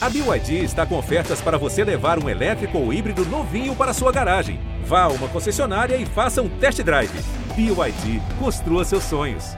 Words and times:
A 0.00 0.08
BYD 0.08 0.62
está 0.62 0.86
com 0.86 0.96
ofertas 0.96 1.40
para 1.40 1.58
você 1.58 1.82
levar 1.82 2.22
um 2.22 2.28
elétrico 2.28 2.78
ou 2.78 2.92
híbrido 2.92 3.24
novinho 3.24 3.74
para 3.74 3.92
sua 3.92 4.12
garagem. 4.12 4.60
Vá 4.84 5.02
a 5.02 5.08
uma 5.08 5.26
concessionária 5.26 5.96
e 5.96 6.06
faça 6.06 6.40
um 6.40 6.48
test 6.48 6.80
drive. 6.84 7.10
BYD, 7.56 8.22
construa 8.38 8.84
seus 8.84 9.02
sonhos. 9.02 9.56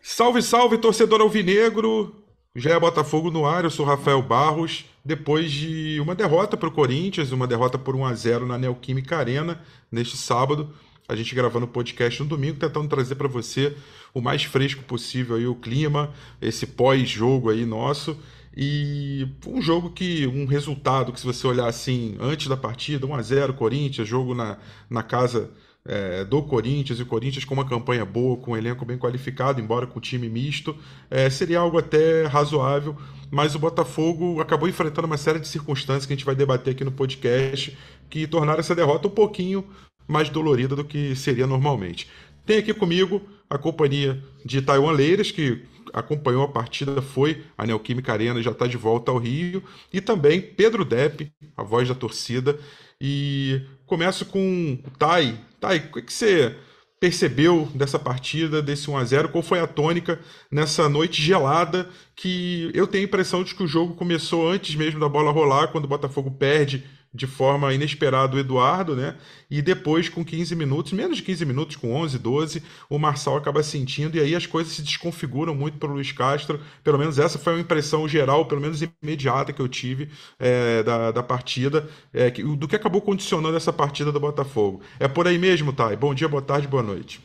Salve, 0.00 0.40
salve, 0.40 0.78
torcedor 0.78 1.20
alvinegro! 1.20 2.24
Já 2.56 2.70
é 2.70 2.80
Botafogo 2.80 3.30
no 3.30 3.44
ar, 3.44 3.64
eu 3.64 3.70
sou 3.70 3.84
Rafael 3.84 4.22
Barros. 4.22 4.86
Depois 5.04 5.52
de 5.52 6.00
uma 6.00 6.14
derrota 6.14 6.56
para 6.56 6.70
o 6.70 6.72
Corinthians, 6.72 7.32
uma 7.32 7.46
derrota 7.46 7.78
por 7.78 7.94
1 7.94 8.06
a 8.06 8.14
0 8.14 8.46
na 8.46 8.56
Neoquímica 8.56 9.18
Arena 9.18 9.60
neste 9.92 10.16
sábado, 10.16 10.72
a 11.08 11.16
gente 11.16 11.34
gravando 11.34 11.64
o 11.64 11.68
podcast 11.68 12.22
no 12.22 12.28
domingo, 12.28 12.58
tentando 12.58 12.86
trazer 12.86 13.14
para 13.14 13.26
você 13.26 13.74
o 14.12 14.20
mais 14.20 14.44
fresco 14.44 14.84
possível 14.84 15.36
aí 15.36 15.46
o 15.46 15.54
clima, 15.54 16.12
esse 16.40 16.66
pós-jogo 16.66 17.48
aí 17.48 17.64
nosso. 17.64 18.18
E 18.54 19.26
um 19.46 19.62
jogo 19.62 19.90
que, 19.90 20.26
um 20.26 20.44
resultado 20.44 21.12
que 21.12 21.20
se 21.20 21.24
você 21.24 21.46
olhar 21.46 21.66
assim, 21.66 22.16
antes 22.20 22.46
da 22.48 22.56
partida, 22.56 23.06
1 23.06 23.14
a 23.14 23.22
0 23.22 23.54
Corinthians, 23.54 24.06
jogo 24.06 24.34
na, 24.34 24.58
na 24.90 25.02
casa 25.02 25.50
é, 25.86 26.24
do 26.24 26.42
Corinthians, 26.42 26.98
e 26.98 27.02
o 27.02 27.06
Corinthians 27.06 27.44
com 27.44 27.54
uma 27.54 27.66
campanha 27.66 28.04
boa, 28.04 28.36
com 28.36 28.50
um 28.50 28.56
elenco 28.56 28.84
bem 28.84 28.98
qualificado, 28.98 29.60
embora 29.60 29.86
com 29.86 29.98
time 30.00 30.28
misto, 30.28 30.76
é, 31.10 31.30
seria 31.30 31.60
algo 31.60 31.78
até 31.78 32.26
razoável, 32.26 32.94
mas 33.30 33.54
o 33.54 33.58
Botafogo 33.58 34.40
acabou 34.40 34.68
enfrentando 34.68 35.06
uma 35.06 35.16
série 35.16 35.38
de 35.38 35.48
circunstâncias 35.48 36.04
que 36.04 36.12
a 36.12 36.16
gente 36.16 36.26
vai 36.26 36.34
debater 36.34 36.74
aqui 36.74 36.84
no 36.84 36.92
podcast, 36.92 37.78
que 38.10 38.26
tornaram 38.26 38.60
essa 38.60 38.74
derrota 38.74 39.08
um 39.08 39.12
pouquinho 39.12 39.64
mais 40.08 40.30
dolorida 40.30 40.74
do 40.74 40.84
que 40.84 41.14
seria 41.14 41.46
normalmente. 41.46 42.08
Tem 42.46 42.58
aqui 42.58 42.72
comigo 42.72 43.22
a 43.48 43.58
companhia 43.58 44.22
de 44.44 44.62
Taiwan 44.62 44.92
Leiras, 44.92 45.30
que 45.30 45.62
acompanhou 45.92 46.42
a 46.42 46.48
partida, 46.48 47.00
foi 47.00 47.44
a 47.56 47.66
Neoquímica 47.66 48.12
Arena, 48.12 48.42
já 48.42 48.50
está 48.50 48.66
de 48.66 48.76
volta 48.76 49.10
ao 49.10 49.18
Rio, 49.18 49.62
e 49.92 50.00
também 50.00 50.40
Pedro 50.40 50.84
Depp, 50.84 51.30
a 51.56 51.62
voz 51.62 51.88
da 51.88 51.94
torcida. 51.94 52.58
E 53.00 53.62
começo 53.86 54.26
com 54.26 54.78
o 54.84 54.90
Tai, 54.98 55.38
e 55.62 55.98
o 55.98 56.02
que 56.02 56.12
você 56.12 56.56
percebeu 57.00 57.68
dessa 57.74 57.98
partida, 57.98 58.60
desse 58.60 58.90
1 58.90 58.96
a 58.96 59.04
0 59.04 59.28
Qual 59.28 59.42
foi 59.42 59.60
a 59.60 59.66
tônica 59.66 60.18
nessa 60.50 60.88
noite 60.88 61.22
gelada 61.22 61.88
que 62.16 62.70
eu 62.74 62.86
tenho 62.86 63.04
a 63.04 63.06
impressão 63.06 63.44
de 63.44 63.54
que 63.54 63.62
o 63.62 63.68
jogo 63.68 63.94
começou 63.94 64.48
antes 64.48 64.74
mesmo 64.74 64.98
da 64.98 65.08
bola 65.08 65.30
rolar, 65.30 65.68
quando 65.68 65.84
o 65.84 65.88
Botafogo 65.88 66.30
perde 66.30 66.84
de 67.12 67.26
forma 67.26 67.72
inesperada 67.72 68.36
o 68.36 68.38
Eduardo, 68.38 68.94
né? 68.94 69.16
E 69.50 69.62
depois, 69.62 70.08
com 70.08 70.24
15 70.24 70.54
minutos, 70.54 70.92
menos 70.92 71.16
de 71.16 71.22
15 71.22 71.44
minutos, 71.44 71.76
com 71.76 71.94
11, 71.94 72.18
12, 72.18 72.62
o 72.88 72.98
Marçal 72.98 73.36
acaba 73.36 73.62
sentindo, 73.62 74.16
e 74.16 74.20
aí 74.20 74.34
as 74.34 74.46
coisas 74.46 74.72
se 74.72 74.82
desconfiguram 74.82 75.54
muito 75.54 75.78
para 75.78 75.88
o 75.88 75.94
Luiz 75.94 76.12
Castro. 76.12 76.60
Pelo 76.84 76.98
menos 76.98 77.18
essa 77.18 77.38
foi 77.38 77.54
uma 77.54 77.62
impressão 77.62 78.06
geral, 78.06 78.46
pelo 78.46 78.60
menos 78.60 78.82
imediata, 79.02 79.52
que 79.52 79.60
eu 79.60 79.68
tive 79.68 80.10
é, 80.38 80.82
da, 80.82 81.10
da 81.10 81.22
partida, 81.22 81.88
é, 82.12 82.30
do 82.30 82.68
que 82.68 82.76
acabou 82.76 83.00
condicionando 83.00 83.56
essa 83.56 83.72
partida 83.72 84.12
do 84.12 84.20
Botafogo. 84.20 84.82
É 85.00 85.08
por 85.08 85.26
aí 85.26 85.38
mesmo, 85.38 85.72
Thay? 85.72 85.96
Bom 85.96 86.14
dia, 86.14 86.28
boa 86.28 86.42
tarde, 86.42 86.68
boa 86.68 86.82
noite. 86.82 87.20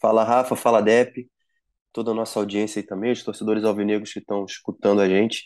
Fala, 0.00 0.22
Rafa, 0.22 0.54
fala, 0.54 0.80
Dep 0.80 1.26
toda 1.94 2.10
a 2.10 2.14
nossa 2.14 2.40
audiência 2.40 2.80
aí 2.80 2.86
também, 2.86 3.12
os 3.12 3.22
torcedores 3.22 3.64
alvinegros 3.64 4.12
que 4.12 4.18
estão 4.18 4.44
escutando 4.44 5.00
a 5.00 5.08
gente. 5.08 5.44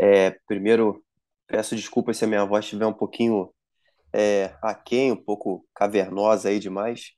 É, 0.00 0.30
primeiro, 0.48 1.04
Peço 1.50 1.74
desculpas 1.74 2.16
se 2.16 2.24
a 2.24 2.28
minha 2.28 2.44
voz 2.44 2.64
estiver 2.64 2.86
um 2.86 2.92
pouquinho 2.92 3.50
é, 4.12 4.54
aquém, 4.62 5.10
um 5.10 5.16
pouco 5.16 5.66
cavernosa 5.74 6.48
aí 6.48 6.60
demais. 6.60 7.10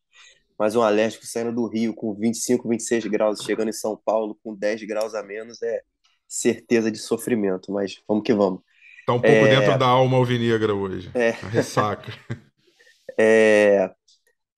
Mas 0.59 0.75
um 0.75 0.81
alérgico 0.81 1.27
saindo 1.27 1.53
do 1.53 1.67
Rio 1.67 1.95
com 1.95 2.15
25, 2.15 2.67
26 2.67 3.07
graus, 3.07 3.43
chegando 3.43 3.69
em 3.69 3.75
São 3.75 4.01
Paulo 4.03 4.39
com 4.43 4.55
10 4.55 4.85
graus 4.85 5.15
a 5.15 5.23
menos, 5.23 5.61
é 5.61 5.83
certeza 6.27 6.91
de 6.91 6.99
sofrimento. 6.99 7.71
Mas 7.71 8.01
vamos 8.09 8.25
que 8.25 8.33
vamos. 8.33 8.63
Tá 9.07 9.13
um 9.13 9.21
pouco 9.21 9.37
é... 9.37 9.61
dentro 9.61 9.79
da 9.79 9.87
alma 9.87 10.17
alvinegra 10.17 10.75
hoje. 10.75 11.11
É. 11.15 11.31
A 11.31 11.49
ressaca. 11.49 12.11
é... 13.21 13.91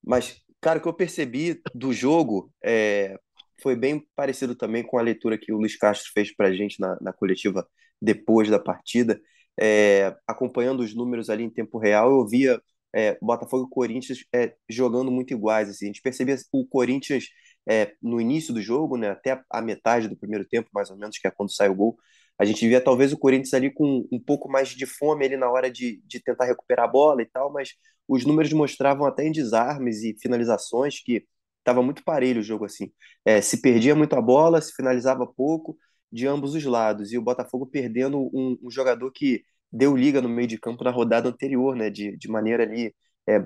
Mas, 0.06 0.40
cara, 0.60 0.78
o 0.78 0.82
que 0.82 0.88
eu 0.88 0.94
percebi 0.94 1.60
do 1.74 1.92
jogo 1.92 2.52
é... 2.62 3.18
foi 3.60 3.74
bem 3.74 4.06
parecido 4.14 4.54
também 4.54 4.84
com 4.84 4.98
a 4.98 5.02
leitura 5.02 5.36
que 5.36 5.52
o 5.52 5.58
Luiz 5.58 5.76
Castro 5.76 6.12
fez 6.14 6.32
pra 6.32 6.52
gente 6.52 6.78
na, 6.78 6.96
na 7.00 7.12
coletiva 7.12 7.66
depois 8.00 8.48
da 8.48 8.58
partida 8.60 9.20
é, 9.60 10.15
acompanhando 10.26 10.81
os 10.81 10.94
números 10.94 11.31
ali 11.31 11.44
em 11.44 11.50
tempo 11.50 11.78
real, 11.78 12.10
eu 12.10 12.26
via 12.26 12.60
é, 12.94 13.19
Botafogo 13.20 13.66
e 13.66 13.75
Corinthians 13.75 14.25
é, 14.34 14.54
jogando 14.69 15.10
muito 15.10 15.32
iguais. 15.32 15.69
Assim. 15.69 15.87
A 15.87 15.88
gente 15.88 16.03
percebia 16.03 16.37
o 16.53 16.66
Corinthians 16.66 17.26
é, 17.69 17.94
no 18.03 18.20
início 18.20 18.53
do 18.54 18.62
jogo, 18.62 18.97
né, 18.97 19.10
até 19.10 19.41
a 19.50 19.60
metade 19.62 20.09
do 20.09 20.16
primeiro 20.16 20.44
tempo, 20.47 20.69
mais 20.72 20.91
ou 20.91 20.97
menos, 20.97 21.19
que 21.19 21.26
é 21.26 21.31
quando 21.31 21.53
sai 21.53 21.69
o 21.69 21.75
gol. 21.75 21.97
A 22.38 22.44
gente 22.44 22.66
via 22.66 22.81
talvez 22.81 23.12
o 23.12 23.19
Corinthians 23.19 23.54
ali 23.54 23.72
com 23.72 24.06
um 24.10 24.20
pouco 24.20 24.48
mais 24.50 24.69
de 24.70 24.87
fome 24.87 25.25
ali 25.25 25.37
na 25.37 25.50
hora 25.50 25.70
de, 25.70 26.03
de 26.06 26.20
tentar 26.20 26.47
recuperar 26.47 26.87
a 26.87 26.88
bola 26.88 27.22
e 27.22 27.26
tal, 27.26 27.53
mas 27.53 27.70
os 28.09 28.25
números 28.25 28.53
mostravam 28.53 29.06
até 29.06 29.26
em 29.26 29.32
desarmes 29.32 30.03
e 30.03 30.16
finalizações 30.20 31.00
que 31.03 31.26
estava 31.60 31.82
muito 31.82 32.04
parelho 32.04 32.41
o 32.41 32.43
jogo 32.44 32.64
assim. 32.64 32.93
É, 33.25 33.41
se 33.41 33.60
perdia 33.62 33.94
muito 33.94 34.14
a 34.14 34.20
bola, 34.20 34.60
se 34.60 34.72
finalizava 34.75 35.26
pouco, 35.26 35.76
de 36.14 36.26
ambos 36.28 36.54
os 36.54 36.64
lados. 36.64 37.12
E 37.12 37.19
o 37.19 37.22
Botafogo 37.22 37.66
perdendo 37.66 38.19
um, 38.34 38.56
um 38.62 38.70
jogador 38.70 39.10
que 39.12 39.44
deu 39.72 39.97
liga 39.97 40.22
no 40.22 40.28
meio 40.28 40.48
de 40.48 40.58
campo 40.58 40.84
na 40.84 40.91
rodada 40.91 41.28
anterior, 41.28 41.76
né? 41.76 41.91
De, 41.91 42.16
de 42.16 42.28
maneira 42.28 42.62
ali 42.64 42.94
é, 43.28 43.44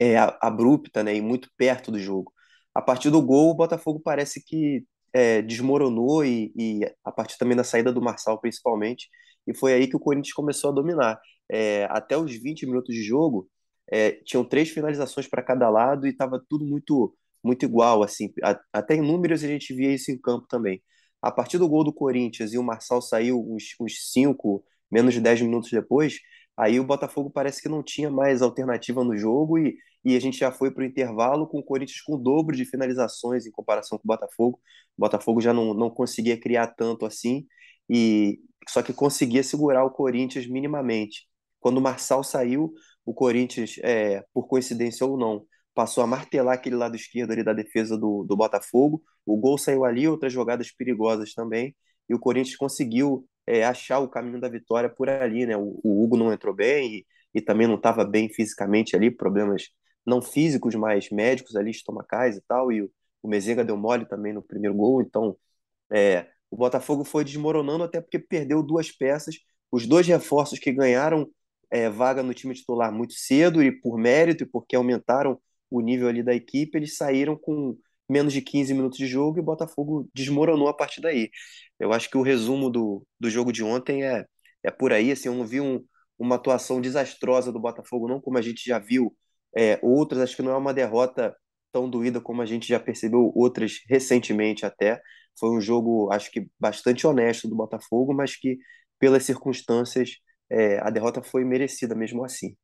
é, 0.00 0.16
abrupta, 0.40 1.02
né? 1.02 1.14
E 1.14 1.20
muito 1.20 1.50
perto 1.56 1.90
do 1.90 1.98
jogo. 1.98 2.32
A 2.74 2.82
partir 2.82 3.10
do 3.10 3.22
gol, 3.22 3.50
o 3.50 3.54
Botafogo 3.54 4.00
parece 4.00 4.42
que 4.44 4.84
é, 5.12 5.42
desmoronou 5.42 6.24
e, 6.24 6.52
e, 6.56 6.80
a 7.04 7.12
partir 7.12 7.36
também 7.38 7.56
da 7.56 7.64
saída 7.64 7.92
do 7.92 8.02
Marçal, 8.02 8.40
principalmente, 8.40 9.08
e 9.46 9.54
foi 9.54 9.74
aí 9.74 9.88
que 9.88 9.96
o 9.96 10.00
Corinthians 10.00 10.34
começou 10.34 10.70
a 10.70 10.74
dominar. 10.74 11.20
É, 11.50 11.84
até 11.90 12.16
os 12.16 12.32
20 12.32 12.66
minutos 12.66 12.94
de 12.94 13.02
jogo, 13.02 13.48
é, 13.90 14.12
tinham 14.24 14.44
três 14.44 14.70
finalizações 14.70 15.26
para 15.28 15.42
cada 15.42 15.68
lado 15.68 16.06
e 16.06 16.10
estava 16.10 16.42
tudo 16.48 16.64
muito 16.64 17.14
muito 17.42 17.64
igual, 17.64 18.02
assim, 18.02 18.32
até 18.72 18.94
em 18.96 19.00
números 19.00 19.42
a 19.42 19.48
gente 19.48 19.74
via 19.74 19.92
isso 19.94 20.10
em 20.10 20.18
campo 20.20 20.46
também. 20.48 20.82
A 21.22 21.30
partir 21.30 21.58
do 21.58 21.68
gol 21.68 21.84
do 21.84 21.92
Corinthians 21.92 22.52
e 22.52 22.58
o 22.58 22.62
Marçal 22.62 23.02
saiu 23.02 23.40
uns, 23.40 23.74
uns 23.80 24.10
cinco, 24.10 24.64
menos 24.90 25.14
de 25.14 25.20
10 25.20 25.42
minutos 25.42 25.70
depois, 25.70 26.18
aí 26.56 26.80
o 26.80 26.84
Botafogo 26.84 27.30
parece 27.30 27.62
que 27.62 27.68
não 27.68 27.82
tinha 27.82 28.10
mais 28.10 28.42
alternativa 28.42 29.04
no 29.04 29.16
jogo 29.16 29.58
e, 29.58 29.76
e 30.04 30.16
a 30.16 30.20
gente 30.20 30.38
já 30.38 30.50
foi 30.50 30.70
para 30.70 30.82
o 30.82 30.86
intervalo 30.86 31.46
com 31.46 31.58
o 31.58 31.62
Corinthians 31.62 32.00
com 32.02 32.14
o 32.14 32.18
dobro 32.18 32.56
de 32.56 32.64
finalizações 32.64 33.46
em 33.46 33.50
comparação 33.50 33.98
com 33.98 34.04
o 34.04 34.08
Botafogo. 34.08 34.60
O 34.96 35.00
Botafogo 35.00 35.40
já 35.40 35.52
não, 35.52 35.74
não 35.74 35.90
conseguia 35.90 36.38
criar 36.38 36.68
tanto 36.68 37.06
assim, 37.06 37.46
e 37.88 38.40
só 38.68 38.82
que 38.82 38.92
conseguia 38.92 39.42
segurar 39.42 39.84
o 39.84 39.90
Corinthians 39.90 40.46
minimamente. 40.46 41.26
Quando 41.58 41.78
o 41.78 41.80
Marçal 41.80 42.22
saiu, 42.24 42.72
o 43.04 43.12
Corinthians, 43.14 43.76
é, 43.82 44.24
por 44.32 44.46
coincidência 44.46 45.06
ou 45.06 45.18
não, 45.18 45.44
passou 45.74 46.02
a 46.02 46.06
martelar 46.06 46.54
aquele 46.54 46.76
lado 46.76 46.96
esquerdo 46.96 47.32
ali 47.32 47.44
da 47.44 47.52
defesa 47.52 47.96
do, 47.96 48.24
do 48.24 48.36
Botafogo. 48.36 49.02
O 49.24 49.36
gol 49.36 49.58
saiu 49.58 49.84
ali, 49.84 50.08
outras 50.08 50.32
jogadas 50.32 50.70
perigosas 50.72 51.34
também, 51.34 51.74
e 52.08 52.14
o 52.14 52.18
Corinthians 52.18 52.56
conseguiu 52.56 53.26
é, 53.46 53.64
achar 53.64 53.98
o 54.00 54.08
caminho 54.08 54.40
da 54.40 54.48
vitória 54.48 54.88
por 54.88 55.08
ali, 55.08 55.46
né? 55.46 55.56
O, 55.56 55.80
o 55.82 56.04
Hugo 56.04 56.16
não 56.16 56.32
entrou 56.32 56.54
bem 56.54 56.98
e, 56.98 57.06
e 57.34 57.40
também 57.40 57.66
não 57.66 57.76
estava 57.76 58.04
bem 58.04 58.28
fisicamente 58.28 58.96
ali, 58.96 59.10
problemas 59.10 59.68
não 60.04 60.20
físicos, 60.22 60.74
mas 60.74 61.10
médicos 61.10 61.56
ali, 61.56 61.70
estomacais 61.70 62.36
e 62.36 62.42
tal, 62.42 62.72
e 62.72 62.82
o, 62.82 62.90
o 63.22 63.28
Mezenga 63.28 63.64
deu 63.64 63.76
mole 63.76 64.06
também 64.06 64.32
no 64.32 64.42
primeiro 64.42 64.74
gol, 64.76 65.02
então 65.02 65.36
é, 65.90 66.26
o 66.50 66.56
Botafogo 66.56 67.04
foi 67.04 67.24
desmoronando 67.24 67.84
até 67.84 68.00
porque 68.00 68.18
perdeu 68.18 68.62
duas 68.62 68.90
peças, 68.90 69.36
os 69.70 69.86
dois 69.86 70.06
reforços 70.06 70.58
que 70.58 70.72
ganharam 70.72 71.30
é, 71.70 71.88
vaga 71.88 72.22
no 72.22 72.34
time 72.34 72.54
titular 72.54 72.92
muito 72.92 73.14
cedo 73.14 73.62
e 73.62 73.70
por 73.70 73.96
mérito 73.98 74.44
e 74.44 74.46
porque 74.46 74.74
aumentaram 74.74 75.40
o 75.70 75.80
nível 75.80 76.08
ali 76.08 76.22
da 76.22 76.34
equipe, 76.34 76.76
eles 76.76 76.96
saíram 76.96 77.36
com 77.36 77.76
menos 78.08 78.32
de 78.32 78.42
15 78.42 78.74
minutos 78.74 78.98
de 78.98 79.06
jogo 79.06 79.38
e 79.38 79.40
o 79.40 79.44
Botafogo 79.44 80.08
desmoronou 80.14 80.68
a 80.68 80.74
partir 80.74 81.00
daí. 81.00 81.30
Eu 81.78 81.92
acho 81.92 82.10
que 82.10 82.18
o 82.18 82.22
resumo 82.22 82.68
do, 82.70 83.06
do 83.18 83.30
jogo 83.30 83.52
de 83.52 83.62
ontem 83.62 84.04
é, 84.04 84.26
é 84.62 84.70
por 84.70 84.92
aí. 84.92 85.12
Assim, 85.12 85.28
eu 85.28 85.34
não 85.34 85.46
vi 85.46 85.60
um, 85.60 85.84
uma 86.18 86.36
atuação 86.36 86.80
desastrosa 86.80 87.52
do 87.52 87.60
Botafogo, 87.60 88.08
não 88.08 88.20
como 88.20 88.38
a 88.38 88.42
gente 88.42 88.64
já 88.66 88.78
viu 88.78 89.16
é, 89.56 89.78
outras. 89.82 90.20
Acho 90.20 90.36
que 90.36 90.42
não 90.42 90.52
é 90.52 90.56
uma 90.56 90.74
derrota 90.74 91.34
tão 91.72 91.88
doída 91.88 92.20
como 92.20 92.42
a 92.42 92.46
gente 92.46 92.68
já 92.68 92.80
percebeu 92.80 93.32
outras 93.34 93.80
recentemente 93.88 94.66
até. 94.66 95.00
Foi 95.38 95.50
um 95.50 95.60
jogo, 95.60 96.10
acho 96.12 96.30
que 96.30 96.48
bastante 96.58 97.06
honesto 97.06 97.48
do 97.48 97.56
Botafogo, 97.56 98.12
mas 98.14 98.36
que 98.36 98.58
pelas 98.98 99.24
circunstâncias 99.24 100.16
é, 100.50 100.78
a 100.80 100.90
derrota 100.90 101.22
foi 101.22 101.44
merecida 101.44 101.94
mesmo 101.94 102.24
assim. 102.24 102.56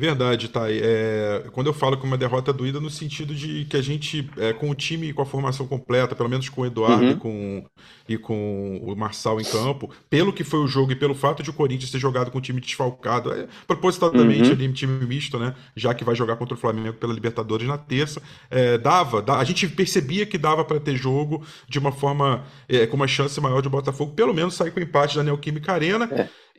Verdade, 0.00 0.48
Thay. 0.48 0.80
É, 0.82 1.44
quando 1.52 1.66
eu 1.66 1.74
falo 1.74 1.94
que 1.94 2.06
uma 2.06 2.16
derrota 2.16 2.54
doída, 2.54 2.80
no 2.80 2.88
sentido 2.88 3.34
de 3.34 3.66
que 3.66 3.76
a 3.76 3.82
gente, 3.82 4.30
é, 4.38 4.50
com 4.50 4.70
o 4.70 4.74
time 4.74 5.12
com 5.12 5.20
a 5.20 5.26
formação 5.26 5.66
completa, 5.66 6.16
pelo 6.16 6.30
menos 6.30 6.48
com 6.48 6.62
o 6.62 6.66
Eduardo 6.66 7.04
uhum. 7.04 7.10
e, 7.10 7.16
com, 7.16 7.64
e 8.08 8.16
com 8.16 8.80
o 8.82 8.96
Marçal 8.96 9.38
em 9.38 9.44
campo, 9.44 9.90
pelo 10.08 10.32
que 10.32 10.42
foi 10.42 10.58
o 10.60 10.66
jogo 10.66 10.90
e 10.90 10.96
pelo 10.96 11.14
fato 11.14 11.42
de 11.42 11.50
o 11.50 11.52
Corinthians 11.52 11.90
ter 11.90 11.98
jogado 11.98 12.30
com 12.30 12.38
o 12.38 12.40
time 12.40 12.62
desfalcado, 12.62 13.30
é, 13.30 13.46
propositadamente 13.66 14.44
uhum. 14.44 14.52
ali, 14.52 14.72
time 14.72 15.04
misto, 15.04 15.38
né? 15.38 15.54
Já 15.76 15.92
que 15.92 16.02
vai 16.02 16.14
jogar 16.14 16.36
contra 16.36 16.54
o 16.54 16.58
Flamengo 16.58 16.94
pela 16.94 17.12
Libertadores 17.12 17.68
na 17.68 17.76
terça, 17.76 18.22
é, 18.50 18.78
dava, 18.78 19.22
a 19.36 19.44
gente 19.44 19.68
percebia 19.68 20.24
que 20.24 20.38
dava 20.38 20.64
para 20.64 20.80
ter 20.80 20.96
jogo 20.96 21.44
de 21.68 21.78
uma 21.78 21.92
forma, 21.92 22.42
é, 22.66 22.86
com 22.86 22.96
uma 22.96 23.06
chance 23.06 23.38
maior 23.38 23.60
de 23.60 23.68
Botafogo, 23.68 24.14
pelo 24.14 24.32
menos 24.32 24.54
sair 24.54 24.70
com 24.70 24.80
o 24.80 24.82
empate 24.82 25.16
da 25.16 25.22
Neoquímica 25.22 25.74
Arena. 25.74 26.08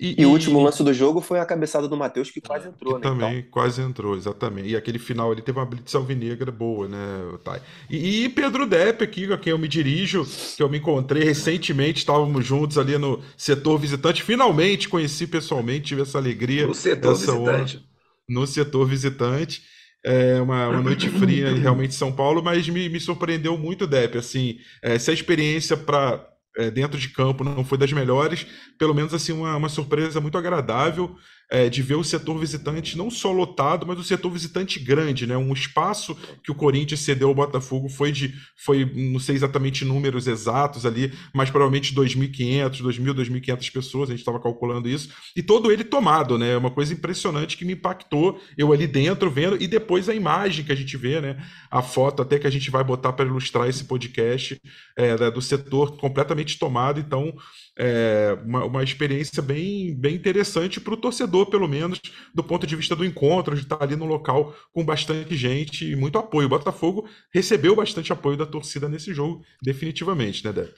É. 0.01 0.05
E, 0.05 0.15
e, 0.21 0.25
o 0.25 0.31
último 0.31 0.61
lance 0.61 0.83
do 0.83 0.91
jogo 0.93 1.21
foi 1.21 1.39
a 1.39 1.45
cabeçada 1.45 1.87
do 1.87 1.95
Matheus, 1.95 2.31
que 2.31 2.41
quase 2.41 2.67
entrou, 2.67 2.95
que 2.95 3.07
né? 3.07 3.09
Também 3.13 3.37
então. 3.37 3.51
quase 3.51 3.81
entrou, 3.81 4.17
exatamente. 4.17 4.69
E 4.69 4.75
aquele 4.75 4.97
final 4.97 5.31
ele 5.31 5.43
teve 5.43 5.59
uma 5.59 5.65
blitz 5.65 5.93
alvinegra 5.93 6.51
boa, 6.51 6.87
né, 6.87 7.37
Thay? 7.43 7.61
E, 7.89 8.23
e, 8.25 8.29
Pedro 8.29 8.65
Depp 8.65 9.03
aqui, 9.03 9.31
a 9.31 9.37
quem 9.37 9.51
eu 9.51 9.59
me 9.59 9.67
dirijo, 9.67 10.25
que 10.57 10.63
eu 10.63 10.69
me 10.69 10.79
encontrei 10.79 11.23
recentemente, 11.23 11.99
estávamos 11.99 12.45
juntos 12.45 12.77
ali 12.77 12.97
no 12.97 13.21
setor 13.37 13.77
visitante. 13.77 14.23
Finalmente 14.23 14.89
conheci 14.89 15.27
pessoalmente, 15.27 15.85
tive 15.85 16.01
essa 16.01 16.17
alegria. 16.17 16.65
No 16.65 16.73
setor 16.73 17.13
visitante. 17.13 17.77
Honra, 17.77 17.85
no 18.27 18.47
setor 18.47 18.87
visitante. 18.87 19.61
É 20.03 20.41
uma, 20.41 20.67
uma 20.67 20.81
noite 20.81 21.09
fria 21.11 21.53
realmente 21.53 21.91
em 21.91 21.97
São 21.97 22.11
Paulo, 22.11 22.41
mas 22.41 22.67
me, 22.67 22.89
me 22.89 22.99
surpreendeu 22.99 23.55
muito, 23.55 23.85
Depp. 23.85 24.17
Assim, 24.17 24.57
essa 24.81 25.13
experiência 25.13 25.77
para 25.77 26.27
é, 26.57 26.69
dentro 26.69 26.99
de 26.99 27.09
campo 27.09 27.43
não 27.43 27.63
foi 27.63 27.77
das 27.77 27.91
melhores, 27.91 28.45
pelo 28.77 28.93
menos 28.93 29.13
assim 29.13 29.31
uma, 29.31 29.55
uma 29.55 29.69
surpresa 29.69 30.19
muito 30.19 30.37
agradável 30.37 31.15
é, 31.51 31.69
de 31.69 31.81
ver 31.81 31.95
o 31.95 32.03
setor 32.03 32.39
visitante 32.39 32.97
não 32.97 33.11
só 33.11 33.29
lotado, 33.29 33.85
mas 33.85 33.99
o 33.99 34.03
setor 34.03 34.31
visitante 34.31 34.79
grande, 34.79 35.27
né? 35.27 35.35
Um 35.35 35.51
espaço 35.51 36.17
que 36.41 36.49
o 36.49 36.55
Corinthians 36.55 37.01
cedeu 37.01 37.27
ao 37.27 37.35
Botafogo 37.35 37.89
foi 37.89 38.13
de, 38.13 38.33
foi, 38.55 38.89
não 38.95 39.19
sei 39.19 39.35
exatamente 39.35 39.83
números 39.83 40.27
exatos 40.27 40.85
ali, 40.85 41.11
mas 41.33 41.49
provavelmente 41.49 41.93
2.500, 41.93 42.81
2.000, 42.81 43.13
2.500 43.13 43.71
pessoas, 43.71 44.09
a 44.09 44.13
gente 44.13 44.21
estava 44.21 44.39
calculando 44.39 44.87
isso, 44.87 45.09
e 45.35 45.43
todo 45.43 45.69
ele 45.69 45.83
tomado, 45.83 46.37
né? 46.37 46.55
Uma 46.55 46.71
coisa 46.71 46.93
impressionante 46.93 47.57
que 47.57 47.65
me 47.65 47.73
impactou, 47.73 48.39
eu 48.57 48.71
ali 48.71 48.87
dentro 48.87 49.29
vendo, 49.29 49.61
e 49.61 49.67
depois 49.67 50.07
a 50.07 50.15
imagem 50.15 50.63
que 50.63 50.71
a 50.71 50.75
gente 50.75 50.95
vê, 50.95 51.19
né? 51.19 51.35
A 51.69 51.81
foto 51.81 52.21
até 52.21 52.39
que 52.39 52.47
a 52.47 52.51
gente 52.51 52.71
vai 52.71 52.83
botar 52.83 53.11
para 53.11 53.25
ilustrar 53.25 53.67
esse 53.67 53.83
podcast 53.83 54.57
é, 54.95 55.29
do 55.29 55.41
setor 55.41 55.97
completamente 55.97 56.57
tomado, 56.57 56.97
então 56.97 57.35
é, 57.77 58.37
uma, 58.43 58.65
uma 58.65 58.83
experiência 58.83 59.41
bem, 59.41 59.95
bem 59.95 60.15
interessante 60.15 60.79
para 60.79 60.93
o 60.93 60.97
torcedor, 60.97 61.49
pelo 61.49 61.67
menos, 61.67 61.99
do 62.33 62.43
ponto 62.43 62.67
de 62.67 62.75
vista 62.75 62.95
do 62.95 63.05
encontro, 63.05 63.55
de 63.55 63.61
estar 63.61 63.81
ali 63.81 63.95
no 63.95 64.05
local 64.05 64.55
com 64.71 64.83
bastante 64.83 65.35
gente 65.35 65.89
e 65.89 65.95
muito 65.95 66.17
apoio. 66.17 66.47
O 66.47 66.49
Botafogo 66.49 67.07
recebeu 67.33 67.75
bastante 67.75 68.11
apoio 68.11 68.37
da 68.37 68.45
torcida 68.45 68.89
nesse 68.89 69.13
jogo, 69.13 69.43
definitivamente, 69.63 70.43
né, 70.43 70.51
Depp? 70.51 70.73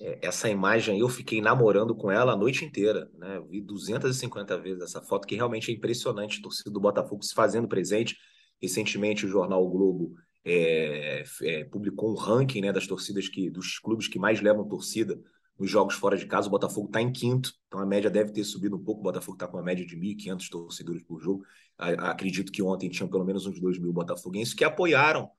É, 0.00 0.26
essa 0.26 0.48
imagem 0.48 0.98
eu 0.98 1.08
fiquei 1.08 1.40
namorando 1.40 1.94
com 1.94 2.10
ela 2.10 2.32
a 2.32 2.36
noite 2.36 2.64
inteira, 2.64 3.10
né? 3.16 3.36
Eu 3.36 3.46
vi 3.46 3.60
250 3.60 4.58
vezes 4.58 4.82
essa 4.82 5.02
foto, 5.02 5.26
que 5.26 5.36
realmente 5.36 5.70
é 5.70 5.74
impressionante, 5.74 6.38
a 6.38 6.42
torcida 6.42 6.70
do 6.70 6.80
Botafogo 6.80 7.22
se 7.22 7.34
fazendo 7.34 7.68
presente. 7.68 8.16
Recentemente, 8.60 9.26
o 9.26 9.28
jornal 9.28 9.64
o 9.64 9.70
Globo 9.70 10.14
é, 10.44 11.24
é, 11.42 11.64
publicou 11.64 12.10
um 12.10 12.16
ranking 12.16 12.62
né, 12.62 12.72
das 12.72 12.86
torcidas 12.86 13.28
que, 13.28 13.50
dos 13.50 13.78
clubes 13.78 14.08
que 14.08 14.18
mais 14.18 14.40
levam 14.40 14.66
torcida 14.66 15.20
nos 15.62 15.70
jogos 15.70 15.94
fora 15.94 16.16
de 16.16 16.26
casa. 16.26 16.48
O 16.48 16.50
Botafogo 16.50 16.88
está 16.88 17.00
em 17.00 17.12
quinto, 17.12 17.54
então 17.68 17.78
a 17.78 17.86
média 17.86 18.10
deve 18.10 18.32
ter 18.32 18.42
subido 18.42 18.74
um 18.74 18.82
pouco. 18.82 19.00
O 19.00 19.04
Botafogo 19.04 19.36
está 19.36 19.46
com 19.46 19.56
uma 19.56 19.62
média 19.62 19.86
de 19.86 19.96
1.500 19.96 20.48
torcedores 20.48 21.02
por 21.04 21.20
jogo. 21.20 21.44
acredito 21.78 22.50
que 22.50 22.60
ontem 22.60 22.90
tinham 22.90 23.08
pelo 23.08 23.24
menos 23.24 23.46
uns 23.46 23.60
2 23.60 23.78
mil 23.78 23.92
botafoguenses 23.92 24.54
que 24.54 24.64
apoiaram 24.64 25.30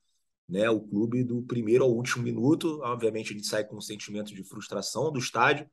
né, 0.47 0.69
o 0.69 0.79
clube 0.79 1.25
do 1.25 1.41
primeiro 1.43 1.83
ao 1.83 1.91
último 1.91 2.23
minuto. 2.23 2.79
Obviamente, 2.83 3.33
a 3.33 3.35
gente 3.35 3.47
sai 3.47 3.65
com 3.65 3.75
um 3.75 3.81
sentimento 3.81 4.33
de 4.33 4.43
frustração 4.45 5.11
do 5.11 5.19
estádio. 5.19 5.69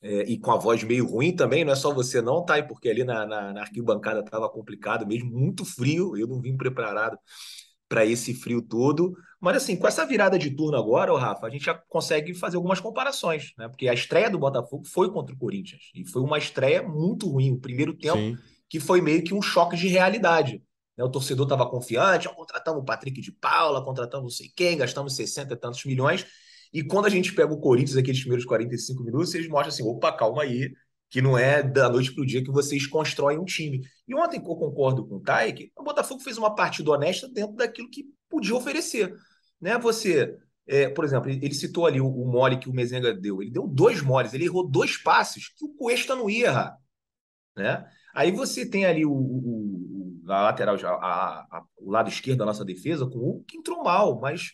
É, 0.00 0.22
e 0.22 0.38
com 0.38 0.50
a 0.50 0.56
voz 0.56 0.82
meio 0.82 1.06
ruim 1.06 1.36
também, 1.36 1.64
não 1.64 1.72
é 1.72 1.76
só 1.76 1.92
você 1.92 2.20
não, 2.22 2.42
tá? 2.44 2.60
Porque 2.62 2.88
ali 2.88 3.04
na, 3.04 3.26
na, 3.26 3.52
na 3.52 3.60
arquibancada 3.60 4.20
estava 4.20 4.48
complicado 4.48 5.06
mesmo, 5.06 5.30
muito 5.30 5.64
frio, 5.64 6.16
eu 6.16 6.26
não 6.26 6.40
vim 6.40 6.56
preparado 6.56 7.16
para 7.88 8.06
esse 8.06 8.32
frio 8.32 8.62
todo. 8.62 9.14
Mas 9.42 9.56
assim, 9.56 9.74
com 9.74 9.88
essa 9.88 10.06
virada 10.06 10.38
de 10.38 10.50
turno 10.50 10.76
agora, 10.76 11.12
Rafa, 11.18 11.48
a 11.48 11.50
gente 11.50 11.64
já 11.64 11.74
consegue 11.74 12.32
fazer 12.32 12.56
algumas 12.56 12.78
comparações, 12.78 13.52
né? 13.58 13.66
Porque 13.66 13.88
a 13.88 13.92
estreia 13.92 14.30
do 14.30 14.38
Botafogo 14.38 14.86
foi 14.86 15.10
contra 15.10 15.34
o 15.34 15.38
Corinthians 15.38 15.90
e 15.96 16.06
foi 16.06 16.22
uma 16.22 16.38
estreia 16.38 16.80
muito 16.80 17.28
ruim, 17.28 17.50
o 17.50 17.58
primeiro 17.58 17.92
tempo 17.92 18.18
Sim. 18.18 18.38
que 18.68 18.78
foi 18.78 19.00
meio 19.00 19.24
que 19.24 19.34
um 19.34 19.42
choque 19.42 19.76
de 19.76 19.88
realidade. 19.88 20.62
Né? 20.96 21.02
O 21.02 21.10
torcedor 21.10 21.46
estava 21.46 21.68
confiante, 21.68 22.32
contratamos 22.32 22.82
o 22.82 22.84
Patrick 22.84 23.20
de 23.20 23.32
Paula, 23.32 23.84
contratamos 23.84 24.22
não 24.22 24.30
sei 24.30 24.48
quem, 24.54 24.76
gastamos 24.76 25.16
60 25.16 25.52
e 25.52 25.56
tantos 25.56 25.84
milhões. 25.84 26.24
E 26.72 26.84
quando 26.84 27.06
a 27.06 27.10
gente 27.10 27.34
pega 27.34 27.52
o 27.52 27.58
Corinthians, 27.58 27.96
aqueles 27.96 28.20
primeiros 28.20 28.46
45 28.46 29.02
minutos, 29.02 29.34
eles 29.34 29.48
mostram 29.48 29.70
assim: 29.70 29.82
opa, 29.82 30.12
calma 30.12 30.42
aí, 30.42 30.70
que 31.10 31.20
não 31.20 31.36
é 31.36 31.64
da 31.64 31.88
noite 31.88 32.14
para 32.14 32.22
o 32.22 32.26
dia 32.26 32.44
que 32.44 32.50
vocês 32.52 32.86
constroem 32.86 33.40
um 33.40 33.44
time. 33.44 33.80
E 34.06 34.14
ontem 34.14 34.36
eu 34.36 34.42
concordo 34.42 35.04
com 35.04 35.16
o 35.16 35.20
Tai 35.20 35.52
que 35.52 35.72
o 35.76 35.82
Botafogo 35.82 36.22
fez 36.22 36.38
uma 36.38 36.54
partida 36.54 36.92
honesta 36.92 37.28
dentro 37.28 37.56
daquilo 37.56 37.90
que 37.90 38.04
podia 38.30 38.54
oferecer. 38.54 39.12
Né? 39.62 39.78
Você, 39.78 40.36
é, 40.66 40.88
por 40.88 41.04
exemplo, 41.04 41.30
ele 41.30 41.54
citou 41.54 41.86
ali 41.86 42.00
o, 42.00 42.08
o 42.08 42.26
mole 42.30 42.58
que 42.58 42.68
o 42.68 42.72
Mezenga 42.72 43.14
deu. 43.14 43.40
Ele 43.40 43.52
deu 43.52 43.66
dois 43.68 44.02
moles, 44.02 44.34
ele 44.34 44.44
errou 44.44 44.68
dois 44.68 44.96
passes 44.96 45.48
que 45.48 45.64
o 45.64 45.72
Cuesta 45.74 46.16
não 46.16 46.28
ia 46.28 46.46
errar. 46.46 46.78
Né? 47.56 47.88
Aí 48.12 48.32
você 48.32 48.68
tem 48.68 48.84
ali 48.84 49.06
o, 49.06 49.12
o, 49.12 50.24
o 50.24 50.32
a 50.32 50.42
lateral, 50.42 50.76
a, 50.84 51.58
a, 51.58 51.64
o 51.78 51.90
lado 51.90 52.08
esquerdo 52.08 52.38
da 52.38 52.46
nossa 52.46 52.64
defesa 52.64 53.06
com 53.06 53.18
o 53.18 53.44
que 53.44 53.56
entrou 53.56 53.82
mal, 53.84 54.20
mas 54.20 54.52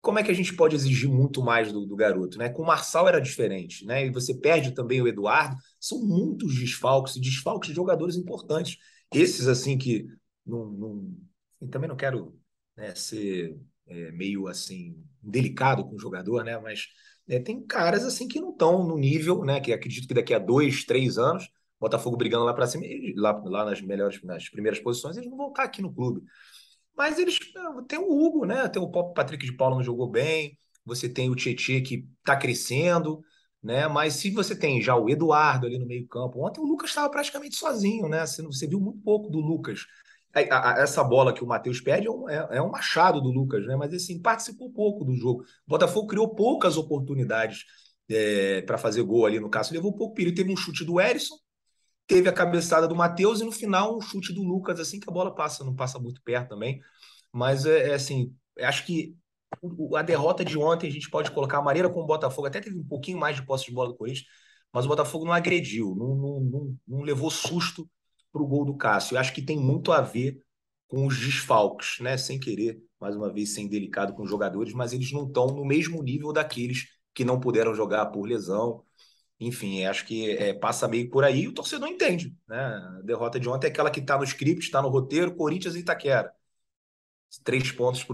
como 0.00 0.18
é 0.18 0.22
que 0.22 0.30
a 0.30 0.34
gente 0.34 0.54
pode 0.54 0.76
exigir 0.76 1.08
muito 1.08 1.42
mais 1.42 1.72
do, 1.72 1.86
do, 1.86 1.96
garoto, 1.96 2.38
né? 2.38 2.50
Com 2.50 2.62
o 2.62 2.66
Marçal 2.66 3.08
era 3.08 3.20
diferente, 3.20 3.86
né? 3.86 4.06
E 4.06 4.10
você 4.10 4.34
perde 4.34 4.72
também 4.72 5.00
o 5.00 5.08
Eduardo. 5.08 5.56
São 5.80 6.04
muitos 6.04 6.54
desfalques, 6.58 7.16
desfalques 7.16 7.70
de 7.70 7.76
jogadores 7.76 8.14
importantes. 8.16 8.76
Esses, 9.12 9.48
assim, 9.48 9.78
que 9.78 10.06
não, 10.44 10.66
não 10.66 11.68
também 11.70 11.88
não 11.88 11.96
quero 11.96 12.38
né, 12.76 12.94
ser 12.94 13.58
é, 13.86 14.12
meio 14.12 14.48
assim 14.48 15.02
delicado 15.22 15.84
com 15.84 15.96
o 15.96 15.98
jogador, 15.98 16.44
né? 16.44 16.58
Mas 16.58 16.86
é, 17.28 17.38
tem 17.38 17.64
caras 17.64 18.04
assim 18.04 18.28
que 18.28 18.40
não 18.40 18.50
estão 18.50 18.86
no 18.86 18.96
nível, 18.98 19.44
né? 19.44 19.60
Que 19.60 19.72
acredito 19.72 20.08
que 20.08 20.14
daqui 20.14 20.34
a 20.34 20.38
dois, 20.38 20.84
três 20.84 21.18
anos, 21.18 21.48
Botafogo 21.80 22.16
brigando 22.16 22.44
lá 22.44 22.54
para 22.54 22.66
cima, 22.66 22.84
lá, 23.16 23.32
lá 23.44 23.64
nas 23.64 23.80
melhores, 23.80 24.22
nas 24.22 24.48
primeiras 24.48 24.80
posições, 24.80 25.16
eles 25.16 25.28
vão 25.28 25.38
voltar 25.38 25.64
aqui 25.64 25.82
no 25.82 25.92
clube. 25.92 26.22
Mas 26.96 27.18
eles 27.18 27.38
tem 27.88 27.98
o 27.98 28.10
Hugo, 28.10 28.44
né? 28.46 28.68
Tem 28.68 28.80
o 28.80 28.88
Patrick 29.12 29.44
de 29.44 29.56
Paula 29.56 29.76
não 29.76 29.82
jogou 29.82 30.08
bem, 30.08 30.56
você 30.84 31.08
tem 31.08 31.30
o 31.30 31.34
Tietê 31.34 31.80
que 31.80 32.06
está 32.20 32.36
crescendo, 32.36 33.22
né? 33.62 33.88
Mas 33.88 34.14
se 34.14 34.30
você 34.30 34.54
tem 34.54 34.80
já 34.80 34.94
o 34.96 35.08
Eduardo 35.08 35.66
ali 35.66 35.78
no 35.78 35.86
meio-campo, 35.86 36.46
ontem 36.46 36.60
o 36.60 36.64
Lucas 36.64 36.90
estava 36.90 37.10
praticamente 37.10 37.56
sozinho, 37.56 38.08
né? 38.08 38.24
Você 38.26 38.66
viu 38.66 38.80
muito 38.80 39.00
pouco 39.00 39.30
do 39.30 39.40
Lucas. 39.40 39.86
Essa 40.34 41.04
bola 41.04 41.32
que 41.32 41.44
o 41.44 41.46
Matheus 41.46 41.80
pede 41.80 42.06
é 42.06 42.10
um, 42.10 42.28
é, 42.28 42.48
é 42.52 42.62
um, 42.62 42.70
machado 42.70 43.20
do 43.20 43.30
Lucas, 43.30 43.66
né? 43.66 43.76
Mas 43.76 43.94
assim, 43.94 44.20
participou 44.20 44.72
pouco 44.72 45.04
do 45.04 45.14
jogo. 45.14 45.42
O 45.42 45.70
Botafogo 45.70 46.08
criou 46.08 46.34
poucas 46.34 46.76
oportunidades 46.76 47.64
é, 48.08 48.62
para 48.62 48.76
fazer 48.76 49.02
gol 49.02 49.26
ali 49.26 49.38
no 49.38 49.48
caso, 49.48 49.72
levou 49.72 49.94
pouco 49.94 50.14
perigo. 50.14 50.36
Teve 50.36 50.52
um 50.52 50.56
chute 50.56 50.84
do 50.84 51.00
Erisson, 51.00 51.36
teve 52.06 52.28
a 52.28 52.32
cabeçada 52.32 52.88
do 52.88 52.96
Matheus 52.96 53.40
e 53.40 53.44
no 53.44 53.52
final 53.52 53.96
um 53.96 54.00
chute 54.00 54.32
do 54.32 54.42
Lucas, 54.42 54.80
assim 54.80 54.98
que 55.00 55.08
a 55.08 55.12
bola 55.12 55.34
passa, 55.34 55.64
não 55.64 55.74
passa 55.74 55.98
muito 55.98 56.20
perto 56.22 56.50
também. 56.50 56.80
Mas 57.32 57.66
é, 57.66 57.90
é 57.90 57.94
assim, 57.94 58.34
acho 58.60 58.84
que 58.84 59.16
a 59.96 60.02
derrota 60.02 60.44
de 60.44 60.58
ontem 60.58 60.88
a 60.88 60.92
gente 60.92 61.08
pode 61.08 61.30
colocar 61.30 61.58
a 61.58 61.62
maneira 61.62 61.88
como 61.88 62.04
o 62.04 62.06
Botafogo 62.06 62.46
até 62.48 62.60
teve 62.60 62.76
um 62.76 62.84
pouquinho 62.84 63.18
mais 63.18 63.36
de 63.36 63.46
posse 63.46 63.66
de 63.66 63.72
bola 63.72 63.90
do 63.90 63.96
Corinthians, 63.96 64.26
mas 64.72 64.84
o 64.84 64.88
Botafogo 64.88 65.24
não 65.24 65.32
agrediu, 65.32 65.94
não, 65.94 66.14
não, 66.16 66.40
não, 66.40 66.76
não 66.88 67.02
levou 67.02 67.30
susto 67.30 67.88
para 68.34 68.42
o 68.42 68.46
gol 68.46 68.64
do 68.64 68.76
Cássio. 68.76 69.14
Eu 69.14 69.20
acho 69.20 69.32
que 69.32 69.40
tem 69.40 69.56
muito 69.56 69.92
a 69.92 70.00
ver 70.00 70.42
com 70.88 71.06
os 71.06 71.18
desfalques, 71.18 72.00
né? 72.00 72.18
Sem 72.18 72.38
querer, 72.40 72.82
mais 73.00 73.14
uma 73.16 73.32
vez, 73.32 73.54
sem 73.54 73.68
delicado 73.68 74.12
com 74.14 74.24
os 74.24 74.30
jogadores, 74.30 74.74
mas 74.74 74.92
eles 74.92 75.12
não 75.12 75.26
estão 75.26 75.46
no 75.46 75.64
mesmo 75.64 76.02
nível 76.02 76.32
daqueles 76.32 76.88
que 77.14 77.24
não 77.24 77.38
puderam 77.38 77.74
jogar 77.74 78.06
por 78.06 78.26
lesão, 78.26 78.84
enfim, 79.38 79.84
acho 79.84 80.06
que 80.06 80.30
é, 80.30 80.54
passa 80.54 80.88
meio 80.88 81.10
por 81.10 81.24
aí 81.24 81.42
e 81.42 81.48
o 81.48 81.52
torcedor 81.54 81.88
entende. 81.88 82.36
Né? 82.48 82.56
A 82.56 83.02
derrota 83.04 83.38
de 83.38 83.48
ontem 83.48 83.68
é 83.68 83.70
aquela 83.70 83.90
que 83.90 84.00
está 84.00 84.16
no 84.18 84.24
script, 84.24 84.64
está 84.64 84.80
no 84.82 84.88
roteiro, 84.88 85.34
Corinthians 85.36 85.74
e 85.76 85.80
Itaquera. 85.80 86.32
Três 87.42 87.72
pontos 87.72 88.04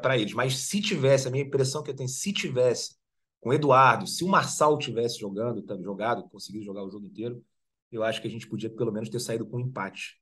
para 0.00 0.18
eles. 0.18 0.34
Mas 0.34 0.58
se 0.58 0.80
tivesse, 0.82 1.28
a 1.28 1.30
minha 1.30 1.44
impressão 1.44 1.82
que 1.82 1.90
eu 1.90 1.96
tenho, 1.96 2.08
se 2.08 2.32
tivesse 2.32 2.96
com 3.40 3.50
o 3.50 3.54
Eduardo, 3.54 4.06
se 4.06 4.22
o 4.22 4.28
Marçal 4.28 4.78
tivesse 4.78 5.18
jogando, 5.18 5.62
tá, 5.62 5.76
jogado, 5.80 6.28
conseguido 6.28 6.64
jogar 6.64 6.84
o 6.84 6.90
jogo 6.90 7.06
inteiro, 7.06 7.42
eu 7.90 8.02
acho 8.02 8.20
que 8.20 8.28
a 8.28 8.30
gente 8.30 8.46
podia 8.46 8.70
pelo 8.70 8.92
menos 8.92 9.08
ter 9.08 9.20
saído 9.20 9.46
com 9.46 9.58
um 9.58 9.60
empate. 9.60 10.16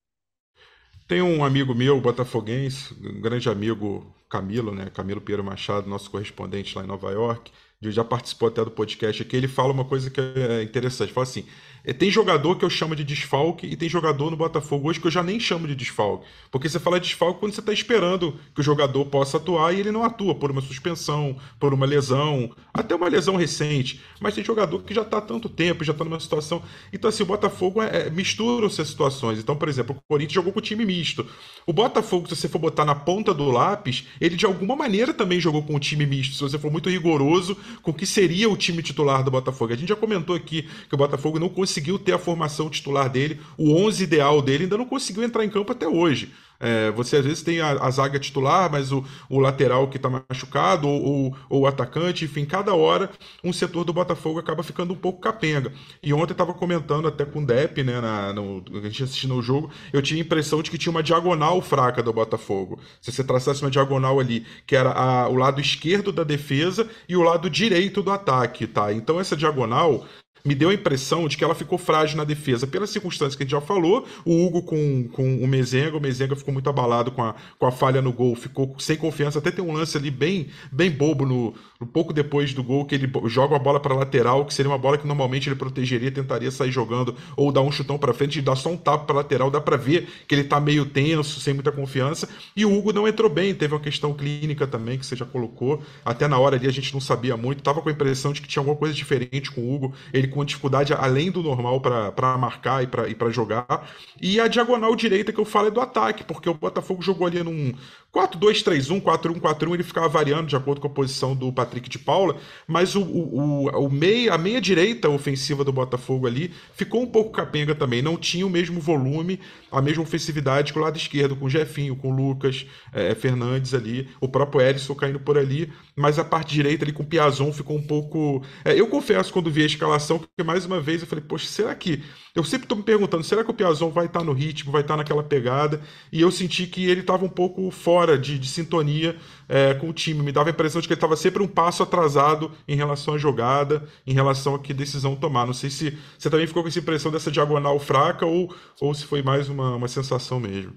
Tem 1.07 1.21
um 1.21 1.45
amigo 1.45 1.75
meu, 1.75 2.01
botafoguense, 2.01 2.95
um 2.95 3.21
grande 3.21 3.49
amigo 3.49 4.15
Camilo, 4.29 4.75
né? 4.75 4.91
Camilo 4.91 5.21
Pinheiro 5.21 5.45
Machado, 5.45 5.89
nosso 5.89 6.11
correspondente 6.11 6.77
lá 6.77 6.83
em 6.83 6.87
Nova 6.87 7.11
York 7.11 7.53
já 7.93 8.05
participou 8.05 8.49
até 8.49 8.65
do 8.65 8.71
podcast 8.71 9.23
aqui, 9.23 9.37
ele 9.37 9.49
fala 9.49 9.73
uma 9.73 9.85
coisa 9.85 10.11
que 10.11 10.21
é 10.21 10.63
interessante. 10.63 11.13
Fala 11.13 11.25
assim: 11.25 11.45
é, 11.85 11.93
tem 11.93 12.11
jogador 12.11 12.57
que 12.57 12.65
eu 12.65 12.71
chamo 12.71 12.97
de 12.97 13.05
desfalque 13.05 13.67
e 13.67 13.77
tem 13.77 13.89
jogador 13.91 14.31
no 14.31 14.37
Botafogo 14.37 14.89
hoje 14.89 14.99
que 14.99 15.07
eu 15.07 15.11
já 15.11 15.23
nem 15.23 15.39
chamo 15.39 15.69
de 15.69 15.75
desfalque. 15.75 16.25
Porque 16.51 16.67
você 16.67 16.81
fala 16.81 16.99
de 16.99 17.07
desfalque 17.07 17.39
quando 17.39 17.53
você 17.53 17.61
está 17.61 17.75
esperando 17.75 18.35
que 18.55 18.61
o 18.63 18.65
jogador 18.65 19.05
possa 19.07 19.37
atuar 19.37 19.75
e 19.75 19.81
ele 19.81 19.93
não 19.93 20.03
atua 20.03 20.35
por 20.35 20.51
uma 20.51 20.63
suspensão, 20.63 21.37
por 21.61 21.75
uma 21.75 21.85
lesão, 21.85 22.51
até 22.73 22.95
uma 22.95 23.07
lesão 23.07 23.37
recente. 23.37 24.01
Mas 24.19 24.35
tem 24.35 24.43
jogador 24.43 24.83
que 24.83 24.95
já 24.95 25.03
está 25.03 25.19
há 25.19 25.21
tanto 25.21 25.47
tempo, 25.47 25.85
já 25.85 25.93
está 25.93 26.05
numa 26.05 26.19
situação. 26.19 26.63
Então, 26.91 27.11
assim, 27.11 27.23
o 27.23 27.27
Botafogo 27.27 27.83
é, 27.83 28.07
é, 28.07 28.11
mistura-se 28.11 28.81
as 28.81 28.89
situações. 28.89 29.39
Então, 29.39 29.55
por 29.55 29.69
exemplo, 29.69 29.95
o 29.95 30.01
Corinthians 30.09 30.33
jogou 30.33 30.55
com 30.55 30.63
time 30.63 30.87
misto. 30.87 31.27
O 31.67 31.73
Botafogo, 31.73 32.29
se 32.29 32.37
você 32.37 32.49
for 32.49 32.59
botar 32.59 32.87
na 32.87 32.95
ponta 32.95 33.35
do 33.35 33.51
lápis, 33.51 34.07
ele 34.19 34.37
de 34.37 34.47
alguma 34.47 34.75
maneira 34.75 35.13
também 35.13 35.39
jogou 35.39 35.63
com 35.63 35.75
o 35.75 35.81
time 35.81 36.07
misto. 36.07 36.35
Se 36.35 36.41
você 36.41 36.59
for 36.59 36.73
muito 36.73 36.89
rigoroso 36.89 37.59
com 37.83 37.91
o 37.91 37.95
que 37.95 38.07
seria 38.07 38.49
o 38.49 38.57
time 38.57 38.83
titular 38.83 39.23
do 39.23 39.31
Botafogo. 39.31 39.73
A 39.73 39.77
gente 39.77 39.89
já 39.89 39.97
comentou 39.97 40.35
aqui 40.35 40.69
que 40.89 40.95
o 40.95 40.99
Botafogo 40.99 41.39
não 41.39 41.49
conseguiu 41.49 41.99
ter 41.99 42.13
a 42.13 42.19
formação 42.19 42.71
titular 42.71 43.09
dele, 43.09 43.41
o 43.57 43.75
11 43.75 44.05
ideal 44.05 44.43
dele, 44.43 44.65
ainda 44.65 44.79
não 44.79 44.87
conseguiu 44.87 45.23
entrar 45.23 45.45
em 45.45 45.51
campo 45.51 45.73
até 45.73 45.87
hoje. 45.87 46.33
É, 46.65 46.91
você 46.93 47.19
às 47.19 47.25
vezes 47.27 47.43
tem 47.43 47.61
a, 47.61 47.73
a 47.73 47.91
zaga 47.91 48.19
titular, 48.19 48.73
mas 48.73 48.91
o, 48.91 49.05
o 49.29 49.39
lateral 49.39 49.87
que 49.89 49.99
está 49.99 50.09
machucado, 50.09 50.89
ou, 50.89 51.37
o 51.51 51.67
atacante, 51.67 52.25
enfim, 52.25 52.47
cada 52.47 52.75
hora 52.75 53.11
um 53.43 53.53
setor 53.53 53.85
do 53.85 53.93
Botafogo 53.93 54.39
acaba 54.39 54.63
ficando 54.63 54.95
um 54.95 54.97
pouco 54.97 55.21
capenga. 55.21 55.71
E 56.03 56.15
ontem 56.15 56.33
estava 56.33 56.55
comentando 56.55 57.07
até 57.07 57.27
com 57.27 57.43
o 57.43 57.47
Depp, 57.47 57.83
né, 57.85 58.01
na, 58.01 58.33
no, 58.33 58.65
a 58.75 58.81
gente 58.81 59.05
assistindo 59.05 59.35
o 59.35 59.43
jogo, 59.43 59.71
eu 59.93 60.01
tinha 60.01 60.23
a 60.23 60.25
impressão 60.25 60.63
de 60.63 60.71
que 60.71 60.79
tinha 60.79 60.91
uma 60.91 61.03
diagonal 61.03 61.61
fraca 61.61 62.03
do 62.03 62.15
Botafogo. 62.15 62.81
Se 62.99 63.13
você 63.13 63.23
traçasse 63.23 63.61
uma 63.61 63.71
diagonal 63.71 64.19
ali, 64.19 64.47
que 64.67 64.75
era 64.75 64.91
a, 64.91 65.29
o 65.29 65.35
lado 65.35 65.61
esquerdo 65.61 66.11
da 66.13 66.25
defesa 66.25 66.89
e 67.07 67.15
o 67.15 67.23
lado 67.23 67.51
direito 67.51 68.03
do 68.03 68.11
ataque, 68.11 68.67
tá? 68.67 68.91
Então 68.91 69.21
essa 69.21 69.37
diagonal 69.37 70.07
me 70.47 70.55
deu 70.55 70.69
a 70.69 70.75
impressão 70.75 71.27
de 71.27 71.39
que 71.39 71.43
ela 71.43 71.55
ficou 71.55 71.79
frágil 71.79 72.19
na 72.19 72.25
defesa, 72.25 72.67
pelas 72.67 72.91
circunstâncias 72.91 73.35
que 73.35 73.43
a 73.43 73.47
gente 73.47 73.53
já 73.53 73.63
falou. 73.63 74.07
O 74.27 74.45
Hugo 74.45 74.63
com, 74.63 75.09
com 75.09 75.43
o 75.43 75.49
Mezenga, 75.49 75.97
o 75.97 76.01
Mezenga 76.01 76.37
ficou 76.37 76.53
muito 76.53 76.69
abalado 76.69 77.11
com 77.11 77.23
a, 77.23 77.35
com 77.59 77.67
a 77.67 77.73
falha 77.73 78.03
no 78.03 78.13
gol, 78.13 78.37
ficou 78.37 78.77
sem 78.79 78.95
confiança. 78.95 79.39
Até 79.39 79.51
tem 79.51 79.65
um 79.65 79.73
lance 79.73 79.97
ali 79.97 80.11
bem, 80.11 80.49
bem 80.71 80.91
bobo 80.91 81.25
no, 81.25 81.55
um 81.81 81.87
pouco 81.87 82.13
depois 82.13 82.53
do 82.53 82.63
gol, 82.63 82.85
que 82.85 82.95
ele 82.95 83.11
joga 83.25 83.57
a 83.57 83.59
bola 83.59 83.81
para 83.81 83.95
lateral, 83.95 84.45
que 84.45 84.53
seria 84.53 84.71
uma 84.71 84.77
bola 84.77 84.99
que 84.99 85.07
normalmente 85.07 85.49
ele 85.49 85.57
protegeria, 85.57 86.11
tentaria 86.11 86.51
sair 86.51 86.71
jogando, 86.71 87.17
ou 87.39 87.51
dar 87.51 87.63
um 87.63 87.73
chutão 87.73 87.97
para 87.97 88.13
frente, 88.13 88.39
e 88.39 88.43
dar 88.43 88.55
só 88.55 88.69
um 88.69 88.77
tapa 88.77 89.07
para 89.07 89.17
lateral. 89.17 89.51
Dá 89.51 89.63
para 89.63 89.79
ver 89.79 90.09
que 90.29 90.35
ele 90.35 90.45
tá 90.45 90.61
meio 90.61 90.85
tenso, 90.85 91.41
sem 91.41 91.55
muita 91.55 91.73
confiança. 91.73 92.29
E 92.55 92.67
o 92.67 92.77
Hugo 92.77 92.93
não 92.93 93.09
entrou 93.09 93.31
bem, 93.31 93.55
teve 93.55 93.73
uma 93.73 93.81
questão 93.81 94.13
clínica 94.13 94.67
também, 94.67 94.99
que 94.99 95.07
você 95.07 95.17
já 95.17 95.25
colocou. 95.25 95.83
Até 96.05 96.29
na 96.29 96.39
hora 96.39 96.57
ali 96.57 96.67
a 96.67 96.73
gente 96.73 96.93
não 96.93 97.01
sabia 97.01 97.35
muito, 97.35 97.63
tava 97.63 97.81
com 97.81 97.89
a 97.89 97.93
impressão 97.93 98.31
de 98.31 98.43
que 98.43 98.49
tinha 98.49 98.61
alguma 98.61 98.77
coisa 98.77 98.95
diferente 98.95 99.51
com 99.51 99.63
o 99.63 99.75
Hugo. 99.75 99.95
Ele 100.13 100.34
com 100.35 100.45
dificuldade 100.45 100.93
além 100.93 101.31
do 101.31 101.43
normal 101.43 101.81
para 101.81 102.37
marcar 102.37 102.83
e 102.83 103.15
para 103.15 103.31
jogar. 103.31 103.89
E 104.21 104.41
a 104.41 104.49
diagonal 104.49 104.95
direita 104.97 105.33
que 105.33 105.41
eu 105.41 105.45
falo 105.45 105.69
é 105.69 105.71
do 105.71 105.81
ataque, 105.81 106.25
porque 106.25 106.51
o 106.51 106.55
Botafogo 106.55 107.01
jogou 107.01 107.27
ali 107.27 107.43
num 107.43 107.73
4-2-3-1, 108.15 109.03
4-1-4-1, 109.03 109.75
ele 109.75 109.83
ficava 109.83 110.09
variando 110.09 110.47
de 110.47 110.55
acordo 110.55 110.81
com 110.81 110.87
a 110.87 110.91
posição 110.91 111.35
do 111.35 111.53
Patrick 111.53 111.89
de 111.89 111.99
Paula, 111.99 112.37
mas 112.67 112.95
o, 112.95 113.03
o, 113.03 113.87
o, 113.87 113.91
meia, 113.91 114.33
a 114.33 114.39
meia 114.39 114.61
direita 114.61 115.09
ofensiva 115.09 115.65
do 115.65 115.73
Botafogo 115.73 116.27
ali 116.27 116.53
ficou 116.75 117.03
um 117.03 117.07
pouco 117.07 117.33
capenga 117.33 117.75
também, 117.75 118.01
não 118.01 118.17
tinha 118.17 118.47
o 118.47 118.51
mesmo 118.51 118.81
volume, 118.81 119.41
a 119.71 119.83
mesma 119.83 120.05
ofensividade 120.05 120.73
que 120.73 120.79
o 120.79 120.83
lado 120.83 120.97
esquerdo, 120.97 121.35
com 121.35 121.47
o 121.47 121.51
Jefinho, 121.51 121.97
com 121.97 122.13
o 122.13 122.17
Lucas 122.17 122.65
é, 122.93 123.15
Fernandes 123.17 123.75
ali, 123.75 124.09
o 124.21 124.29
próprio 124.29 124.61
Erisson 124.61 124.95
caindo 124.95 125.19
por 125.19 125.37
ali, 125.37 125.73
mas 125.97 126.19
a 126.19 126.25
parte 126.25 126.55
direita 126.55 126.85
ali 126.85 126.93
com 126.93 127.03
o 127.03 127.07
Piazon 127.07 127.53
ficou 127.53 127.77
um 127.77 127.83
pouco. 127.83 128.43
É, 128.65 128.79
eu 128.79 128.87
confesso, 128.87 129.33
quando 129.33 129.51
vi 129.51 129.63
a 129.63 129.67
escalação, 129.67 130.19
que 130.19 130.45
mais 130.45 130.65
uma 130.65 130.81
vez 130.81 131.01
eu 131.01 131.09
falei, 131.09 131.25
poxa, 131.27 131.47
será 131.47 131.75
que. 131.75 132.03
Eu 132.35 132.43
sempre 132.43 132.65
estou 132.65 132.77
me 132.77 132.83
perguntando, 132.83 133.23
será 133.23 133.45
que 133.45 133.51
o 133.51 133.55
Piazon 133.55 133.91
vai 133.91 134.07
estar 134.07 134.19
tá 134.19 134.25
no 134.25 134.33
ritmo, 134.33 134.73
vai 134.73 134.81
estar 134.81 134.95
tá 134.95 134.99
naquela 134.99 135.23
pegada? 135.23 135.81
E 136.13 136.21
eu 136.21 136.33
senti 136.33 136.67
que 136.67 136.85
ele 136.85 137.01
estava 137.01 137.25
um 137.25 137.29
pouco 137.29 137.71
fora 137.71 138.04
de, 138.19 138.39
de 138.39 138.49
sintonia 138.49 139.17
é, 139.49 139.75
com 139.75 139.89
o 139.89 139.93
time. 139.93 140.23
Me 140.23 140.33
dava 140.33 140.51
a 140.51 140.53
impressão 140.53 140.81
de 140.81 140.87
que 140.87 140.93
ele 140.93 140.99
estava 140.99 141.17
sempre 141.17 141.43
um 141.43 141.49
passo 141.49 141.83
atrasado 141.83 142.53
em 142.69 142.77
relação 142.77 143.15
à 143.15 143.19
jogada, 143.19 143.89
em 144.07 144.13
relação 144.13 144.55
a 144.55 144.59
que 144.59 144.73
decisão 144.75 145.17
tomar. 145.17 145.47
Não 145.47 145.55
sei 145.55 145.71
se 145.71 145.99
você 146.19 146.31
também 146.31 146.47
ficou 146.47 146.63
com 146.63 146.69
essa 146.69 146.79
impressão 146.79 147.11
dessa 147.11 147.31
diagonal 147.31 147.79
fraca 147.81 148.27
ou, 148.27 148.55
ou 148.81 148.95
se 148.95 149.05
foi 149.05 149.23
mais 149.23 149.49
uma, 149.49 149.77
uma 149.77 149.89
sensação 149.89 150.39
mesmo. 150.39 150.77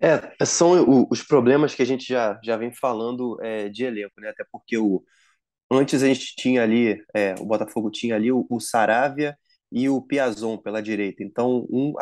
É, 0.00 0.44
são 0.46 1.06
os 1.10 1.22
problemas 1.22 1.74
que 1.74 1.82
a 1.82 1.86
gente 1.86 2.06
já, 2.06 2.38
já 2.44 2.56
vem 2.56 2.72
falando 2.72 3.36
é, 3.42 3.68
de 3.68 3.84
elenco, 3.84 4.20
né? 4.20 4.28
Até 4.28 4.44
porque 4.50 4.78
o, 4.78 5.02
antes 5.70 6.02
a 6.02 6.06
gente 6.06 6.34
tinha 6.36 6.62
ali, 6.62 7.02
é, 7.14 7.34
o 7.40 7.46
Botafogo 7.46 7.90
tinha 7.90 8.14
ali 8.16 8.30
o, 8.32 8.46
o 8.50 8.60
Saravia 8.60 9.36
e 9.72 9.88
o 9.88 10.00
Piazon 10.00 10.56
pela 10.56 10.82
direita. 10.82 11.22
Então, 11.22 11.66
um 11.70 11.94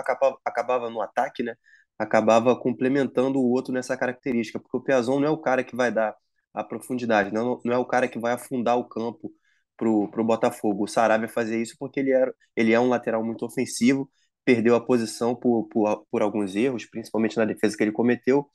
acabava 0.44 0.90
no 0.90 1.00
ataque, 1.00 1.42
né? 1.42 1.54
Acabava 1.98 2.54
complementando 2.58 3.38
o 3.38 3.50
outro 3.50 3.72
nessa 3.72 3.96
característica, 3.96 4.58
porque 4.60 4.76
o 4.76 4.80
Piazon 4.80 5.20
não 5.20 5.28
é 5.28 5.30
o 5.30 5.38
cara 5.38 5.64
que 5.64 5.76
vai 5.76 5.90
dar 5.90 6.14
a 6.54 6.64
profundidade, 6.64 7.32
não, 7.32 7.60
não 7.64 7.74
é 7.74 7.78
o 7.78 7.84
cara 7.84 8.08
que 8.08 8.18
vai 8.18 8.32
afundar 8.32 8.78
o 8.78 8.88
campo 8.88 9.32
pro, 9.76 10.08
pro 10.10 10.24
Botafogo. 10.24 10.84
O 10.84 10.88
Saravia 10.88 11.28
fazia 11.28 11.56
isso 11.56 11.76
porque 11.78 12.00
ele, 12.00 12.12
era, 12.12 12.34
ele 12.56 12.72
é 12.72 12.80
um 12.80 12.88
lateral 12.88 13.24
muito 13.24 13.44
ofensivo 13.44 14.10
perdeu 14.46 14.76
a 14.76 14.80
posição 14.80 15.34
por, 15.34 15.64
por, 15.68 16.06
por 16.10 16.22
alguns 16.22 16.54
erros, 16.54 16.86
principalmente 16.86 17.36
na 17.36 17.44
defesa 17.44 17.76
que 17.76 17.82
ele 17.82 17.90
cometeu. 17.92 18.48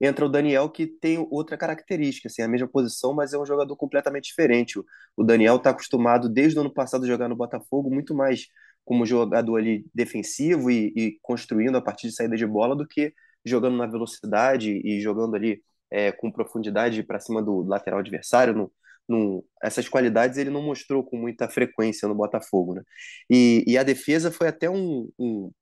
Entra 0.00 0.26
o 0.26 0.28
Daniel, 0.28 0.68
que 0.70 0.86
tem 0.86 1.26
outra 1.30 1.56
característica, 1.56 2.28
assim, 2.28 2.42
a 2.42 2.48
mesma 2.48 2.68
posição, 2.68 3.14
mas 3.14 3.32
é 3.32 3.38
um 3.38 3.46
jogador 3.46 3.76
completamente 3.76 4.26
diferente. 4.26 4.78
O 5.16 5.24
Daniel 5.24 5.56
está 5.56 5.70
acostumado, 5.70 6.28
desde 6.28 6.58
o 6.58 6.62
ano 6.62 6.72
passado, 6.72 7.04
a 7.04 7.08
jogar 7.08 7.28
no 7.28 7.36
Botafogo, 7.36 7.90
muito 7.90 8.14
mais 8.14 8.46
como 8.90 9.06
jogador 9.06 9.56
ali 9.56 9.86
defensivo 9.94 10.68
e, 10.68 10.92
e 10.96 11.18
construindo 11.22 11.76
a 11.76 11.80
partir 11.80 12.08
de 12.08 12.14
saída 12.16 12.36
de 12.36 12.44
bola 12.44 12.74
do 12.74 12.84
que 12.84 13.14
jogando 13.44 13.76
na 13.76 13.86
velocidade 13.86 14.82
e 14.84 15.00
jogando 15.00 15.36
ali 15.36 15.62
é, 15.88 16.10
com 16.10 16.28
profundidade 16.28 17.00
para 17.04 17.20
cima 17.20 17.40
do 17.40 17.62
lateral 17.62 18.00
adversário, 18.00 18.52
no, 18.52 18.72
não, 19.08 19.44
essas 19.62 19.88
qualidades 19.88 20.38
ele 20.38 20.50
não 20.50 20.60
mostrou 20.60 21.04
com 21.04 21.16
muita 21.16 21.48
frequência 21.48 22.08
no 22.08 22.16
Botafogo, 22.16 22.74
né? 22.74 22.82
E, 23.30 23.62
e 23.64 23.78
a 23.78 23.84
defesa 23.84 24.28
foi 24.28 24.48
até 24.48 24.68
um, 24.68 25.08
um, 25.16 25.52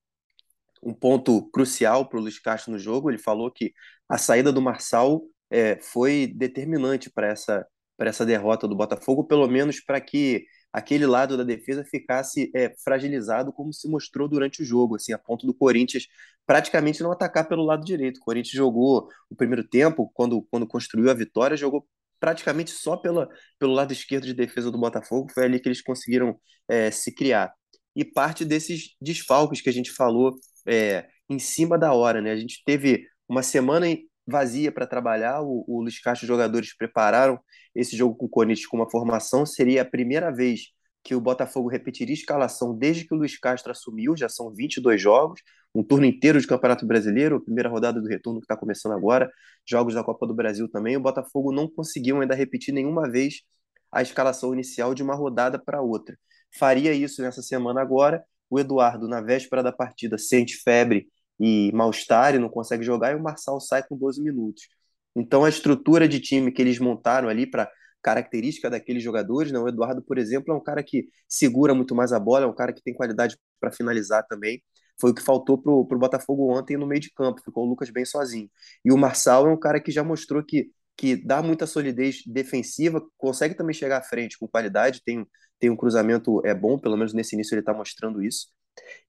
um 0.83 0.95
ponto 0.95 1.51
crucial 1.51 2.09
para 2.09 2.19
o 2.19 2.23
Luiz 2.23 2.39
Castro 2.39 2.73
no 2.73 2.79
jogo. 2.79 3.11
Ele 3.11 3.19
falou 3.19 3.51
que 3.51 3.75
a 4.09 4.17
saída 4.17 4.51
do 4.51 4.63
Marçal 4.63 5.23
é, 5.51 5.79
foi 5.83 6.33
determinante 6.35 7.11
para 7.11 7.27
essa, 7.27 7.67
para 7.95 8.09
essa 8.09 8.25
derrota 8.25 8.67
do 8.67 8.75
Botafogo, 8.75 9.25
pelo 9.25 9.47
menos 9.49 9.81
para 9.81 10.01
que 10.01 10.47
aquele 10.73 11.07
lado 11.07 11.37
da 11.37 11.45
defesa 11.45 11.85
ficasse 11.85 12.51
é, 12.55 12.75
fragilizado, 12.85 13.53
como 13.53 13.73
se 13.73 13.89
mostrou 13.89 14.29
durante 14.29 14.63
o 14.63 14.65
jogo, 14.65 14.97
assim, 14.97 15.13
a 15.13 15.19
ponto 15.19 15.47
do 15.47 15.55
Corinthians 15.55 16.07
praticamente 16.47 17.03
não 17.03 17.13
atacar 17.13 17.47
pelo 17.49 17.65
lado 17.65 17.85
direito. 17.85 18.19
O 18.19 18.25
Corinthians 18.25 18.55
jogou 18.55 19.09
o 19.29 19.37
primeiro 19.37 19.67
tempo, 19.67 20.11
quando, 20.15 20.43
quando 20.51 20.67
construiu 20.67 21.11
a 21.11 21.15
vitória, 21.15 21.57
jogou 21.57 21.87
praticamente 22.19 22.71
só 22.71 22.97
pela, 22.97 23.29
pelo 23.59 23.73
lado 23.73 23.93
esquerdo 23.93 24.25
de 24.25 24.35
defesa 24.35 24.71
do 24.71 24.79
Botafogo, 24.79 25.31
foi 25.33 25.45
ali 25.45 25.61
que 25.61 25.69
eles 25.69 25.83
conseguiram 25.83 26.39
é, 26.67 26.91
se 26.91 27.15
criar. 27.15 27.53
E 27.95 28.05
parte 28.05 28.45
desses 28.45 28.95
desfalques 29.01 29.61
que 29.61 29.69
a 29.69 29.73
gente 29.73 29.91
falou 29.93 30.35
é, 30.67 31.07
em 31.29 31.39
cima 31.39 31.79
da 31.79 31.93
hora, 31.93 32.21
né? 32.21 32.33
A 32.33 32.37
gente 32.37 32.63
teve 32.65 33.05
uma 33.29 33.43
semana 33.43 33.87
vazia 34.29 34.71
para 34.71 34.87
trabalhar, 34.87 35.41
o, 35.43 35.65
o 35.67 35.81
Luiz 35.81 35.99
Castro 36.01 36.25
os 36.25 36.29
jogadores 36.29 36.77
prepararam 36.77 37.41
esse 37.75 37.97
jogo 37.97 38.15
com 38.15 38.27
o 38.27 38.29
Corinthians 38.29 38.67
com 38.67 38.77
uma 38.77 38.91
formação, 38.91 39.47
seria 39.47 39.83
a 39.83 39.85
primeira 39.85 40.31
vez 40.31 40.73
que 41.03 41.15
o 41.15 41.21
Botafogo 41.21 41.69
repetiria 41.69 42.13
escalação 42.13 42.77
desde 42.77 43.07
que 43.07 43.15
o 43.15 43.17
Luiz 43.17 43.39
Castro 43.39 43.73
assumiu, 43.73 44.17
já 44.17 44.29
são 44.29 44.53
22 44.53 45.01
jogos, 45.01 45.41
um 45.75 45.83
turno 45.83 46.05
inteiro 46.05 46.41
de 46.41 46.47
Campeonato 46.47 46.87
Brasileiro, 46.87 47.41
primeira 47.41 47.69
rodada 47.69 48.01
do 48.01 48.09
retorno 48.09 48.41
que 48.41 48.45
está 48.45 48.57
começando 48.57 48.93
agora, 48.93 49.31
jogos 49.67 49.95
da 49.95 50.05
Copa 50.05 50.27
do 50.27 50.35
Brasil 50.35 50.69
também. 50.69 50.97
O 50.97 51.01
Botafogo 51.01 51.53
não 51.53 51.69
conseguiu 51.69 52.21
ainda 52.21 52.35
repetir 52.35 52.75
nenhuma 52.75 53.09
vez 53.09 53.43
a 53.91 54.03
escalação 54.03 54.53
inicial 54.53 54.95
de 54.95 55.03
uma 55.03 55.15
rodada 55.15 55.59
para 55.59 55.81
outra. 55.81 56.19
Faria 56.59 56.93
isso 56.93 57.23
nessa 57.23 57.43
semana 57.43 57.81
agora. 57.81 58.23
O 58.51 58.59
Eduardo, 58.59 59.09
na 59.09 59.21
véspera 59.21 59.63
da 59.63 59.73
partida, 59.73 60.19
sente 60.19 60.57
febre 60.57 61.09
e 61.39 61.71
mal-estar 61.73 62.35
e 62.35 62.39
não 62.39 62.49
consegue 62.49 62.85
jogar, 62.85 63.13
e 63.13 63.17
o 63.17 63.23
Marçal 63.23 63.61
sai 63.61 63.83
com 63.83 63.97
12 63.97 64.23
minutos. 64.23 64.69
Então, 65.17 65.45
a 65.45 65.49
estrutura 65.49 66.09
de 66.09 66.21
time 66.21 66.53
que 66.53 66.63
eles 66.63 66.79
montaram 66.79 67.29
ali 67.29 67.47
para 67.47 67.71
característica 68.03 68.71
daqueles 68.71 69.03
jogadores, 69.03 69.53
né? 69.53 69.59
o 69.59 69.69
Eduardo, 69.69 70.03
por 70.03 70.19
exemplo, 70.19 70.53
é 70.53 70.57
um 70.57 70.63
cara 70.63 70.83
que 70.83 71.09
segura 71.29 71.75
muito 71.75 71.95
mais 71.95 72.13
a 72.13 72.21
bola, 72.21 72.45
é 72.45 72.49
um 72.49 72.55
cara 72.55 72.73
que 72.73 72.83
tem 72.83 72.95
qualidade 72.95 73.37
para 73.61 73.73
finalizar 73.73 74.25
também 74.27 74.63
foi 75.01 75.11
o 75.11 75.15
que 75.15 75.23
faltou 75.23 75.59
pro, 75.59 75.87
pro 75.87 75.99
Botafogo 75.99 76.53
ontem 76.53 76.77
no 76.77 76.87
meio 76.87 77.01
de 77.01 77.11
campo, 77.13 77.41
ficou 77.45 77.65
o 77.65 77.69
Lucas 77.69 77.91
bem 77.91 78.05
sozinho. 78.05 78.51
E 78.85 78.93
o 78.93 78.99
Marçal 78.99 79.47
é 79.47 79.51
um 79.51 79.59
cara 79.59 79.81
que 79.81 79.91
já 79.93 80.03
mostrou 80.03 80.43
que, 80.45 80.71
que 80.97 81.17
dá 81.17 81.43
muita 81.43 81.67
solidez 81.67 82.23
defensiva, 82.27 83.01
consegue 83.17 83.55
também 83.55 83.75
chegar 83.75 83.99
à 83.99 84.03
frente 84.03 84.37
com 84.39 84.49
qualidade, 84.49 85.03
tem, 85.05 85.27
tem 85.59 85.71
um 85.71 85.77
cruzamento 85.77 86.45
é 86.45 86.55
bom, 86.55 86.79
pelo 86.79 86.97
menos 86.97 87.15
nesse 87.15 87.35
início 87.37 87.55
ele 87.55 87.61
está 87.61 87.73
mostrando 87.73 88.23
isso. 88.23 88.49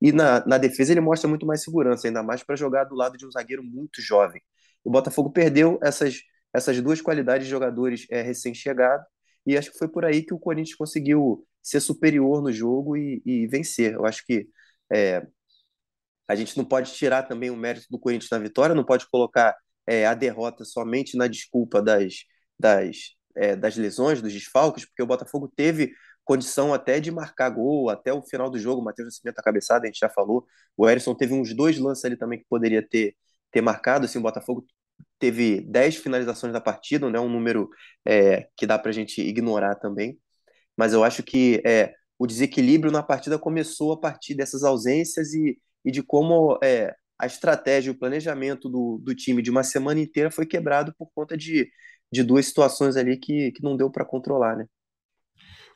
E 0.01 0.11
na, 0.11 0.45
na 0.45 0.57
defesa 0.57 0.91
ele 0.91 1.01
mostra 1.01 1.27
muito 1.29 1.45
mais 1.45 1.63
segurança, 1.63 2.07
ainda 2.07 2.23
mais 2.23 2.43
para 2.43 2.55
jogar 2.55 2.85
do 2.85 2.95
lado 2.95 3.17
de 3.17 3.25
um 3.25 3.31
zagueiro 3.31 3.63
muito 3.63 4.01
jovem. 4.01 4.41
O 4.83 4.89
Botafogo 4.91 5.31
perdeu 5.31 5.79
essas, 5.81 6.21
essas 6.53 6.81
duas 6.81 7.01
qualidades 7.01 7.45
de 7.45 7.51
jogadores 7.51 8.05
é, 8.09 8.21
recém-chegado 8.21 9.03
e 9.45 9.57
acho 9.57 9.71
que 9.71 9.77
foi 9.77 9.87
por 9.87 10.05
aí 10.05 10.23
que 10.23 10.33
o 10.33 10.39
Corinthians 10.39 10.77
conseguiu 10.77 11.45
ser 11.61 11.79
superior 11.79 12.41
no 12.41 12.51
jogo 12.51 12.95
e, 12.97 13.21
e 13.25 13.47
vencer. 13.47 13.93
Eu 13.93 14.05
acho 14.05 14.25
que 14.25 14.47
é, 14.91 15.25
a 16.27 16.35
gente 16.35 16.57
não 16.57 16.65
pode 16.65 16.93
tirar 16.93 17.23
também 17.23 17.49
o 17.49 17.55
mérito 17.57 17.87
do 17.89 17.99
Corinthians 17.99 18.29
na 18.29 18.37
vitória, 18.37 18.75
não 18.75 18.83
pode 18.83 19.09
colocar 19.09 19.55
é, 19.87 20.05
a 20.05 20.13
derrota 20.13 20.63
somente 20.63 21.17
na 21.17 21.27
desculpa 21.27 21.81
das, 21.81 22.25
das, 22.59 23.15
é, 23.35 23.55
das 23.55 23.75
lesões, 23.75 24.21
dos 24.21 24.31
desfalques, 24.31 24.85
porque 24.85 25.01
o 25.01 25.07
Botafogo 25.07 25.51
teve 25.55 25.91
condição 26.29 26.71
até 26.75 26.99
de 26.99 27.09
marcar 27.09 27.49
gol 27.49 27.89
até 27.89 28.13
o 28.13 28.21
final 28.21 28.51
do 28.51 28.59
jogo. 28.59 28.81
O 28.81 28.85
Matheus 28.85 29.07
Nascimento 29.07 29.39
a 29.39 29.43
cabeçada, 29.43 29.85
a 29.85 29.87
gente 29.87 29.97
já 29.97 30.09
falou. 30.09 30.45
O 30.77 30.87
Erisson 30.87 31.15
teve 31.15 31.33
uns 31.33 31.55
dois 31.55 31.79
lances 31.79 32.05
ali 32.05 32.15
também 32.15 32.37
que 32.37 32.45
poderia 32.47 32.87
ter, 32.87 33.15
ter 33.51 33.61
marcado. 33.61 34.05
Assim, 34.05 34.19
o 34.19 34.21
Botafogo 34.21 34.63
teve 35.17 35.61
10 35.61 35.95
finalizações 35.97 36.53
da 36.53 36.61
partida, 36.61 37.09
né? 37.09 37.19
um 37.19 37.29
número 37.29 37.67
é, 38.05 38.47
que 38.55 38.67
dá 38.67 38.77
para 38.77 38.91
a 38.91 38.93
gente 38.93 39.21
ignorar 39.21 39.75
também. 39.75 40.19
Mas 40.77 40.93
eu 40.93 41.03
acho 41.03 41.23
que 41.23 41.63
é, 41.65 41.95
o 42.19 42.27
desequilíbrio 42.27 42.91
na 42.91 43.01
partida 43.01 43.39
começou 43.39 43.93
a 43.93 43.99
partir 43.99 44.35
dessas 44.35 44.63
ausências 44.63 45.33
e, 45.33 45.59
e 45.83 45.91
de 45.91 46.03
como 46.03 46.59
é, 46.63 46.95
a 47.17 47.25
estratégia, 47.25 47.91
o 47.91 47.97
planejamento 47.97 48.69
do, 48.69 48.99
do 49.03 49.15
time 49.15 49.41
de 49.41 49.49
uma 49.49 49.63
semana 49.63 49.99
inteira 49.99 50.29
foi 50.29 50.45
quebrado 50.45 50.93
por 50.95 51.09
conta 51.15 51.35
de, 51.35 51.69
de 52.11 52.23
duas 52.23 52.45
situações 52.45 52.95
ali 52.97 53.17
que, 53.17 53.51
que 53.51 53.63
não 53.63 53.75
deu 53.75 53.89
para 53.91 54.05
controlar, 54.05 54.55
né? 54.57 54.67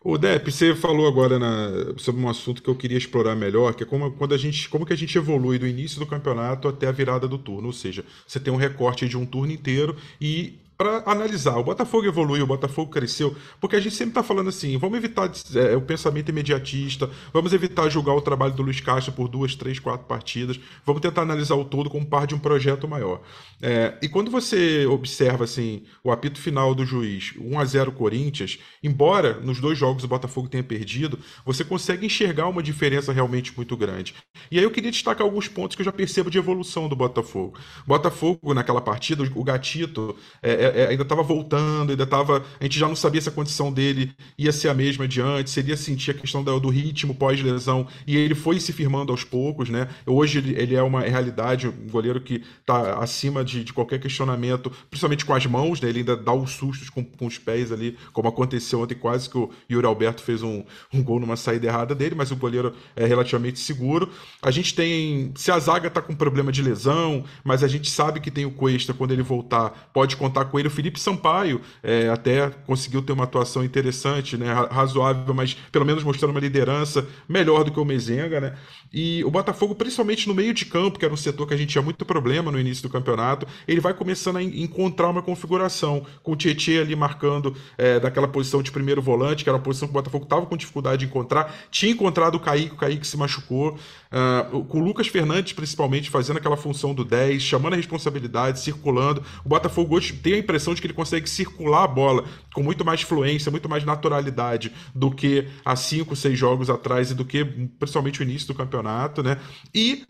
O 0.05 0.17
Dep, 0.17 0.51
você 0.51 0.75
falou 0.75 1.07
agora 1.07 1.39
na, 1.39 1.93
sobre 1.97 2.21
um 2.21 2.27
assunto 2.27 2.61
que 2.61 2.69
eu 2.69 2.75
queria 2.75 2.97
explorar 2.97 3.35
melhor, 3.35 3.73
que 3.73 3.83
é 3.83 3.85
como, 3.85 4.11
quando 4.11 4.33
a 4.33 4.37
gente, 4.37 4.67
como 4.67 4.85
que 4.85 4.91
a 4.91 4.97
gente 4.97 5.17
evolui 5.17 5.57
do 5.57 5.65
início 5.65 5.97
do 5.97 6.05
campeonato 6.05 6.67
até 6.67 6.87
a 6.87 6.91
virada 6.91 7.25
do 7.25 7.37
turno. 7.37 7.67
Ou 7.67 7.73
seja, 7.73 8.03
você 8.27 8.37
tem 8.37 8.51
um 8.51 8.57
recorte 8.57 9.07
de 9.07 9.17
um 9.17 9.25
turno 9.25 9.53
inteiro 9.53 9.95
e 10.19 10.59
para 10.77 11.03
analisar. 11.05 11.57
O 11.57 11.63
Botafogo 11.63 12.05
evoluiu, 12.05 12.43
o 12.43 12.47
Botafogo 12.47 12.91
cresceu, 12.91 13.35
porque 13.59 13.75
a 13.75 13.79
gente 13.79 13.95
sempre 13.95 14.11
está 14.11 14.23
falando 14.23 14.49
assim: 14.49 14.77
vamos 14.77 14.97
evitar 14.97 15.31
é, 15.55 15.75
o 15.75 15.81
pensamento 15.81 16.29
imediatista, 16.29 17.09
vamos 17.31 17.53
evitar 17.53 17.89
julgar 17.89 18.13
o 18.13 18.21
trabalho 18.21 18.53
do 18.53 18.63
Luiz 18.63 18.79
Castro 18.79 19.13
por 19.13 19.27
duas, 19.27 19.55
três, 19.55 19.79
quatro 19.79 20.07
partidas, 20.07 20.59
vamos 20.85 21.01
tentar 21.01 21.21
analisar 21.21 21.55
o 21.55 21.65
todo 21.65 21.89
como 21.89 22.05
parte 22.05 22.29
de 22.29 22.35
um 22.35 22.39
projeto 22.39 22.87
maior. 22.87 23.21
É, 23.61 23.97
e 24.01 24.09
quando 24.09 24.29
você 24.29 24.85
observa 24.85 25.43
assim 25.43 25.83
o 26.03 26.11
apito 26.11 26.39
final 26.39 26.73
do 26.75 26.85
juiz, 26.85 27.33
1 27.39 27.59
a 27.59 27.65
0 27.65 27.91
Corinthians, 27.91 28.59
embora 28.83 29.39
nos 29.39 29.59
dois 29.59 29.77
jogos 29.77 30.03
o 30.03 30.07
Botafogo 30.07 30.49
tenha 30.49 30.63
perdido, 30.63 31.19
você 31.45 31.63
consegue 31.63 32.05
enxergar 32.05 32.47
uma 32.47 32.63
diferença 32.63 33.13
realmente 33.13 33.53
muito 33.55 33.75
grande. 33.77 34.13
E 34.51 34.57
aí 34.57 34.63
eu 34.63 34.71
queria 34.71 34.91
destacar 34.91 35.25
alguns 35.25 35.47
pontos 35.47 35.75
que 35.75 35.81
eu 35.81 35.85
já 35.85 35.91
percebo 35.91 36.29
de 36.29 36.37
evolução 36.37 36.87
do 36.87 36.95
Botafogo. 36.95 37.57
Botafogo, 37.85 38.53
naquela 38.53 38.81
partida, 38.81 39.23
o 39.35 39.43
Gatito. 39.43 40.15
É, 40.41 40.62
é, 40.63 40.81
é, 40.81 40.87
ainda 40.89 41.03
estava 41.03 41.23
voltando, 41.23 41.91
ainda 41.91 42.03
estava. 42.03 42.43
A 42.59 42.63
gente 42.63 42.79
já 42.79 42.87
não 42.87 42.95
sabia 42.95 43.21
se 43.21 43.29
a 43.29 43.31
condição 43.31 43.71
dele 43.71 44.13
ia 44.37 44.51
ser 44.51 44.69
a 44.69 44.73
mesma 44.73 45.07
de 45.07 45.21
antes, 45.21 45.53
seria 45.53 45.75
sentir 45.75 46.11
a 46.11 46.13
questão 46.13 46.43
do, 46.43 46.59
do 46.59 46.69
ritmo 46.69 47.13
pós-lesão, 47.13 47.87
e 48.07 48.15
ele 48.17 48.35
foi 48.35 48.59
se 48.59 48.71
firmando 48.71 49.11
aos 49.11 49.23
poucos, 49.23 49.69
né? 49.69 49.87
Hoje 50.05 50.39
ele, 50.39 50.55
ele 50.59 50.75
é 50.75 50.81
uma 50.81 51.01
realidade, 51.01 51.67
um 51.67 51.89
goleiro 51.89 52.21
que 52.21 52.43
está 52.59 52.99
acima 52.99 53.43
de, 53.43 53.63
de, 53.63 53.73
qualquer 53.73 53.99
questionamento, 53.99 54.71
principalmente 54.89 55.25
com 55.25 55.33
as 55.33 55.45
mãos, 55.45 55.81
né? 55.81 55.89
Ele 55.89 55.99
ainda 55.99 56.15
dá 56.15 56.33
os 56.33 56.51
sustos 56.51 56.89
com, 56.89 57.03
com 57.03 57.25
os 57.25 57.37
pés 57.37 57.71
ali, 57.71 57.97
como 58.11 58.27
aconteceu 58.27 58.81
ontem, 58.81 58.95
quase 58.95 59.29
que 59.29 59.37
o 59.37 59.49
Yuri 59.69 59.85
Alberto 59.85 60.21
fez 60.21 60.41
um, 60.41 60.63
um 60.93 61.03
gol 61.03 61.19
numa 61.19 61.35
saída 61.35 61.67
errada 61.67 61.93
dele, 61.93 62.15
mas 62.15 62.31
o 62.31 62.35
goleiro 62.35 62.73
é 62.95 63.05
relativamente 63.05 63.59
seguro. 63.59 64.09
A 64.41 64.51
gente 64.51 64.73
tem. 64.73 65.31
Se 65.35 65.51
a 65.51 65.59
zaga 65.59 65.87
está 65.87 66.01
com 66.01 66.15
problema 66.15 66.51
de 66.51 66.61
lesão, 66.61 67.23
mas 67.43 67.63
a 67.63 67.67
gente 67.67 67.89
sabe 67.89 68.19
que 68.19 68.31
tem 68.31 68.45
o 68.45 68.51
Cuesta, 68.51 68.93
quando 68.93 69.11
ele 69.11 69.23
voltar, 69.23 69.89
pode 69.93 70.15
contar 70.15 70.45
com 70.53 70.59
ele. 70.59 70.67
O 70.67 70.71
Felipe 70.71 70.99
Sampaio 70.99 71.59
é, 71.81 72.09
até 72.09 72.51
conseguiu 72.67 73.01
ter 73.01 73.11
uma 73.11 73.23
atuação 73.23 73.63
interessante, 73.63 74.37
né, 74.37 74.53
razoável, 74.69 75.33
mas 75.33 75.55
pelo 75.71 75.83
menos 75.83 76.03
mostrando 76.03 76.29
uma 76.29 76.39
liderança 76.39 77.07
melhor 77.27 77.63
do 77.63 77.71
que 77.71 77.79
o 77.79 77.83
Mezenga, 77.83 78.39
né? 78.39 78.53
E 78.93 79.23
o 79.23 79.31
Botafogo, 79.31 79.73
principalmente 79.73 80.27
no 80.27 80.35
meio 80.35 80.53
de 80.53 80.65
campo, 80.65 80.99
que 80.99 81.05
era 81.05 81.13
um 81.13 81.17
setor 81.17 81.47
que 81.47 81.55
a 81.55 81.57
gente 81.57 81.69
tinha 81.69 81.81
muito 81.81 82.05
problema 82.05 82.51
no 82.51 82.59
início 82.59 82.83
do 82.83 82.89
campeonato, 82.89 83.47
ele 83.67 83.81
vai 83.81 83.95
começando 83.95 84.37
a 84.37 84.43
encontrar 84.43 85.09
uma 85.09 85.23
configuração, 85.23 86.05
com 86.21 86.33
o 86.33 86.35
Tietchan 86.35 86.81
ali 86.81 86.95
marcando 86.95 87.55
é, 87.75 87.99
daquela 87.99 88.27
posição 88.27 88.61
de 88.61 88.71
primeiro 88.71 89.01
volante, 89.01 89.43
que 89.43 89.49
era 89.49 89.57
uma 89.57 89.63
posição 89.63 89.87
que 89.87 89.91
o 89.91 89.95
Botafogo 89.95 90.25
estava 90.25 90.45
com 90.45 90.55
dificuldade 90.55 90.99
de 90.99 91.05
encontrar. 91.05 91.51
Tinha 91.71 91.91
encontrado 91.91 92.35
o 92.35 92.39
Kaique, 92.39 92.75
o 92.75 92.77
Kaique 92.77 93.07
se 93.07 93.17
machucou. 93.17 93.79
Uh, 94.13 94.63
com 94.65 94.79
o 94.79 94.83
Lucas 94.83 95.07
Fernandes, 95.07 95.53
principalmente, 95.53 96.07
fazendo 96.07 96.37
aquela 96.37 96.55
função 96.55 96.93
do 96.93 97.03
10, 97.03 97.41
chamando 97.41 97.73
a 97.73 97.77
responsabilidade, 97.77 98.59
circulando. 98.59 99.23
O 99.43 99.49
Botafogo 99.49 99.95
hoje 99.95 100.13
tem 100.13 100.33
a 100.33 100.37
impressão 100.37 100.75
de 100.75 100.81
que 100.81 100.85
ele 100.85 100.93
consegue 100.93 101.27
circular 101.27 101.85
a 101.85 101.87
bola 101.87 102.23
com 102.53 102.61
muito 102.61 102.85
mais 102.85 103.01
fluência, 103.01 103.49
muito 103.49 103.67
mais 103.67 103.83
naturalidade 103.83 104.71
do 104.93 105.09
que 105.09 105.47
há 105.65 105.75
5, 105.75 106.15
6 106.15 106.37
jogos 106.37 106.69
atrás 106.69 107.09
e 107.09 107.15
do 107.15 107.25
que 107.25 107.43
principalmente 107.43 108.19
o 108.19 108.23
início 108.23 108.47
do 108.47 108.53
campeonato, 108.53 109.23
né? 109.23 109.39
E, 109.73 110.05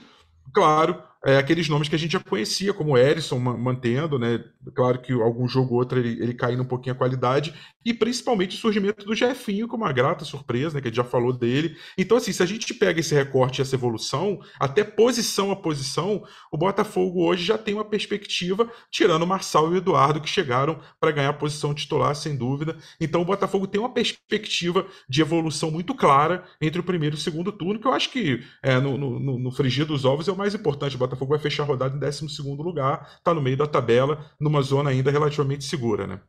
claro, 0.54 1.02
é, 1.26 1.38
aqueles 1.38 1.70
nomes 1.70 1.88
que 1.88 1.96
a 1.96 2.00
gente 2.00 2.12
já 2.12 2.20
conhecia, 2.20 2.74
como 2.74 2.98
Erisson 2.98 3.40
mantendo, 3.40 4.20
né? 4.20 4.44
Claro 4.76 5.00
que 5.00 5.14
algum 5.14 5.48
jogo 5.48 5.74
ou 5.74 5.80
outro 5.80 5.98
ele, 5.98 6.22
ele 6.22 6.34
caindo 6.34 6.64
um 6.64 6.68
pouquinho 6.68 6.94
a 6.94 6.98
qualidade, 6.98 7.54
e 7.86 7.94
principalmente 7.94 8.56
o 8.56 8.60
surgimento 8.60 9.06
do 9.06 9.16
Jefinho, 9.16 9.68
com 9.68 9.78
uma 9.78 9.92
grata 9.94 10.26
surpresa, 10.26 10.76
né? 10.76 10.82
Que 10.82 10.88
a 10.88 10.92
gente 10.92 10.98
já 10.98 11.04
falou 11.04 11.32
dele. 11.32 11.78
Então, 11.98 12.18
assim, 12.18 12.34
se 12.34 12.44
a 12.44 12.46
gente 12.46 12.74
pega 12.74 13.00
esse 13.00 13.16
recorte 13.16 13.60
e 13.60 13.62
essa 13.62 13.76
evolução, 13.76 14.42
até 14.60 14.84
posição 14.84 15.50
a 15.52 15.56
posição, 15.56 16.24
o 16.52 16.58
Botafogo 16.58 17.26
hoje 17.26 17.46
já 17.46 17.58
tem 17.58 17.74
uma 17.74 17.86
perspectiva, 17.86 18.70
tirando 18.92 19.24
o 19.24 19.28
Marçal 19.28 19.70
e 19.70 19.76
o 19.76 19.78
Eduardo, 19.78 20.20
que 20.20 20.30
chegaram 20.30 20.80
para 21.00 21.12
ganhar 21.12 21.30
a 21.30 21.34
posição 21.34 21.74
titular, 21.74 22.16
sem 22.16 22.36
dúvida. 22.36 22.78
Então, 23.00 23.22
o 23.22 23.26
Botafogo 23.26 23.66
tem 23.66 23.80
uma 23.80 23.94
perspectiva 23.94 24.86
de 25.08 25.22
evolução 25.22 25.72
muito 25.72 25.96
clara 25.96 26.44
entre 26.62 26.82
o 26.82 26.84
primeiro 26.84 27.16
e 27.16 27.20
o 27.20 27.22
segundo 27.22 27.52
turno, 27.52 27.80
que 27.80 27.88
eu 27.88 27.94
acho 27.94 28.10
que 28.12 28.44
é, 28.62 28.78
no, 28.80 28.98
no, 28.98 29.40
no 29.40 29.52
frigir 29.52 29.86
dos 29.86 30.04
ovos 30.04 30.28
é 30.28 30.32
o 30.32 30.38
mais 30.38 30.54
importante. 30.54 30.96
O 30.96 31.00
Botafogo 31.14 31.32
vai 31.32 31.40
fechar 31.40 31.64
a 31.64 31.66
rodada 31.66 31.96
em 31.96 32.00
12 32.00 32.42
lugar, 32.42 33.16
está 33.18 33.34
no 33.34 33.42
meio 33.42 33.58
da 33.58 33.68
tabela, 33.68 34.30
numa 34.40 34.62
zona 34.62 34.90
ainda 34.90 35.12
relativamente 35.12 35.64
segura, 35.64 36.08
né? 36.08 36.22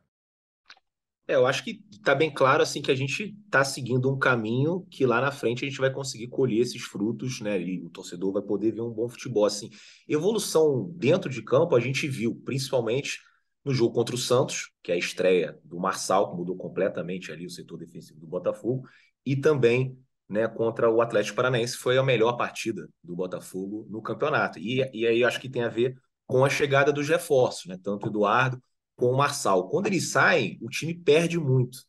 É, 1.27 1.33
eu 1.33 1.47
acho 1.47 1.63
que 1.63 1.83
está 1.91 2.13
bem 2.13 2.31
claro 2.31 2.61
assim 2.61 2.83
que 2.83 2.91
a 2.91 2.95
gente 2.95 3.35
está 3.45 3.63
seguindo 3.63 4.11
um 4.11 4.17
caminho 4.17 4.85
que 4.91 5.07
lá 5.07 5.19
na 5.19 5.31
frente 5.31 5.65
a 5.65 5.67
gente 5.67 5.79
vai 5.79 5.91
conseguir 5.91 6.27
colher 6.27 6.59
esses 6.59 6.83
frutos, 6.83 7.41
né? 7.41 7.59
E 7.59 7.83
o 7.83 7.89
torcedor 7.89 8.31
vai 8.31 8.43
poder 8.43 8.71
ver 8.71 8.81
um 8.81 8.91
bom 8.91 9.09
futebol 9.09 9.43
assim. 9.43 9.69
Evolução 10.07 10.91
dentro 10.95 11.29
de 11.29 11.41
campo 11.41 11.75
a 11.75 11.79
gente 11.79 12.07
viu, 12.07 12.35
principalmente 12.45 13.19
no 13.63 13.73
jogo 13.73 13.95
contra 13.95 14.13
o 14.13 14.19
Santos, 14.19 14.69
que 14.83 14.91
é 14.91 14.95
a 14.95 14.99
estreia 14.99 15.59
do 15.63 15.79
Marçal, 15.79 16.29
que 16.29 16.37
mudou 16.37 16.55
completamente 16.55 17.31
ali 17.31 17.47
o 17.47 17.49
setor 17.49 17.79
defensivo 17.79 18.19
do 18.19 18.27
Botafogo, 18.27 18.87
e 19.25 19.35
também 19.35 19.97
né, 20.29 20.47
contra 20.47 20.89
o 20.89 21.01
Atlético 21.01 21.35
Paranaense, 21.35 21.77
foi 21.77 21.97
a 21.97 22.03
melhor 22.03 22.33
partida 22.33 22.87
do 23.03 23.15
Botafogo 23.15 23.85
no 23.89 24.01
campeonato. 24.01 24.59
E, 24.59 24.89
e 24.93 25.05
aí 25.05 25.23
acho 25.23 25.39
que 25.39 25.49
tem 25.49 25.63
a 25.63 25.69
ver 25.69 25.95
com 26.25 26.43
a 26.43 26.49
chegada 26.49 26.91
dos 26.91 27.07
reforços, 27.07 27.65
né, 27.67 27.77
tanto 27.81 28.05
o 28.05 28.09
Eduardo 28.09 28.61
como 28.95 29.13
o 29.13 29.17
Marçal. 29.17 29.69
Quando 29.69 29.87
eles 29.87 30.09
saem, 30.09 30.57
o 30.61 30.69
time 30.69 30.93
perde 30.93 31.37
muito. 31.37 31.79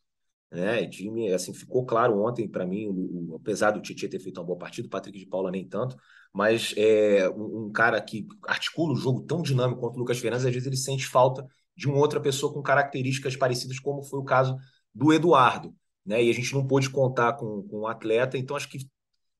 Né? 0.51 0.87
Time, 0.87 1.33
assim, 1.33 1.53
ficou 1.53 1.85
claro 1.85 2.21
ontem 2.21 2.49
para 2.49 2.67
mim, 2.67 2.87
o, 2.87 3.33
o, 3.33 3.37
apesar 3.37 3.73
do 3.73 3.81
Tietchan 3.81 4.09
ter 4.09 4.21
feito 4.21 4.39
uma 4.39 4.47
boa 4.47 4.59
partida, 4.59 4.87
o 4.87 4.91
Patrick 4.91 5.19
de 5.19 5.27
Paula 5.27 5.51
nem 5.51 5.67
tanto, 5.67 5.97
mas 6.33 6.75
é, 6.77 7.29
um, 7.31 7.67
um, 7.67 7.73
cara 7.73 8.01
que 8.01 8.27
articula 8.47 8.93
o 8.93 8.97
jogo 8.97 9.23
tão 9.23 9.43
dinâmico 9.43 9.81
quanto 9.81 9.97
o 9.97 9.99
Lucas 9.99 10.19
Fernandes, 10.19 10.47
às 10.47 10.53
vezes 10.53 10.67
ele 10.67 10.77
sente 10.77 11.07
falta 11.07 11.47
de 11.77 11.89
uma 11.89 11.99
outra 11.99 12.21
pessoa 12.21 12.53
com 12.53 12.63
características 12.63 13.37
parecidas, 13.37 13.79
como 13.79 14.03
foi 14.03 14.19
o 14.19 14.25
caso 14.25 14.57
do 14.95 15.13
Eduardo 15.13 15.75
né? 16.07 16.23
E 16.23 16.31
a 16.31 16.35
gente 16.35 16.55
não 16.55 16.67
pôde 16.67 16.89
contar 16.89 17.35
com, 17.35 17.63
com 17.69 17.81
o 17.81 17.87
atleta, 17.87 18.39
então 18.39 18.57
acho 18.57 18.69
que 18.69 18.79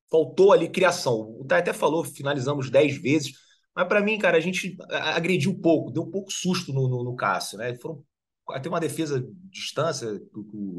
faltou 0.09 0.51
ali 0.51 0.69
criação. 0.69 1.35
O 1.39 1.45
Thay 1.45 1.59
até 1.59 1.73
falou, 1.73 2.03
finalizamos 2.03 2.69
10 2.69 2.97
vezes, 3.01 3.33
mas 3.75 3.87
para 3.87 4.01
mim, 4.01 4.17
cara, 4.17 4.37
a 4.37 4.41
gente 4.41 4.75
agrediu 4.89 5.57
pouco, 5.59 5.91
deu 5.91 6.03
um 6.03 6.11
pouco 6.11 6.31
susto 6.31 6.73
no, 6.73 6.87
no, 6.89 7.03
no 7.03 7.15
Cássio, 7.15 7.57
né? 7.57 7.75
Foram 7.75 8.03
até 8.49 8.69
uma 8.69 8.79
defesa 8.79 9.19
de 9.21 9.27
distância, 9.49 10.07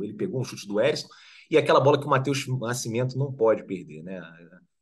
ele 0.03 0.14
pegou 0.14 0.40
um 0.40 0.44
chute 0.44 0.66
do 0.66 0.81
Erisson, 0.81 1.09
e 1.51 1.57
aquela 1.57 1.81
bola 1.81 1.98
que 1.98 2.07
o 2.07 2.11
Matheus 2.11 2.46
Nascimento 2.61 3.16
não 3.16 3.33
pode 3.33 3.64
perder, 3.64 4.03
né? 4.03 4.20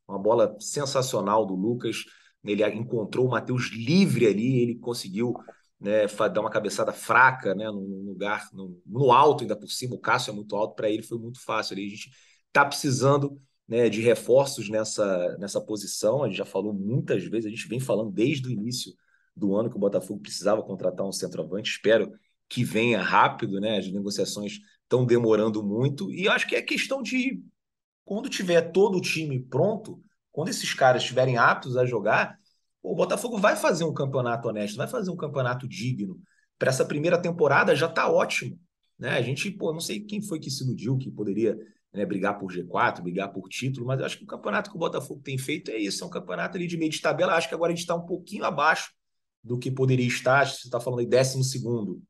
Uma 0.09 0.19
bola 0.19 0.57
sensacional 0.61 1.45
do 1.45 1.55
Lucas, 1.55 2.05
ele 2.45 2.65
encontrou 2.69 3.27
o 3.27 3.31
Matheus 3.31 3.71
livre 3.73 4.27
ali, 4.27 4.61
ele 4.63 4.77
conseguiu 4.77 5.35
né, 5.81 6.07
dar 6.07 6.41
uma 6.41 6.51
cabeçada 6.51 6.93
fraca, 6.93 7.55
né, 7.55 7.71
num 7.71 8.05
lugar 8.07 8.49
no, 8.53 8.81
no 8.87 9.13
alto 9.13 9.43
ainda 9.43 9.57
por 9.57 9.69
cima. 9.69 9.95
O 9.95 10.01
Cássio 10.01 10.31
é 10.31 10.35
muito 10.35 10.57
alto, 10.57 10.75
para 10.75 10.91
ele 10.91 11.03
foi 11.03 11.19
muito 11.19 11.43
fácil. 11.43 11.75
Ali. 11.75 11.87
A 11.87 11.91
gente 11.91 12.11
está 12.49 12.65
precisando 12.65 13.41
né, 13.69 13.89
de 13.89 14.01
reforços 14.01 14.69
nessa, 14.69 15.37
nessa 15.39 15.61
posição. 15.61 16.23
A 16.23 16.29
gente 16.29 16.39
já 16.39 16.45
falou 16.45 16.73
muitas 16.73 17.25
vezes, 17.25 17.47
a 17.47 17.51
gente 17.51 17.69
vem 17.69 17.81
falando 17.81 18.11
desde 18.11 18.49
o 18.49 18.51
início 18.51 18.93
do 19.35 19.55
ano 19.55 19.69
que 19.69 19.77
o 19.77 19.81
Botafogo 19.81 20.21
precisava 20.21 20.63
contratar 20.63 21.07
um 21.07 21.13
centroavante. 21.13 21.71
Espero 21.71 22.13
que 22.49 22.65
venha 22.65 23.03
rápido, 23.03 23.61
né? 23.61 23.79
As 23.79 23.91
negociações 23.91 24.61
estão 24.83 25.05
demorando 25.05 25.63
muito. 25.63 26.11
E 26.13 26.29
acho 26.29 26.47
que 26.47 26.57
é 26.57 26.63
questão 26.63 27.03
de 27.03 27.43
quando 28.05 28.31
tiver 28.31 28.63
todo 28.73 28.97
o 28.97 29.01
time 29.01 29.41
pronto, 29.41 30.03
quando 30.33 30.49
esses 30.49 30.73
caras 30.73 31.03
estiverem 31.03 31.37
aptos 31.37 31.77
a 31.77 31.85
jogar, 31.85 32.39
o 32.87 32.95
Botafogo 32.95 33.37
vai 33.37 33.57
fazer 33.57 33.85
um 33.85 33.93
campeonato 33.93 34.49
honesto, 34.49 34.77
vai 34.77 34.87
fazer 34.87 35.11
um 35.11 35.17
campeonato 35.17 35.67
digno. 35.67 36.21
Para 36.59 36.71
essa 36.71 36.85
primeira 36.85 37.21
temporada 37.21 37.75
já 37.75 37.87
está 37.87 38.09
ótimo. 38.09 38.59
Né? 38.99 39.11
A 39.11 39.23
gente, 39.23 39.51
pô, 39.51 39.73
não 39.73 39.81
sei 39.81 40.01
quem 40.01 40.23
foi 40.23 40.39
que 40.39 40.51
se 40.51 40.63
iludiu 40.63 40.97
que 40.97 41.11
poderia 41.11 41.59
né, 41.93 42.07
brigar 42.07 42.39
por 42.39 42.51
G4, 42.51 43.03
brigar 43.03 43.33
por 43.33 43.49
título, 43.49 43.87
mas 43.87 43.99
eu 43.99 44.07
acho 44.07 44.19
que 44.19 44.25
o 44.25 44.27
campeonato 44.27 44.71
que 44.71 44.77
o 44.77 44.79
Botafogo 44.79 45.21
tem 45.23 45.37
feito 45.37 45.71
é 45.71 45.77
isso, 45.77 46.05
é 46.05 46.07
um 46.07 46.11
campeonato 46.11 46.57
ali 46.57 46.67
de 46.67 46.77
meio 46.77 46.91
de 46.91 47.01
tabela. 47.01 47.35
Acho 47.35 47.49
que 47.49 47.55
agora 47.55 47.73
a 47.73 47.75
gente 47.75 47.83
está 47.83 47.95
um 47.95 48.07
pouquinho 48.07 48.45
abaixo 48.45 48.93
do 49.43 49.59
que 49.59 49.71
poderia 49.71 50.07
estar. 50.07 50.47
Você 50.47 50.69
está 50.69 50.79
falando 50.79 51.01
aí 51.01 51.07
décimo 51.07 51.43
segundo. 51.43 52.01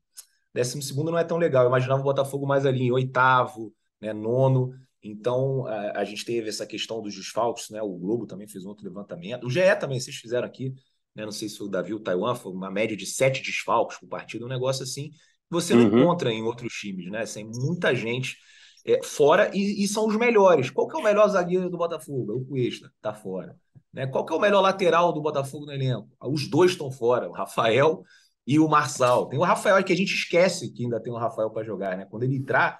Décimo 0.53 0.81
segundo 0.81 1.11
não 1.11 1.17
é 1.17 1.23
tão 1.23 1.37
legal. 1.37 1.63
Eu 1.63 1.69
imaginava 1.69 2.01
o 2.01 2.03
Botafogo 2.03 2.45
mais 2.45 2.65
ali 2.65 2.83
em 2.83 2.91
oitavo, 2.91 3.73
né, 3.99 4.13
nono. 4.13 4.73
Então, 5.07 5.65
a, 5.65 5.99
a, 5.99 6.03
gente 6.03 6.25
teve 6.25 6.49
essa 6.49 6.65
questão 6.65 7.01
dos 7.01 7.15
desfalques, 7.15 7.69
né? 7.69 7.81
O 7.81 7.93
Globo 7.93 8.27
também 8.27 8.47
fez 8.47 8.65
um 8.65 8.69
outro 8.69 8.85
levantamento. 8.85 9.45
O 9.45 9.49
GE 9.49 9.75
também, 9.79 9.99
vocês 9.99 10.15
fizeram 10.17 10.47
aqui, 10.47 10.73
né? 11.15 11.23
Não 11.23 11.31
sei 11.31 11.47
se 11.49 11.61
o 11.63 11.67
Davi 11.67 11.93
ou 11.93 11.99
o 11.99 12.03
Taiwan, 12.03 12.35
foi 12.35 12.51
uma 12.51 12.69
média 12.69 12.95
de 12.95 13.05
sete 13.05 13.41
desfalques 13.41 13.97
por 13.97 14.07
partida, 14.07 14.45
um 14.45 14.49
negócio 14.49 14.83
assim. 14.83 15.11
Você 15.49 15.73
não 15.73 15.89
uhum. 15.89 15.99
encontra 15.99 16.31
em 16.31 16.43
outros 16.43 16.73
times, 16.73 17.09
né? 17.09 17.23
Tem 17.25 17.45
muita 17.45 17.95
gente 17.95 18.37
é, 18.85 19.01
fora 19.03 19.49
e, 19.53 19.83
e, 19.83 19.87
são 19.87 20.07
os 20.07 20.15
melhores. 20.15 20.69
Qual 20.69 20.87
que 20.87 20.95
é 20.95 20.99
o 20.99 21.03
melhor 21.03 21.27
zagueiro 21.29 21.69
do 21.69 21.77
Botafogo? 21.77 22.31
É 22.31 22.35
o 22.35 22.45
Cuesta, 22.45 22.91
tá 23.01 23.13
fora. 23.13 23.55
Né? 23.93 24.07
Qual 24.07 24.25
que 24.25 24.33
é 24.33 24.35
o 24.35 24.39
melhor 24.39 24.61
lateral 24.61 25.11
do 25.13 25.21
Botafogo 25.21 25.65
no 25.65 25.73
elenco? 25.73 26.09
Os 26.21 26.49
dois 26.49 26.71
estão 26.71 26.91
fora, 26.91 27.29
o 27.29 27.31
Rafael 27.31 28.03
e 28.45 28.59
o 28.59 28.67
Marçal. 28.67 29.27
Tem 29.27 29.39
o 29.39 29.43
Rafael 29.43 29.83
que 29.83 29.91
a 29.91 29.95
gente 29.95 30.13
esquece 30.13 30.71
que 30.71 30.83
ainda 30.83 31.01
tem 31.01 31.11
o 31.11 31.17
Rafael 31.17 31.49
para 31.49 31.65
jogar, 31.65 31.97
né? 31.97 32.05
Quando 32.09 32.23
ele 32.23 32.37
entrar, 32.37 32.79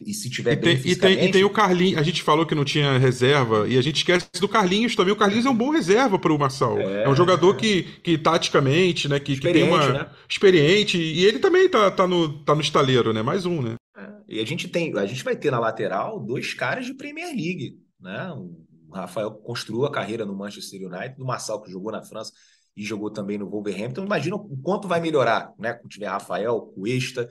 e 0.00 0.14
se 0.14 0.30
tiver 0.30 0.52
e 0.52 0.56
tem, 0.56 0.80
e 0.84 0.96
tem, 0.96 1.24
e 1.24 1.30
tem 1.30 1.44
o 1.44 1.50
Carlinhos, 1.50 1.98
a 1.98 2.04
gente 2.04 2.22
falou 2.22 2.46
que 2.46 2.54
não 2.54 2.64
tinha 2.64 2.98
reserva, 2.98 3.66
e 3.68 3.76
a 3.76 3.82
gente 3.82 3.96
esquece 3.96 4.28
do 4.40 4.48
Carlinhos 4.48 4.94
também. 4.94 5.12
O 5.12 5.16
Carlinhos 5.16 5.44
é 5.44 5.50
um 5.50 5.56
bom 5.56 5.70
reserva 5.70 6.18
para 6.18 6.32
o 6.32 6.38
Marçal. 6.38 6.78
É, 6.78 7.02
é, 7.02 7.08
um 7.08 7.16
jogador 7.16 7.56
é. 7.56 7.58
que, 7.58 7.82
que 8.02 8.16
taticamente, 8.16 9.08
né, 9.08 9.18
que, 9.18 9.36
que 9.36 9.52
tem 9.52 9.64
uma. 9.64 9.92
Né? 9.92 10.10
Experiente, 10.28 10.96
e 10.96 11.24
ele 11.24 11.40
também 11.40 11.68
tá, 11.68 11.90
tá, 11.90 12.06
no, 12.06 12.44
tá 12.44 12.54
no 12.54 12.60
estaleiro, 12.60 13.12
né? 13.12 13.22
Mais 13.22 13.44
um, 13.44 13.60
né? 13.60 13.74
É. 13.96 14.08
E 14.28 14.40
a 14.40 14.46
gente 14.46 14.68
tem, 14.68 14.96
a 14.96 15.06
gente 15.06 15.24
vai 15.24 15.34
ter 15.34 15.50
na 15.50 15.58
lateral 15.58 16.20
dois 16.20 16.54
caras 16.54 16.86
de 16.86 16.94
Premier 16.94 17.28
League, 17.28 17.76
né? 18.00 18.32
O 18.32 18.94
Rafael 18.94 19.32
construiu 19.32 19.84
a 19.84 19.90
carreira 19.90 20.24
no 20.24 20.36
Manchester 20.36 20.80
United, 20.80 21.20
o 21.20 21.26
Marçal 21.26 21.60
que 21.60 21.70
jogou 21.70 21.90
na 21.90 22.02
França 22.02 22.32
e 22.76 22.84
jogou 22.84 23.10
também 23.10 23.36
no 23.36 23.50
Wolverhampton. 23.50 24.04
Imagina 24.04 24.36
o 24.36 24.56
quanto 24.62 24.86
vai 24.86 25.00
melhorar, 25.00 25.52
né? 25.58 25.72
Quando 25.72 25.90
tiver 25.90 26.06
Rafael, 26.06 26.60
Cuesta 26.74 27.28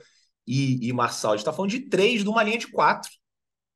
e, 0.48 0.88
e 0.88 0.92
Marçal. 0.94 1.32
A 1.32 1.36
gente 1.36 1.42
está 1.42 1.52
falando 1.52 1.70
de 1.70 1.80
três 1.80 2.22
de 2.22 2.28
uma 2.28 2.42
linha 2.42 2.58
de 2.58 2.68
quatro. 2.68 3.10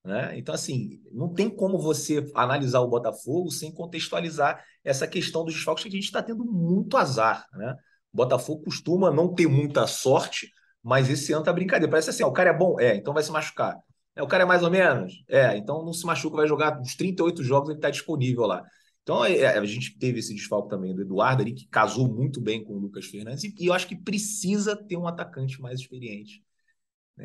Né? 0.02 0.36
Então, 0.38 0.54
assim, 0.54 1.00
não 1.12 1.32
tem 1.32 1.48
como 1.48 1.78
você 1.78 2.26
analisar 2.34 2.80
o 2.80 2.88
Botafogo 2.88 3.50
sem 3.50 3.70
contextualizar 3.70 4.64
essa 4.82 5.06
questão 5.06 5.44
dos 5.44 5.54
desfalques, 5.54 5.84
que 5.84 5.88
a 5.90 5.92
gente 5.92 6.04
está 6.04 6.22
tendo 6.22 6.44
muito 6.44 6.96
azar. 6.96 7.46
Né? 7.52 7.76
O 8.12 8.16
Botafogo 8.16 8.64
costuma 8.64 9.10
não 9.10 9.32
ter 9.32 9.46
muita 9.46 9.86
sorte, 9.86 10.50
mas 10.82 11.10
esse 11.10 11.32
ano 11.32 11.44
tá 11.44 11.52
brincadeira. 11.52 11.90
Parece 11.90 12.10
assim: 12.10 12.24
ó, 12.24 12.28
o 12.28 12.32
cara 12.32 12.50
é 12.50 12.56
bom? 12.56 12.80
É, 12.80 12.96
então 12.96 13.12
vai 13.12 13.22
se 13.22 13.30
machucar. 13.30 13.76
É, 14.16 14.22
o 14.22 14.26
cara 14.26 14.42
é 14.42 14.46
mais 14.46 14.62
ou 14.62 14.70
menos? 14.70 15.22
É, 15.28 15.56
então 15.56 15.84
não 15.84 15.92
se 15.92 16.04
machuca, 16.04 16.36
vai 16.36 16.48
jogar 16.48 16.80
os 16.80 16.94
38 16.96 17.44
jogos, 17.44 17.68
ele 17.68 17.78
está 17.78 17.90
disponível 17.90 18.46
lá. 18.46 18.62
Então, 19.02 19.24
é, 19.24 19.36
é, 19.36 19.58
a 19.58 19.64
gente 19.64 19.98
teve 19.98 20.20
esse 20.20 20.34
desfalque 20.34 20.68
também 20.68 20.94
do 20.94 21.02
Eduardo 21.02 21.42
ali, 21.42 21.52
que 21.52 21.66
casou 21.66 22.08
muito 22.08 22.40
bem 22.40 22.62
com 22.62 22.74
o 22.74 22.78
Lucas 22.78 23.06
Fernandes, 23.06 23.44
e, 23.44 23.54
e 23.58 23.66
eu 23.66 23.72
acho 23.72 23.88
que 23.88 23.96
precisa 23.96 24.76
ter 24.76 24.96
um 24.96 25.08
atacante 25.08 25.60
mais 25.60 25.80
experiente? 25.80 26.42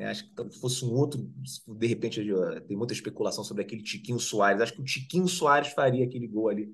Acho 0.05 0.23
que 0.29 0.49
se 0.53 0.59
fosse 0.59 0.85
um 0.85 0.93
outro, 0.93 1.31
de 1.67 1.87
repente, 1.87 2.21
tem 2.67 2.77
muita 2.77 2.93
especulação 2.93 3.43
sobre 3.43 3.63
aquele 3.63 3.81
Tiquinho 3.81 4.19
Soares. 4.19 4.61
Acho 4.61 4.73
que 4.73 4.81
o 4.81 4.85
Tiquinho 4.85 5.27
Soares 5.27 5.69
faria 5.69 6.05
aquele 6.05 6.27
gol 6.27 6.49
ali 6.49 6.71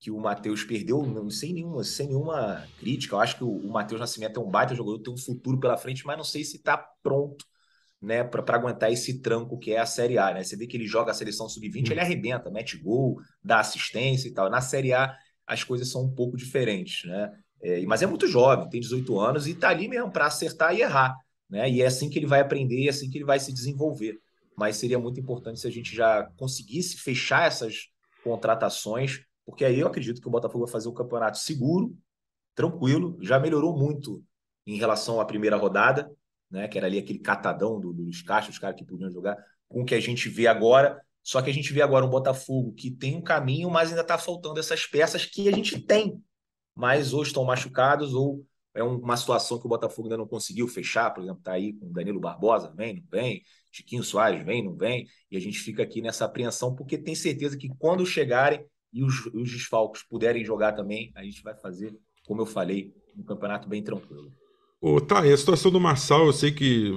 que 0.00 0.10
o 0.10 0.20
Matheus 0.20 0.64
perdeu, 0.64 1.02
não, 1.02 1.30
sem, 1.30 1.52
nenhuma, 1.54 1.82
sem 1.82 2.08
nenhuma 2.08 2.66
crítica. 2.78 3.14
Eu 3.14 3.20
acho 3.20 3.36
que 3.36 3.44
o, 3.44 3.48
o 3.48 3.70
Matheus 3.70 4.00
Nascimento 4.00 4.38
é 4.38 4.42
um 4.42 4.50
baita 4.50 4.74
jogador, 4.74 4.98
tem 4.98 5.12
um 5.12 5.16
futuro 5.16 5.58
pela 5.58 5.78
frente, 5.78 6.04
mas 6.04 6.16
não 6.16 6.24
sei 6.24 6.44
se 6.44 6.56
está 6.56 6.76
pronto 7.02 7.44
né, 8.02 8.22
para 8.22 8.56
aguentar 8.56 8.92
esse 8.92 9.20
tranco 9.20 9.58
que 9.58 9.72
é 9.72 9.78
a 9.78 9.86
Série 9.86 10.18
A. 10.18 10.34
Né? 10.34 10.44
Você 10.44 10.56
vê 10.56 10.66
que 10.66 10.76
ele 10.76 10.86
joga 10.86 11.10
a 11.10 11.14
seleção 11.14 11.48
sub-20, 11.48 11.88
hum. 11.88 11.92
ele 11.92 12.00
arrebenta, 12.00 12.50
mete 12.50 12.76
gol, 12.76 13.18
dá 13.42 13.60
assistência 13.60 14.28
e 14.28 14.32
tal. 14.32 14.50
Na 14.50 14.60
Série 14.60 14.92
A, 14.92 15.16
as 15.46 15.64
coisas 15.64 15.88
são 15.88 16.04
um 16.04 16.14
pouco 16.14 16.36
diferentes. 16.36 17.08
Né? 17.08 17.32
É, 17.62 17.86
mas 17.86 18.02
é 18.02 18.06
muito 18.06 18.26
jovem, 18.26 18.68
tem 18.68 18.80
18 18.80 19.18
anos 19.18 19.46
e 19.46 19.52
está 19.52 19.70
ali 19.70 19.88
mesmo 19.88 20.10
para 20.10 20.26
acertar 20.26 20.74
e 20.74 20.82
errar 20.82 21.16
né? 21.48 21.70
E 21.70 21.82
é 21.82 21.86
assim 21.86 22.08
que 22.08 22.18
ele 22.18 22.26
vai 22.26 22.40
aprender, 22.40 22.86
é 22.86 22.90
assim 22.90 23.10
que 23.10 23.18
ele 23.18 23.24
vai 23.24 23.38
se 23.38 23.52
desenvolver. 23.52 24.20
Mas 24.56 24.76
seria 24.76 24.98
muito 24.98 25.18
importante 25.20 25.60
se 25.60 25.66
a 25.66 25.70
gente 25.70 25.94
já 25.94 26.24
conseguisse 26.36 26.96
fechar 26.96 27.46
essas 27.46 27.88
contratações, 28.22 29.20
porque 29.44 29.64
aí 29.64 29.80
eu 29.80 29.86
acredito 29.86 30.20
que 30.20 30.28
o 30.28 30.30
Botafogo 30.30 30.64
vai 30.64 30.72
fazer 30.72 30.88
um 30.88 30.94
campeonato 30.94 31.38
seguro, 31.38 31.96
tranquilo, 32.54 33.18
já 33.20 33.38
melhorou 33.38 33.76
muito 33.76 34.22
em 34.66 34.76
relação 34.76 35.20
à 35.20 35.24
primeira 35.24 35.56
rodada, 35.56 36.10
né? 36.50 36.68
Que 36.68 36.78
era 36.78 36.86
ali 36.86 36.98
aquele 36.98 37.18
catadão 37.18 37.80
do, 37.80 37.92
do 37.92 38.02
Luiz 38.02 38.18
os 38.18 38.58
caras 38.58 38.76
que 38.76 38.84
podiam 38.84 39.10
jogar, 39.10 39.36
com 39.68 39.82
o 39.82 39.84
que 39.84 39.94
a 39.94 40.00
gente 40.00 40.28
vê 40.28 40.46
agora. 40.46 41.00
Só 41.22 41.40
que 41.40 41.50
a 41.50 41.54
gente 41.54 41.72
vê 41.72 41.82
agora 41.82 42.04
um 42.04 42.10
Botafogo 42.10 42.72
que 42.74 42.90
tem 42.90 43.16
um 43.16 43.22
caminho, 43.22 43.70
mas 43.70 43.88
ainda 43.88 44.02
está 44.02 44.16
faltando 44.16 44.60
essas 44.60 44.86
peças 44.86 45.24
que 45.24 45.48
a 45.48 45.52
gente 45.52 45.80
tem, 45.80 46.22
mas 46.74 47.12
ou 47.12 47.22
estão 47.22 47.44
machucados 47.44 48.14
ou 48.14 48.46
é 48.74 48.82
uma 48.82 49.16
situação 49.16 49.58
que 49.58 49.66
o 49.66 49.68
Botafogo 49.68 50.08
ainda 50.08 50.16
não 50.16 50.26
conseguiu 50.26 50.66
fechar, 50.66 51.10
por 51.10 51.22
exemplo, 51.22 51.38
está 51.38 51.52
aí 51.52 51.72
com 51.72 51.92
Danilo 51.92 52.20
Barbosa, 52.20 52.72
vem, 52.76 52.96
não 52.96 53.04
vem, 53.10 53.42
Chiquinho 53.70 54.02
Soares, 54.02 54.44
vem, 54.44 54.64
não 54.64 54.74
vem, 54.74 55.06
e 55.30 55.36
a 55.36 55.40
gente 55.40 55.58
fica 55.58 55.82
aqui 55.82 56.02
nessa 56.02 56.24
apreensão, 56.24 56.74
porque 56.74 56.98
tem 56.98 57.14
certeza 57.14 57.56
que 57.56 57.68
quando 57.78 58.04
chegarem 58.04 58.66
e 58.92 59.02
os, 59.02 59.26
os 59.26 59.50
desfalcos 59.50 60.02
puderem 60.02 60.44
jogar 60.44 60.72
também, 60.72 61.12
a 61.14 61.22
gente 61.22 61.42
vai 61.42 61.54
fazer, 61.56 61.96
como 62.26 62.42
eu 62.42 62.46
falei, 62.46 62.92
um 63.16 63.22
campeonato 63.22 63.68
bem 63.68 63.82
tranquilo. 63.82 64.32
Oh, 64.86 65.00
tá, 65.00 65.26
e 65.26 65.32
a 65.32 65.36
situação 65.38 65.70
do 65.70 65.80
Marçal, 65.80 66.26
eu 66.26 66.32
sei 66.34 66.50
que 66.50 66.94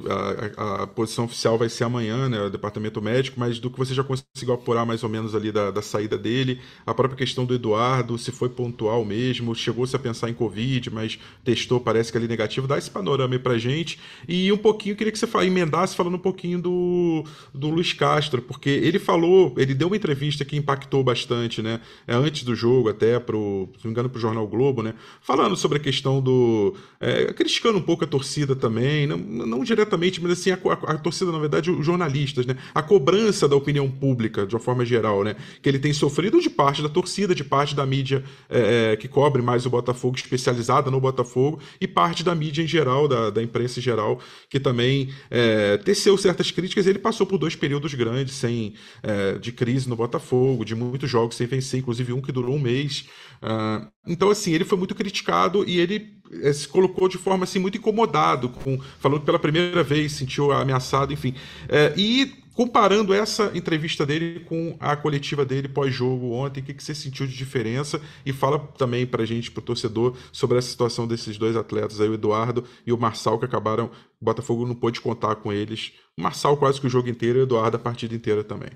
a, 0.58 0.84
a, 0.84 0.88
posição 0.88 1.24
oficial 1.24 1.58
vai 1.58 1.70
ser 1.70 1.86
amanhã, 1.86 2.28
né, 2.28 2.42
o 2.42 2.50
departamento 2.50 3.02
médico, 3.02 3.40
mas 3.40 3.60
do 3.60 3.70
que 3.70 3.78
você 3.78 3.94
já 3.94 4.04
conseguiu 4.04 4.54
apurar 4.54 4.86
mais 4.86 5.04
ou 5.04 5.10
menos 5.10 5.34
ali 5.34 5.54
da, 5.54 5.72
da 5.72 5.82
saída 5.82 6.18
dele, 6.18 6.60
a 6.86 6.94
própria 6.94 7.18
questão 7.18 7.46
do 7.46 7.54
Eduardo, 7.54 8.18
se 8.18 8.30
foi 8.30 8.50
pontual 8.50 9.06
mesmo, 9.06 9.56
chegou-se 9.56 9.96
a 9.96 10.00
pensar 10.00 10.30
em 10.30 10.34
Covid, 10.34 10.90
mas 10.90 11.18
testou, 11.46 11.80
parece 11.80 12.12
que 12.12 12.18
ali 12.18 12.28
negativo, 12.28 12.68
dá 12.68 12.78
esse 12.78 12.92
panorama 12.92 13.36
aí 13.36 13.40
pra 13.40 13.58
gente. 13.58 13.98
E 14.28 14.52
um 14.52 14.58
pouquinho, 14.58 14.94
queria 14.94 15.14
que 15.14 15.18
você 15.18 15.26
emendasse 15.46 15.96
falando 15.96 16.16
um 16.16 16.20
pouquinho 16.20 16.62
do, 16.62 17.24
do 17.54 17.70
Luiz 17.70 17.94
Castro, 17.94 18.42
porque 18.42 18.70
ele 18.70 19.00
falou, 19.00 19.56
ele 19.56 19.74
deu 19.74 19.88
uma 19.88 19.96
entrevista 19.96 20.44
que 20.44 20.58
impactou 20.58 21.06
bastante, 21.06 21.62
né, 21.62 21.80
é, 22.06 22.14
antes 22.14 22.44
do 22.44 22.54
jogo 22.54 22.90
até, 22.90 23.18
pro, 23.18 23.70
se 23.78 23.86
não 23.86 23.92
me 23.92 23.92
engano, 23.92 24.10
pro 24.10 24.20
Jornal 24.20 24.46
Globo, 24.46 24.84
né, 24.84 24.94
falando 25.22 25.56
sobre 25.56 25.78
a 25.78 25.82
questão 25.82 26.20
do... 26.20 26.76
É, 27.00 27.32
criticando 27.32 27.77
um 27.78 27.82
pouco 27.82 28.04
a 28.04 28.08
torcida 28.08 28.56
também, 28.56 29.08
não, 29.08 29.18
não 29.18 29.64
diretamente, 29.64 30.22
mas 30.22 30.34
assim, 30.34 30.52
a, 30.52 30.56
a, 30.56 30.92
a, 30.94 30.98
torcida, 30.98 31.32
na 31.32 31.40
verdade, 31.40 31.72
os 31.72 31.86
jornalistas, 31.86 32.46
né? 32.46 32.58
A 32.74 32.82
cobrança 32.82 33.48
da 33.48 33.56
opinião 33.56 33.90
pública, 33.90 34.46
de 34.46 34.56
uma 34.56 34.60
forma 34.60 34.86
geral, 34.86 35.24
né? 35.24 35.36
Que 35.62 35.70
ele 35.70 35.80
tem 35.80 35.94
sofrido 35.94 36.42
de 36.42 36.50
parte 36.50 36.82
da 36.82 36.90
torcida, 36.90 37.34
de 37.34 37.44
parte 37.44 37.76
da 37.76 37.86
mídia 37.86 38.24
é, 38.50 38.92
é, 38.94 38.96
que 38.98 39.08
cobre 39.08 39.42
mais 39.42 39.66
o 39.66 39.70
Botafogo, 39.70 40.16
especializada 40.16 40.92
no 40.92 41.00
Botafogo, 41.00 41.60
e 41.80 41.88
parte 41.88 42.24
da 42.24 42.36
mídia 42.36 42.62
em 42.62 42.68
geral, 42.68 43.08
da, 43.08 43.30
da 43.30 43.42
imprensa 43.42 43.80
em 43.80 43.84
geral, 43.84 44.20
que 44.50 44.60
também 44.60 45.10
é, 45.30 45.78
teceu 45.78 46.18
certas 46.18 46.52
críticas. 46.52 46.88
Ele 46.88 47.00
passou 47.00 47.26
por 47.26 47.38
dois 47.38 47.56
períodos 47.56 47.94
grandes 47.94 48.36
sem, 48.36 48.74
é, 49.04 49.38
de 49.38 49.52
crise 49.52 49.88
no 49.88 49.96
Botafogo, 49.96 50.66
de 50.66 50.76
muitos 50.76 51.10
jogos 51.10 51.36
sem 51.36 51.48
vencer, 51.48 51.80
inclusive 51.80 52.14
um 52.14 52.22
que 52.22 52.32
durou 52.32 52.56
um 52.56 52.60
mês. 52.60 53.08
Uh, 53.42 53.88
então, 54.08 54.30
assim, 54.30 54.54
ele 54.54 54.66
foi 54.66 54.78
muito 54.78 54.96
criticado 54.96 55.64
e 55.68 55.80
ele 55.80 56.18
eh, 56.32 56.54
se 56.54 56.68
colocou 56.68 57.08
de 57.08 57.18
forma 57.18 57.44
assim 57.44 57.60
muito 57.60 57.78
incomodado, 57.78 58.50
com, 58.50 58.80
falando 59.00 59.22
pela 59.22 59.40
primeira 59.40 59.84
vez, 59.84 60.14
sentiu 60.14 60.52
ameaçado, 60.52 61.14
enfim. 61.14 61.36
É, 61.68 61.94
e 61.98 62.32
comparando 62.58 63.14
essa 63.14 63.52
entrevista 63.54 64.04
dele 64.04 64.40
com 64.40 64.76
a 64.80 64.96
coletiva 64.96 65.46
dele 65.46 65.68
pós-jogo 65.68 66.32
ontem, 66.32 66.60
o 66.60 66.64
que, 66.64 66.74
que 66.74 66.84
você 66.84 66.96
sentiu 66.96 67.28
de 67.28 67.38
diferença? 67.38 68.02
E 68.26 68.34
fala 68.34 68.58
também 68.78 69.06
pra 69.06 69.26
gente, 69.26 69.52
pro 69.52 69.62
torcedor, 69.62 70.16
sobre 70.32 70.58
essa 70.58 70.68
situação 70.68 71.06
desses 71.06 71.38
dois 71.38 71.56
atletas 71.56 72.02
aí, 72.02 72.10
o 72.10 72.16
Eduardo 72.16 72.64
e 72.84 72.92
o 72.92 72.98
Marçal, 72.98 73.38
que 73.38 73.46
acabaram, 73.46 73.92
o 74.20 74.26
Botafogo 74.26 74.66
não 74.66 74.74
pôde 74.74 75.00
contar 75.00 75.36
com 75.36 75.54
eles. 75.54 75.94
O 76.18 76.22
Marçal 76.24 76.58
quase 76.58 76.82
que 76.82 76.88
o 76.88 76.90
jogo 76.90 77.08
inteiro 77.10 77.38
e 77.38 77.42
o 77.42 77.44
Eduardo 77.44 77.78
a 77.78 77.80
partida 77.80 78.16
inteira 78.16 78.44
também. 78.44 78.72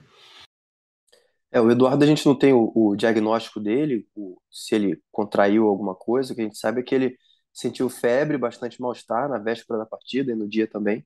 É, 1.52 1.60
o 1.60 1.70
Eduardo 1.70 2.04
a 2.04 2.08
gente 2.08 2.26
não 2.26 2.38
tem 2.38 2.54
o, 2.54 2.72
o 2.74 2.96
diagnóstico 2.96 3.60
dele, 3.60 4.08
o, 4.16 4.40
se 4.50 4.74
ele 4.76 5.02
contraiu 5.12 5.68
alguma 5.68 5.94
coisa, 5.96 6.32
o 6.34 6.36
que 6.36 6.42
a 6.42 6.46
gente 6.46 6.58
sabe 6.58 6.80
é 6.82 6.84
que 6.84 6.96
ele 6.96 7.18
sentiu 7.54 7.90
febre, 7.90 8.38
bastante 8.38 8.80
mal-estar 8.82 9.28
na 9.30 9.38
véspera 9.38 9.80
da 9.80 9.86
partida 9.86 10.32
e 10.32 10.36
no 10.36 10.48
dia 10.48 10.68
também, 10.68 11.06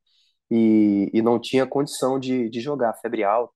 e, 0.51 1.10
e 1.13 1.21
não 1.21 1.39
tinha 1.39 1.65
condição 1.65 2.19
de, 2.19 2.49
de 2.49 2.62
jogar, 2.62 2.93
febre 3.01 3.23
alta. 3.23 3.53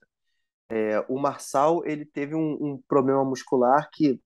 É, 0.69 0.99
o 1.09 1.19
Marçal, 1.19 1.85
ele 1.85 2.05
teve 2.05 2.35
um, 2.35 2.53
um 2.61 2.83
problema 2.87 3.23
muscular 3.25 3.89
que, 3.93 4.19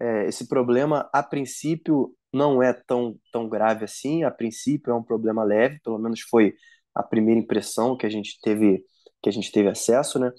é, 0.00 0.26
esse 0.28 0.48
problema, 0.48 1.08
a 1.12 1.22
princípio, 1.22 2.14
não 2.32 2.62
é 2.62 2.72
tão, 2.72 3.16
tão 3.32 3.48
grave 3.48 3.84
assim, 3.84 4.24
a 4.24 4.30
princípio 4.30 4.92
é 4.92 4.94
um 4.94 5.02
problema 5.02 5.44
leve, 5.44 5.80
pelo 5.84 5.98
menos 5.98 6.20
foi 6.22 6.54
a 6.94 7.02
primeira 7.02 7.40
impressão 7.40 7.96
que 7.96 8.06
a 8.06 8.10
gente 8.10 8.38
teve, 8.42 8.84
que 9.22 9.28
a 9.28 9.32
gente 9.32 9.52
teve 9.52 9.68
acesso, 9.68 10.18
né? 10.18 10.30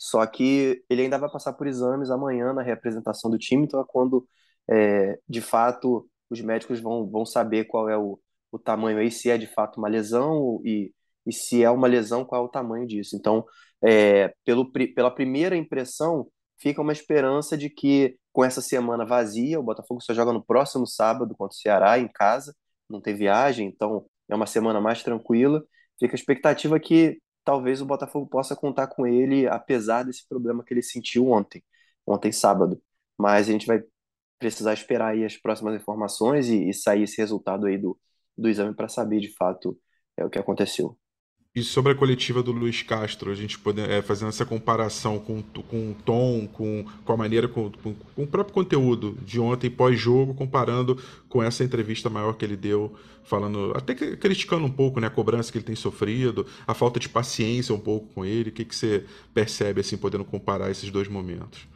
Só 0.00 0.24
que 0.26 0.82
ele 0.88 1.02
ainda 1.02 1.18
vai 1.18 1.30
passar 1.30 1.52
por 1.52 1.66
exames 1.66 2.10
amanhã 2.10 2.54
na 2.54 2.62
representação 2.62 3.30
do 3.30 3.36
time, 3.38 3.64
então 3.64 3.80
é 3.80 3.84
quando, 3.86 4.26
é, 4.68 5.18
de 5.28 5.42
fato, 5.42 6.08
os 6.30 6.40
médicos 6.40 6.80
vão, 6.80 7.06
vão 7.06 7.26
saber 7.26 7.66
qual 7.66 7.86
é 7.88 7.98
o, 7.98 8.18
o 8.50 8.58
tamanho 8.58 8.98
aí, 8.98 9.10
se 9.10 9.28
é 9.30 9.36
de 9.36 9.46
fato 9.46 9.76
uma 9.78 9.88
lesão 9.88 10.58
e, 10.64 10.94
e 11.26 11.32
se 11.32 11.62
é 11.62 11.70
uma 11.70 11.86
lesão, 11.86 12.24
qual 12.24 12.42
é 12.42 12.46
o 12.46 12.48
tamanho 12.48 12.86
disso. 12.86 13.14
Então, 13.14 13.44
é, 13.82 14.34
pelo, 14.44 14.70
pela 14.72 15.10
primeira 15.10 15.54
impressão, 15.54 16.28
fica 16.58 16.80
uma 16.80 16.92
esperança 16.92 17.56
de 17.56 17.68
que 17.68 18.16
com 18.32 18.42
essa 18.42 18.62
semana 18.62 19.04
vazia, 19.04 19.60
o 19.60 19.62
Botafogo 19.62 20.00
só 20.00 20.14
joga 20.14 20.32
no 20.32 20.42
próximo 20.42 20.86
sábado 20.86 21.34
contra 21.36 21.54
o 21.54 21.60
Ceará, 21.60 21.98
em 21.98 22.08
casa, 22.08 22.54
não 22.88 23.02
tem 23.02 23.14
viagem, 23.14 23.68
então 23.68 24.06
é 24.30 24.34
uma 24.34 24.46
semana 24.46 24.80
mais 24.80 25.02
tranquila. 25.02 25.62
Fica 25.98 26.14
a 26.14 26.18
expectativa 26.18 26.80
que 26.80 27.20
talvez 27.44 27.80
o 27.82 27.86
Botafogo 27.86 28.26
possa 28.28 28.56
contar 28.56 28.88
com 28.88 29.06
ele, 29.06 29.46
apesar 29.48 30.04
desse 30.04 30.26
problema 30.28 30.64
que 30.64 30.74
ele 30.74 30.82
sentiu 30.82 31.28
ontem, 31.30 31.64
ontem 32.06 32.32
sábado. 32.32 32.82
Mas 33.18 33.48
a 33.48 33.52
gente 33.52 33.66
vai 33.66 33.82
precisar 34.38 34.74
esperar 34.74 35.12
aí 35.14 35.24
as 35.24 35.36
próximas 35.38 35.76
informações 35.80 36.48
e, 36.48 36.70
e 36.70 36.74
sair 36.74 37.04
esse 37.04 37.18
resultado 37.18 37.66
aí 37.66 37.78
do, 37.78 37.98
do 38.38 38.48
exame 38.48 38.74
para 38.76 38.88
saber 38.88 39.20
de 39.20 39.34
fato 39.36 39.78
é, 40.18 40.24
o 40.26 40.30
que 40.30 40.38
aconteceu. 40.38 40.99
E 41.52 41.64
sobre 41.64 41.90
a 41.90 41.96
coletiva 41.96 42.44
do 42.44 42.52
Luiz 42.52 42.80
Castro, 42.82 43.32
a 43.32 43.34
gente 43.34 43.58
poder, 43.58 43.90
é, 43.90 44.00
fazendo 44.00 44.28
essa 44.28 44.46
comparação 44.46 45.18
com, 45.18 45.42
com 45.42 45.90
o 45.90 45.94
tom, 46.04 46.46
com, 46.46 46.84
com 47.04 47.12
a 47.12 47.16
maneira, 47.16 47.48
com, 47.48 47.68
com, 47.72 47.92
com 47.92 48.22
o 48.22 48.26
próprio 48.26 48.54
conteúdo 48.54 49.18
de 49.22 49.40
ontem 49.40 49.68
pós-jogo, 49.68 50.32
comparando 50.32 51.02
com 51.28 51.42
essa 51.42 51.64
entrevista 51.64 52.08
maior 52.08 52.34
que 52.34 52.44
ele 52.44 52.56
deu, 52.56 52.96
falando, 53.24 53.72
até 53.76 53.96
criticando 53.96 54.64
um 54.64 54.70
pouco 54.70 55.00
né, 55.00 55.08
a 55.08 55.10
cobrança 55.10 55.50
que 55.50 55.58
ele 55.58 55.64
tem 55.64 55.74
sofrido, 55.74 56.46
a 56.68 56.72
falta 56.72 57.00
de 57.00 57.08
paciência 57.08 57.74
um 57.74 57.80
pouco 57.80 58.06
com 58.14 58.24
ele. 58.24 58.50
O 58.50 58.52
que, 58.52 58.64
que 58.64 58.76
você 58.76 59.04
percebe, 59.34 59.80
assim, 59.80 59.96
podendo 59.96 60.24
comparar 60.24 60.70
esses 60.70 60.88
dois 60.88 61.08
momentos? 61.08 61.66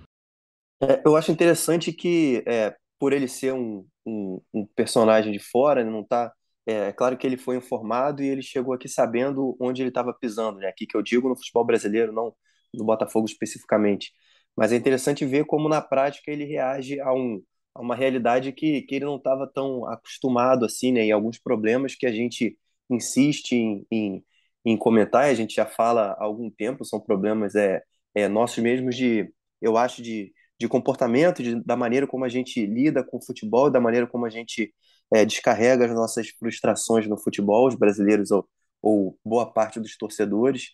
É, 0.80 1.02
eu 1.04 1.16
acho 1.16 1.32
interessante 1.32 1.92
que, 1.92 2.44
é, 2.46 2.76
por 2.96 3.12
ele 3.12 3.26
ser 3.26 3.52
um, 3.52 3.84
um, 4.06 4.40
um 4.54 4.66
personagem 4.76 5.32
de 5.32 5.40
fora, 5.40 5.82
não 5.84 6.02
está 6.02 6.32
é, 6.66 6.88
é 6.88 6.92
claro 6.92 7.16
que 7.16 7.26
ele 7.26 7.36
foi 7.36 7.56
informado 7.56 8.22
e 8.22 8.28
ele 8.28 8.42
chegou 8.42 8.74
aqui 8.74 8.88
sabendo 8.88 9.56
onde 9.60 9.82
ele 9.82 9.90
estava 9.90 10.12
pisando, 10.14 10.58
né? 10.60 10.68
Aqui 10.68 10.86
que 10.86 10.96
eu 10.96 11.02
digo 11.02 11.28
no 11.28 11.36
futebol 11.36 11.64
brasileiro, 11.64 12.12
não 12.12 12.34
no 12.72 12.84
Botafogo 12.84 13.26
especificamente. 13.26 14.12
Mas 14.56 14.72
é 14.72 14.76
interessante 14.76 15.24
ver 15.24 15.44
como 15.46 15.68
na 15.68 15.80
prática 15.80 16.30
ele 16.30 16.44
reage 16.44 17.00
a, 17.00 17.12
um, 17.12 17.42
a 17.74 17.80
uma 17.80 17.94
realidade 17.94 18.52
que, 18.52 18.82
que 18.82 18.94
ele 18.96 19.04
não 19.04 19.16
estava 19.16 19.46
tão 19.46 19.86
acostumado 19.86 20.64
assim, 20.64 20.92
né? 20.92 21.06
E 21.06 21.12
alguns 21.12 21.38
problemas 21.38 21.94
que 21.94 22.06
a 22.06 22.12
gente 22.12 22.58
insiste 22.90 23.52
em, 23.54 23.86
em, 23.90 24.24
em 24.64 24.76
comentar, 24.76 25.24
a 25.26 25.34
gente 25.34 25.54
já 25.54 25.66
fala 25.66 26.12
há 26.12 26.24
algum 26.24 26.50
tempo, 26.50 26.84
são 26.84 27.00
problemas 27.00 27.54
é, 27.54 27.82
é 28.14 28.28
nossos 28.28 28.58
mesmos 28.58 28.96
de, 28.96 29.32
eu 29.60 29.76
acho, 29.76 30.02
de, 30.02 30.32
de 30.58 30.68
comportamento, 30.68 31.42
de, 31.42 31.62
da 31.64 31.76
maneira 31.76 32.06
como 32.06 32.24
a 32.24 32.28
gente 32.28 32.64
lida 32.66 33.02
com 33.04 33.18
o 33.18 33.24
futebol, 33.24 33.70
da 33.70 33.80
maneira 33.80 34.06
como 34.06 34.26
a 34.26 34.30
gente 34.30 34.72
é, 35.12 35.24
descarrega 35.24 35.86
as 35.86 35.92
nossas 35.92 36.28
frustrações 36.30 37.06
no 37.08 37.18
futebol, 37.18 37.68
os 37.68 37.74
brasileiros 37.74 38.30
ou, 38.30 38.48
ou 38.82 39.18
boa 39.24 39.52
parte 39.52 39.80
dos 39.80 39.96
torcedores. 39.96 40.70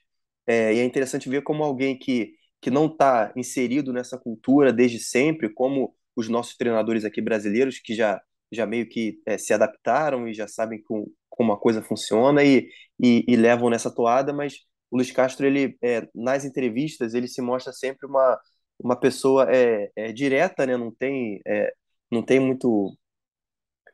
É, 0.47 0.75
e 0.75 0.79
é 0.81 0.85
interessante 0.85 1.29
ver 1.29 1.43
como 1.43 1.63
alguém 1.63 1.99
que, 1.99 2.35
que 2.61 2.71
não 2.71 2.87
está 2.87 3.33
inserido 3.37 3.93
nessa 3.93 4.19
cultura 4.19 4.73
desde 4.73 4.99
sempre, 4.99 5.53
como 5.53 5.95
os 6.17 6.29
nossos 6.29 6.57
treinadores 6.57 7.05
aqui 7.05 7.21
brasileiros, 7.21 7.79
que 7.79 7.95
já, 7.95 8.21
já 8.53 8.67
meio 8.67 8.89
que 8.89 9.21
é, 9.27 9.39
se 9.39 9.53
adaptaram 9.53 10.29
e 10.29 10.35
já 10.35 10.49
sabem 10.49 10.83
com, 10.83 11.07
como 11.29 11.53
a 11.53 11.59
coisa 11.61 11.83
funciona 11.83 12.43
e, 12.45 12.69
e, 12.99 13.25
e, 13.27 13.37
levam 13.37 13.71
nessa 13.71 13.91
toada, 13.95 14.33
mas 14.33 14.55
o 14.91 14.97
Luiz 14.97 15.11
Castro, 15.13 15.47
ele, 15.47 15.77
é, 15.83 16.09
nas 16.15 16.45
entrevistas, 16.45 17.15
ele 17.15 17.29
se 17.29 17.41
mostra 17.41 17.73
sempre 17.73 18.07
uma, 18.07 18.39
uma 18.79 18.97
pessoa 18.97 19.47
é, 19.51 19.91
é 19.97 20.13
direta, 20.13 20.67
né? 20.67 20.77
não, 20.77 20.91
tem, 20.93 21.41
é, 21.47 21.73
não 22.11 22.23
tem 22.23 22.41
muito 22.41 22.97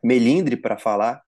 melindre 0.02 0.56
para 0.56 0.78
falar, 0.78 1.22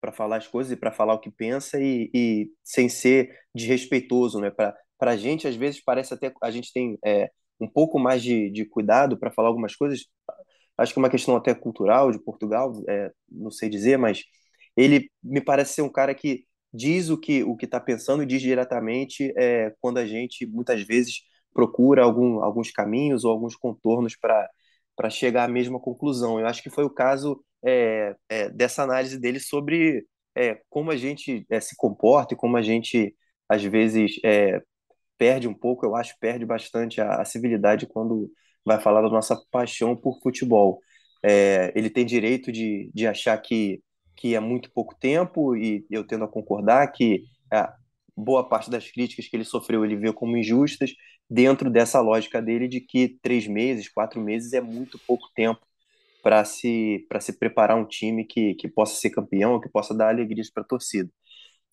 para 0.00 0.12
falar 0.12 0.36
as 0.36 0.48
coisas 0.48 0.72
e 0.72 0.76
para 0.76 0.92
falar 0.92 1.14
o 1.14 1.20
que 1.20 1.30
pensa 1.30 1.80
e, 1.80 2.10
e 2.14 2.50
sem 2.62 2.88
ser 2.88 3.30
desrespeitoso, 3.54 4.40
né? 4.40 4.50
Para 4.50 4.76
a 5.00 5.16
gente 5.16 5.48
às 5.48 5.56
vezes 5.56 5.82
parece 5.82 6.14
até 6.14 6.32
a 6.42 6.50
gente 6.50 6.72
tem 6.72 6.98
é, 7.04 7.30
um 7.60 7.68
pouco 7.68 7.98
mais 7.98 8.22
de, 8.22 8.50
de 8.50 8.64
cuidado 8.64 9.18
para 9.18 9.30
falar 9.30 9.48
algumas 9.48 9.76
coisas. 9.76 10.06
Acho 10.76 10.92
que 10.92 10.98
é 10.98 11.02
uma 11.02 11.10
questão 11.10 11.36
até 11.36 11.54
cultural 11.54 12.10
de 12.10 12.18
Portugal, 12.18 12.72
é, 12.88 13.10
não 13.30 13.50
sei 13.50 13.68
dizer, 13.68 13.98
mas 13.98 14.24
ele 14.76 15.10
me 15.22 15.40
parece 15.40 15.74
ser 15.74 15.82
um 15.82 15.92
cara 15.92 16.14
que 16.14 16.44
diz 16.72 17.10
o 17.10 17.18
que 17.18 17.44
o 17.44 17.56
que 17.56 17.66
está 17.66 17.78
pensando 17.80 18.22
e 18.22 18.26
diz 18.26 18.40
diretamente 18.42 19.32
é, 19.36 19.74
quando 19.80 19.98
a 19.98 20.06
gente 20.06 20.46
muitas 20.46 20.82
vezes 20.82 21.22
procura 21.52 22.02
algum, 22.02 22.42
alguns 22.42 22.70
caminhos 22.70 23.24
ou 23.24 23.30
alguns 23.30 23.54
contornos 23.56 24.16
para 24.16 24.48
para 24.96 25.10
chegar 25.10 25.44
à 25.44 25.48
mesma 25.48 25.80
conclusão. 25.80 26.38
Eu 26.38 26.46
acho 26.46 26.62
que 26.62 26.70
foi 26.70 26.84
o 26.84 26.90
caso 26.90 27.42
é, 27.64 28.14
é, 28.28 28.48
dessa 28.50 28.82
análise 28.82 29.18
dele 29.18 29.40
sobre 29.40 30.06
é, 30.36 30.60
como 30.70 30.90
a 30.90 30.96
gente 30.96 31.46
é, 31.50 31.60
se 31.60 31.76
comporta 31.76 32.34
e 32.34 32.36
como 32.36 32.56
a 32.56 32.62
gente, 32.62 33.14
às 33.48 33.62
vezes, 33.62 34.18
é, 34.24 34.62
perde 35.18 35.48
um 35.48 35.54
pouco, 35.54 35.86
eu 35.86 35.96
acho, 35.96 36.16
perde 36.20 36.44
bastante 36.46 37.00
a, 37.00 37.22
a 37.22 37.24
civilidade 37.24 37.86
quando 37.86 38.30
vai 38.64 38.80
falar 38.80 39.02
da 39.02 39.10
nossa 39.10 39.36
paixão 39.50 39.96
por 39.96 40.20
futebol. 40.22 40.80
É, 41.24 41.72
ele 41.76 41.90
tem 41.90 42.06
direito 42.06 42.52
de, 42.52 42.90
de 42.94 43.06
achar 43.06 43.38
que, 43.38 43.82
que 44.16 44.34
é 44.34 44.40
muito 44.40 44.70
pouco 44.72 44.94
tempo, 44.98 45.56
e 45.56 45.86
eu 45.90 46.06
tendo 46.06 46.24
a 46.24 46.28
concordar 46.28 46.86
que 46.92 47.24
boa 48.16 48.46
parte 48.48 48.70
das 48.70 48.90
críticas 48.90 49.26
que 49.28 49.36
ele 49.36 49.44
sofreu 49.44 49.84
ele 49.84 49.96
vê 49.96 50.12
como 50.12 50.36
injustas, 50.36 50.92
dentro 51.28 51.70
dessa 51.70 52.00
lógica 52.00 52.42
dele 52.42 52.68
de 52.68 52.80
que 52.80 53.18
três 53.22 53.46
meses, 53.46 53.88
quatro 53.88 54.20
meses 54.20 54.52
é 54.52 54.60
muito 54.60 54.98
pouco 55.06 55.28
tempo 55.34 55.60
para 56.22 56.44
se, 56.44 57.06
para 57.08 57.20
se 57.20 57.38
preparar 57.38 57.76
um 57.76 57.86
time 57.86 58.24
que, 58.24 58.54
que 58.54 58.68
possa 58.68 58.96
ser 58.96 59.10
campeão, 59.10 59.60
que 59.60 59.68
possa 59.68 59.94
dar 59.94 60.08
alegrias 60.10 60.50
para 60.50 60.62
a 60.62 60.66
torcida. 60.66 61.10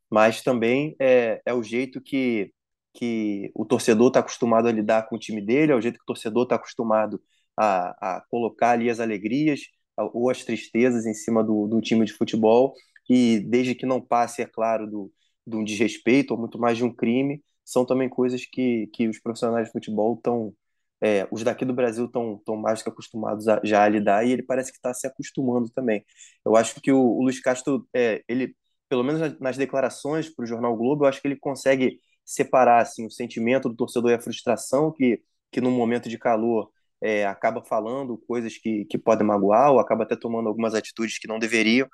Mas 0.09 0.41
também 0.43 0.95
é, 0.99 1.41
é 1.45 1.53
o 1.53 1.63
jeito 1.63 2.01
que, 2.01 2.51
que 2.93 3.51
o 3.55 3.65
torcedor 3.65 4.07
está 4.09 4.19
acostumado 4.21 4.67
a 4.67 4.71
lidar 4.71 5.07
com 5.07 5.15
o 5.15 5.19
time 5.19 5.41
dele, 5.41 5.71
é 5.71 5.75
o 5.75 5.81
jeito 5.81 5.97
que 5.97 6.03
o 6.03 6.07
torcedor 6.07 6.43
está 6.43 6.55
acostumado 6.55 7.21
a, 7.57 8.17
a 8.17 8.21
colocar 8.29 8.71
ali 8.71 8.89
as 8.89 8.99
alegrias 8.99 9.61
ou 9.97 10.29
as 10.29 10.43
tristezas 10.43 11.05
em 11.05 11.13
cima 11.13 11.43
do, 11.43 11.67
do 11.67 11.81
time 11.81 12.05
de 12.05 12.13
futebol, 12.13 12.73
e 13.09 13.39
desde 13.39 13.75
que 13.75 13.85
não 13.85 14.01
passe, 14.01 14.41
é 14.41 14.45
claro, 14.45 14.87
do, 14.89 15.11
de 15.45 15.55
um 15.57 15.63
desrespeito 15.63 16.33
ou 16.33 16.39
muito 16.39 16.59
mais 16.59 16.77
de 16.77 16.83
um 16.83 16.93
crime, 16.93 17.43
são 17.65 17.85
também 17.85 18.09
coisas 18.09 18.45
que, 18.45 18.87
que 18.93 19.07
os 19.07 19.19
profissionais 19.19 19.67
de 19.67 19.71
futebol 19.73 20.15
estão 20.15 20.53
é, 21.01 21.27
os 21.31 21.43
daqui 21.43 21.65
do 21.65 21.73
Brasil 21.73 22.05
estão 22.05 22.41
tão 22.45 22.55
mais 22.57 22.81
que 22.83 22.89
acostumados 22.89 23.47
a, 23.47 23.61
já 23.63 23.83
a 23.83 23.89
lidar 23.89 24.25
e 24.25 24.31
ele 24.31 24.43
parece 24.43 24.71
que 24.71 24.77
está 24.77 24.93
se 24.93 25.07
acostumando 25.07 25.69
também. 25.69 26.05
Eu 26.45 26.55
acho 26.55 26.79
que 26.81 26.91
o, 26.91 26.99
o 26.99 27.23
Luiz 27.23 27.39
Castro, 27.41 27.87
é, 27.93 28.23
ele, 28.27 28.55
pelo 28.89 29.03
menos 29.03 29.39
nas 29.39 29.57
declarações 29.57 30.29
para 30.29 30.43
o 30.43 30.47
Jornal 30.47 30.75
Globo, 30.75 31.05
eu 31.05 31.09
acho 31.09 31.21
que 31.21 31.27
ele 31.27 31.37
consegue 31.37 31.99
separar 32.25 32.81
assim, 32.81 33.05
o 33.05 33.11
sentimento 33.11 33.69
do 33.69 33.75
torcedor 33.75 34.11
e 34.11 34.13
a 34.15 34.21
frustração 34.21 34.91
que, 34.91 35.21
que 35.51 35.61
num 35.61 35.71
momento 35.71 36.09
de 36.09 36.17
calor 36.17 36.69
é, 37.01 37.25
acaba 37.25 37.63
falando 37.63 38.17
coisas 38.27 38.57
que, 38.57 38.85
que 38.85 38.97
podem 38.97 39.25
magoar 39.25 39.71
ou 39.71 39.79
acaba 39.79 40.03
até 40.03 40.15
tomando 40.15 40.49
algumas 40.49 40.75
atitudes 40.75 41.17
que 41.17 41.27
não 41.27 41.39
deveriam, 41.39 41.87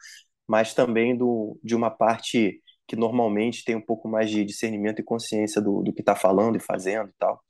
mas 0.47 0.73
também 0.73 1.15
do, 1.17 1.59
de 1.63 1.75
uma 1.75 1.91
parte 1.91 2.61
que 2.87 2.95
normalmente 2.95 3.63
tem 3.63 3.75
um 3.75 3.81
pouco 3.81 4.07
mais 4.07 4.29
de 4.29 4.43
discernimento 4.45 4.99
e 4.99 5.03
consciência 5.03 5.61
do, 5.61 5.81
do 5.83 5.93
que 5.93 6.01
está 6.01 6.15
falando 6.15 6.55
e 6.57 6.59
fazendo 6.59 7.09
e 7.09 7.13
tal 7.19 7.41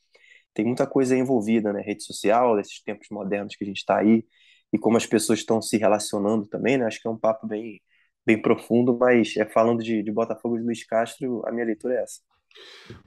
tem 0.55 0.65
muita 0.65 0.87
coisa 0.87 1.15
envolvida, 1.15 1.71
né? 1.73 1.81
Rede 1.81 2.03
social, 2.03 2.59
esses 2.59 2.81
tempos 2.81 3.07
modernos 3.11 3.55
que 3.55 3.63
a 3.63 3.67
gente 3.67 3.77
está 3.77 3.99
aí, 3.99 4.25
e 4.73 4.79
como 4.79 4.97
as 4.97 5.05
pessoas 5.05 5.39
estão 5.39 5.61
se 5.61 5.77
relacionando 5.77 6.47
também, 6.47 6.77
né? 6.77 6.85
Acho 6.85 7.01
que 7.01 7.07
é 7.07 7.11
um 7.11 7.19
papo 7.19 7.45
bem, 7.47 7.81
bem 8.25 8.41
profundo, 8.41 8.97
mas 8.97 9.35
é 9.37 9.45
falando 9.45 9.83
de, 9.83 10.01
de 10.01 10.11
Botafogo 10.11 10.57
e 10.57 10.61
Luiz 10.63 10.85
Castro, 10.85 11.43
a 11.45 11.51
minha 11.51 11.65
leitura 11.65 11.95
é 11.95 12.03
essa. 12.03 12.21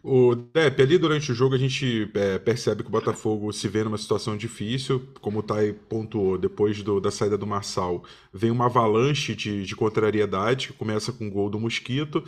O 0.03 0.35
Depp, 0.35 0.83
ali 0.83 0.99
durante 0.99 1.33
o 1.33 1.35
jogo 1.35 1.55
a 1.55 1.59
gente 1.59 2.11
é, 2.15 2.39
percebe 2.39 2.83
que 2.83 2.89
o 2.89 2.93
Botafogo 2.93 3.51
se 3.53 3.67
vê 3.67 3.83
numa 3.83 3.97
situação 3.97 4.37
difícil, 4.37 5.09
como 5.21 5.39
o 5.39 5.43
Thay 5.43 5.73
pontuou, 5.73 6.37
depois 6.37 6.83
do, 6.83 7.01
da 7.01 7.11
saída 7.11 7.39
do 7.39 7.47
Marçal, 7.47 8.05
vem 8.33 8.51
uma 8.51 8.67
avalanche 8.67 9.35
de, 9.35 9.65
de 9.65 9.77
contrariedade, 9.77 10.69
que 10.69 10.75
começa 10.75 11.13
com 11.13 11.27
o 11.27 11.31
gol 11.31 11.49
do 11.49 11.59
Mosquito, 11.59 12.23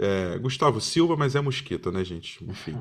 é, 0.00 0.38
Gustavo 0.38 0.80
Silva, 0.80 1.14
mas 1.14 1.36
é 1.36 1.40
Mosquito, 1.42 1.92
né, 1.92 2.02
gente? 2.02 2.42
Enfim. 2.42 2.74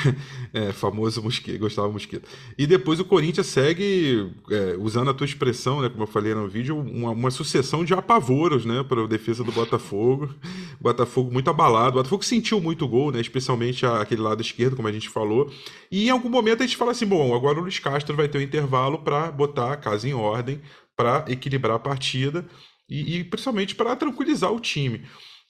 é, 0.54 0.72
famoso 0.72 1.22
Mosquito, 1.22 1.58
Gustavo 1.58 1.92
Mosquito. 1.92 2.26
E 2.56 2.66
depois 2.66 2.98
o 2.98 3.04
Corinthians 3.04 3.46
segue, 3.46 4.32
é, 4.50 4.76
usando 4.78 5.10
a 5.10 5.14
tua 5.14 5.26
expressão, 5.26 5.82
né, 5.82 5.90
como 5.90 6.04
eu 6.04 6.06
falei 6.06 6.34
no 6.34 6.48
vídeo, 6.48 6.78
uma, 6.78 7.10
uma 7.10 7.30
sucessão 7.30 7.84
de 7.84 7.92
apavoros, 7.92 8.64
né, 8.64 8.82
para 8.82 9.04
a 9.04 9.06
defesa 9.06 9.44
do 9.44 9.52
Botafogo. 9.52 10.34
Botafogo 10.80 11.30
muito 11.30 11.50
abalado. 11.50 11.90
O 11.90 12.02
Botafogo 12.02 12.24
sentiu 12.24 12.58
muito 12.58 12.88
gol, 12.88 13.12
né, 13.12 13.20
especialmente 13.20 13.84
aquele 13.84 14.22
lado 14.22 14.40
esquerdo, 14.40 14.74
como 14.74 14.88
a 14.88 14.92
gente 14.92 15.10
falou. 15.10 15.52
E 15.90 16.06
em 16.06 16.10
algum 16.10 16.30
momento 16.30 16.62
a 16.62 16.66
gente 16.66 16.78
fala 16.78 16.92
assim: 16.92 17.06
bom, 17.06 17.34
agora 17.34 17.58
o 17.58 17.62
Luiz 17.62 17.78
Castro 17.78 18.16
vai 18.16 18.28
ter 18.28 18.38
um 18.38 18.42
intervalo 18.42 18.98
para 18.98 19.30
botar 19.30 19.72
a 19.72 19.76
casa 19.76 20.08
em 20.08 20.14
ordem, 20.14 20.60
para 20.96 21.26
equilibrar 21.28 21.76
a 21.76 21.78
partida 21.78 22.46
e, 22.88 23.18
e 23.18 23.24
principalmente 23.24 23.74
para 23.74 23.94
tranquilizar 23.94 24.50
o 24.52 24.60
time. 24.60 25.02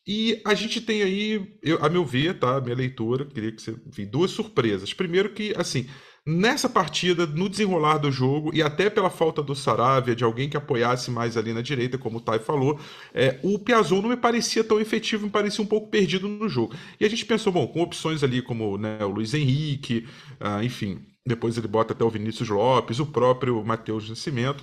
E 0.07 0.41
a 0.45 0.55
gente 0.55 0.81
tem 0.81 1.03
aí, 1.03 1.57
eu, 1.63 1.85
a 1.85 1.89
meu 1.89 2.05
ver, 2.05 2.39
tá? 2.39 2.61
Minha 2.61 2.75
leitura, 2.75 3.25
queria 3.25 3.53
que 3.53 3.63
você. 3.63 3.77
Enfim, 3.87 4.07
duas 4.07 4.31
surpresas. 4.33 4.93
Primeiro, 4.93 5.31
que, 5.33 5.55
assim, 5.57 5.87
Nessa 6.25 6.69
partida, 6.69 7.27
no 7.27 7.49
desenrolar 7.49 7.99
do 7.99 8.09
jogo, 8.13 8.55
e 8.55 8.63
até 8.63 8.89
pela 8.89 9.11
falta 9.11 9.43
do 9.43 9.57
Saravia, 9.57 10.15
de 10.15 10.23
alguém 10.23 10.49
que 10.49 10.57
apoiasse 10.57 11.11
mais 11.11 11.37
ali 11.37 11.53
na 11.53 11.61
direita, 11.61 11.99
como 11.99 12.19
o 12.19 12.21
Tai 12.21 12.39
falou, 12.39 12.79
é, 13.13 13.41
o 13.43 13.59
Piazon 13.59 14.01
não 14.01 14.09
me 14.09 14.17
parecia 14.17 14.63
tão 14.63 14.81
efetivo, 14.81 15.25
me 15.25 15.33
parecia 15.33 15.65
um 15.65 15.67
pouco 15.67 15.91
perdido 15.91 16.29
no 16.29 16.49
jogo. 16.49 16.77
E 17.01 17.05
a 17.05 17.11
gente 17.11 17.27
pensou, 17.27 17.53
bom, 17.53 17.67
com 17.67 17.83
opções 17.83 18.23
ali 18.23 18.41
como 18.41 18.79
né, 18.79 19.05
o 19.05 19.09
Luiz 19.09 19.35
Henrique, 19.35 20.07
ah, 20.39 20.63
enfim, 20.63 21.05
depois 21.27 21.59
ele 21.59 21.67
bota 21.67 21.93
até 21.93 22.05
o 22.05 22.11
Vinícius 22.11 22.49
Lopes, 22.49 23.01
o 23.01 23.07
próprio 23.07 23.65
Matheus 23.65 24.09
Nascimento 24.09 24.63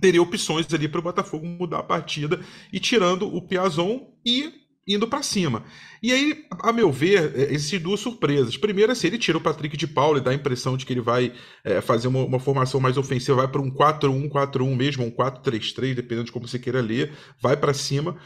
teria 0.00 0.22
opções 0.22 0.72
ali 0.72 0.88
para 0.88 1.00
o 1.00 1.02
Botafogo 1.02 1.46
mudar 1.46 1.78
a 1.78 1.82
partida 1.82 2.40
e 2.72 2.78
tirando 2.78 3.26
o 3.26 3.42
Piazon 3.42 4.08
e 4.24 4.60
indo 4.86 5.06
para 5.06 5.22
cima. 5.22 5.62
E 6.02 6.12
aí, 6.12 6.44
a 6.62 6.72
meu 6.72 6.90
ver, 6.90 7.32
é, 7.36 7.52
existem 7.52 7.78
duas 7.78 8.00
surpresas. 8.00 8.56
Primeiro, 8.56 8.92
é 8.92 8.94
se 8.94 9.06
ele 9.06 9.18
tira 9.18 9.38
o 9.38 9.40
Patrick 9.40 9.76
de 9.76 9.86
Paulo 9.86 10.18
e 10.18 10.20
dá 10.20 10.30
a 10.30 10.34
impressão 10.34 10.76
de 10.76 10.84
que 10.84 10.92
ele 10.92 11.00
vai 11.00 11.32
é, 11.62 11.80
fazer 11.80 12.08
uma, 12.08 12.24
uma, 12.24 12.40
formação 12.40 12.80
mais 12.80 12.96
ofensiva, 12.96 13.36
vai 13.36 13.48
para 13.48 13.60
um 13.60 13.70
4-1, 13.70 14.28
4-1 14.28 14.76
mesmo, 14.76 15.04
um 15.04 15.10
4-3-3, 15.10 15.94
dependendo 15.94 16.24
de 16.24 16.32
como 16.32 16.48
você 16.48 16.58
queira 16.58 16.80
ler, 16.80 17.12
vai 17.40 17.56
para 17.56 17.74
cima. 17.74 18.16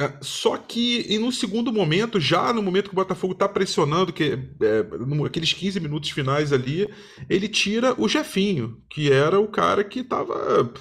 É, 0.00 0.14
só 0.22 0.56
que 0.56 1.02
em 1.10 1.22
um 1.22 1.30
segundo 1.30 1.70
momento, 1.70 2.18
já 2.18 2.54
no 2.54 2.62
momento 2.62 2.88
que 2.88 2.94
o 2.94 2.96
Botafogo 2.96 3.34
está 3.34 3.46
pressionando, 3.46 4.14
que 4.14 4.32
é, 4.62 5.26
aqueles 5.26 5.52
15 5.52 5.78
minutos 5.78 6.08
finais 6.08 6.54
ali, 6.54 6.88
ele 7.28 7.46
tira 7.46 7.94
o 8.00 8.08
Jefinho, 8.08 8.80
que 8.88 9.12
era 9.12 9.38
o 9.38 9.46
cara 9.46 9.84
que 9.84 10.00
estava 10.00 10.72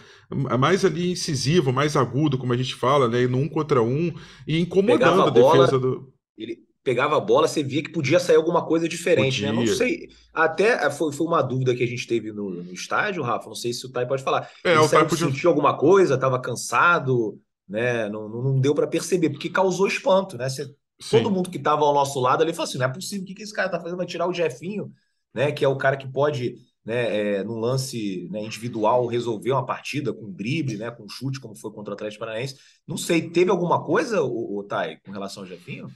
mais 0.57 0.85
ali 0.85 1.11
incisivo, 1.11 1.73
mais 1.73 1.97
agudo, 1.97 2.37
como 2.37 2.53
a 2.53 2.57
gente 2.57 2.73
fala, 2.73 3.09
né? 3.09 3.27
No 3.27 3.39
um 3.39 3.49
contra 3.49 3.83
um, 3.83 4.13
e 4.47 4.57
incomodando 4.57 5.23
a, 5.23 5.27
a, 5.27 5.31
defesa 5.31 5.77
do. 5.77 6.13
Ele 6.37 6.59
pegava 6.81 7.17
a 7.17 7.19
bola, 7.19 7.45
você 7.45 7.61
via 7.61 7.83
que 7.83 7.91
podia 7.91 8.21
sair 8.21 8.37
alguma 8.37 8.65
coisa 8.65 8.87
diferente, 8.87 9.41
podia. 9.41 9.51
né? 9.51 9.59
Não 9.59 9.67
sei. 9.67 10.07
Até 10.33 10.89
foi, 10.91 11.11
foi 11.11 11.27
uma 11.27 11.41
dúvida 11.41 11.75
que 11.75 11.83
a 11.83 11.87
gente 11.87 12.07
teve 12.07 12.31
no, 12.31 12.49
no 12.49 12.71
estádio, 12.71 13.21
Rafa. 13.21 13.47
Não 13.47 13.55
sei 13.55 13.73
se 13.73 13.85
o 13.85 13.91
Tai 13.91 14.07
pode 14.07 14.23
falar. 14.23 14.49
É, 14.63 14.71
ele 14.71 14.79
o 14.79 14.87
Tai 14.87 15.05
podia... 15.05 15.27
sentiu 15.27 15.49
alguma 15.49 15.75
coisa, 15.75 16.15
estava 16.15 16.39
cansado 16.39 17.37
né? 17.69 18.09
Não, 18.09 18.27
não 18.27 18.59
deu 18.59 18.73
para 18.73 18.87
perceber, 18.87 19.29
porque 19.29 19.49
causou 19.49 19.87
espanto, 19.87 20.37
né? 20.37 20.49
Você, 20.49 20.73
todo 21.09 21.29
mundo 21.29 21.49
que 21.49 21.57
estava 21.57 21.85
ao 21.85 21.93
nosso 21.93 22.19
lado 22.19 22.41
ali 22.41 22.51
falou 22.51 22.67
assim: 22.67 22.79
não 22.79 22.87
é 22.87 22.93
possível, 22.93 23.23
o 23.23 23.27
que, 23.27 23.35
que 23.35 23.43
esse 23.43 23.53
cara 23.53 23.67
está 23.67 23.79
fazendo? 23.79 23.97
Vai 23.97 24.07
tirar 24.07 24.27
o 24.27 24.33
Jefinho, 24.33 24.91
né? 25.33 25.51
Que 25.51 25.63
é 25.63 25.67
o 25.67 25.77
cara 25.77 25.95
que 25.95 26.11
pode, 26.11 26.55
né, 26.83 27.37
é, 27.37 27.43
num 27.43 27.59
lance 27.59 28.27
né, 28.31 28.41
individual, 28.41 29.05
resolver 29.05 29.51
uma 29.51 29.65
partida 29.65 30.11
com 30.11 30.31
drible, 30.31 30.77
né? 30.77 30.89
Com 30.89 31.07
chute, 31.07 31.39
como 31.39 31.55
foi 31.55 31.71
contra 31.71 31.91
o 31.91 31.93
Atlético 31.93 32.21
Paranaense. 32.21 32.55
Não 32.87 32.97
sei, 32.97 33.29
teve 33.29 33.51
alguma 33.51 33.83
coisa, 33.83 34.23
o, 34.23 34.57
o 34.57 34.63
Thay, 34.63 34.97
com 35.05 35.11
relação 35.11 35.43
ao 35.43 35.49
Jefinho? 35.49 35.87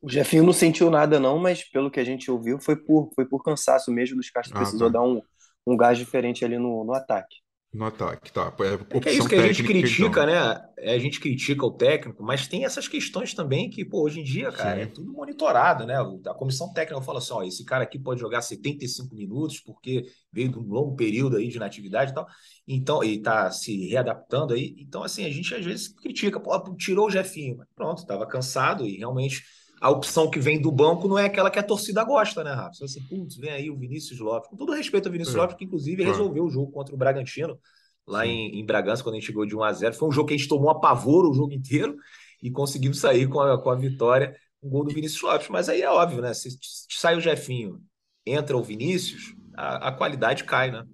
O 0.00 0.08
Jefinho 0.08 0.44
não 0.44 0.52
sentiu 0.52 0.90
nada, 0.90 1.18
não, 1.18 1.38
mas 1.38 1.64
pelo 1.64 1.90
que 1.90 1.98
a 1.98 2.04
gente 2.04 2.30
ouviu, 2.30 2.60
foi 2.60 2.76
por, 2.76 3.10
foi 3.16 3.24
por 3.24 3.42
cansaço 3.42 3.90
mesmo 3.90 4.16
dos 4.16 4.30
caras. 4.30 4.50
Ah, 4.52 4.58
precisou 4.58 4.92
tá. 4.92 4.98
dar 4.98 5.04
um, 5.04 5.20
um 5.66 5.76
gás 5.76 5.98
diferente 5.98 6.44
ali 6.44 6.56
no, 6.56 6.84
no 6.84 6.92
ataque 6.92 7.36
no 7.72 7.84
ataque, 7.84 8.32
tá? 8.32 8.52
É, 8.60 8.96
é, 8.96 9.10
é 9.10 9.12
isso 9.12 9.28
que 9.28 9.34
a 9.34 9.46
gente 9.46 9.62
critica, 9.62 10.06
então. 10.06 10.26
né? 10.26 10.68
É, 10.78 10.94
a 10.94 10.98
gente 10.98 11.20
critica 11.20 11.66
o 11.66 11.70
técnico, 11.70 12.22
mas 12.22 12.48
tem 12.48 12.64
essas 12.64 12.88
questões 12.88 13.34
também 13.34 13.68
que, 13.68 13.84
pô, 13.84 14.02
hoje 14.02 14.20
em 14.20 14.24
dia, 14.24 14.50
cara, 14.50 14.76
Sim. 14.76 14.82
é 14.82 14.86
tudo 14.86 15.12
monitorado, 15.12 15.84
né? 15.84 15.94
A 16.26 16.34
comissão 16.34 16.72
técnica 16.72 17.02
fala 17.02 17.18
assim: 17.18 17.32
ó, 17.34 17.42
esse 17.42 17.64
cara 17.64 17.84
aqui 17.84 17.98
pode 17.98 18.20
jogar 18.20 18.40
75 18.40 19.14
minutos 19.14 19.60
porque 19.60 20.06
veio 20.32 20.48
de 20.48 20.58
um 20.58 20.62
longo 20.62 20.96
período 20.96 21.36
aí 21.36 21.48
de 21.48 21.56
inatividade 21.56 22.12
e 22.12 22.14
tal, 22.14 22.26
então, 22.66 23.04
e 23.04 23.20
tá 23.20 23.50
se 23.50 23.86
readaptando 23.88 24.54
aí. 24.54 24.74
Então, 24.78 25.02
assim, 25.02 25.26
a 25.26 25.30
gente 25.30 25.54
às 25.54 25.64
vezes 25.64 25.88
critica, 25.88 26.40
pô, 26.40 26.74
tirou 26.76 27.06
o 27.06 27.10
Jefinho, 27.10 27.58
mas 27.58 27.68
pronto, 27.74 28.06
tava 28.06 28.26
cansado 28.26 28.86
e 28.86 28.96
realmente 28.96 29.42
a 29.80 29.90
opção 29.90 30.30
que 30.30 30.40
vem 30.40 30.60
do 30.60 30.72
banco 30.72 31.06
não 31.06 31.18
é 31.18 31.26
aquela 31.26 31.50
que 31.50 31.58
a 31.58 31.62
torcida 31.62 32.02
gosta, 32.04 32.42
né, 32.42 32.52
Rafa? 32.52 32.74
Você 32.74 32.84
assim, 32.84 33.02
putz, 33.02 33.36
vem 33.36 33.50
aí 33.50 33.70
o 33.70 33.78
Vinícius 33.78 34.18
Lopes. 34.18 34.50
Com 34.50 34.56
todo 34.56 34.72
respeito 34.72 35.06
ao 35.06 35.12
Vinícius 35.12 35.36
é. 35.36 35.38
Lopes, 35.38 35.56
que 35.56 35.64
inclusive 35.64 36.02
resolveu 36.02 36.44
o 36.44 36.50
jogo 36.50 36.70
contra 36.72 36.94
o 36.94 36.98
Bragantino, 36.98 37.58
lá 38.06 38.26
em, 38.26 38.58
em, 38.58 38.64
Bragança, 38.64 39.02
quando 39.02 39.14
a 39.14 39.18
gente 39.18 39.26
chegou 39.26 39.46
de 39.46 39.54
1 39.54 39.62
a 39.62 39.72
0 39.72 39.94
Foi 39.94 40.08
um 40.08 40.12
jogo 40.12 40.28
que 40.28 40.34
a 40.34 40.36
gente 40.36 40.48
tomou 40.48 40.70
a 40.70 40.80
pavor 40.80 41.28
o 41.28 41.34
jogo 41.34 41.52
inteiro 41.52 41.96
e 42.42 42.50
conseguimos 42.50 42.98
sair 42.98 43.28
com 43.28 43.40
a, 43.40 43.60
com 43.60 43.70
a 43.70 43.74
vitória, 43.74 44.34
um 44.62 44.68
gol 44.68 44.84
do 44.84 44.94
Vinícius 44.94 45.22
Lopes. 45.22 45.48
Mas 45.48 45.68
aí 45.68 45.82
é 45.82 45.90
óbvio, 45.90 46.22
né? 46.22 46.34
Se, 46.34 46.50
se 46.50 46.86
sai 46.90 47.16
o 47.16 47.20
Jefinho, 47.20 47.80
entra 48.26 48.56
o 48.56 48.62
Vinícius, 48.62 49.34
a, 49.56 49.88
a 49.88 49.92
qualidade 49.92 50.44
cai, 50.44 50.70
né? 50.70 50.84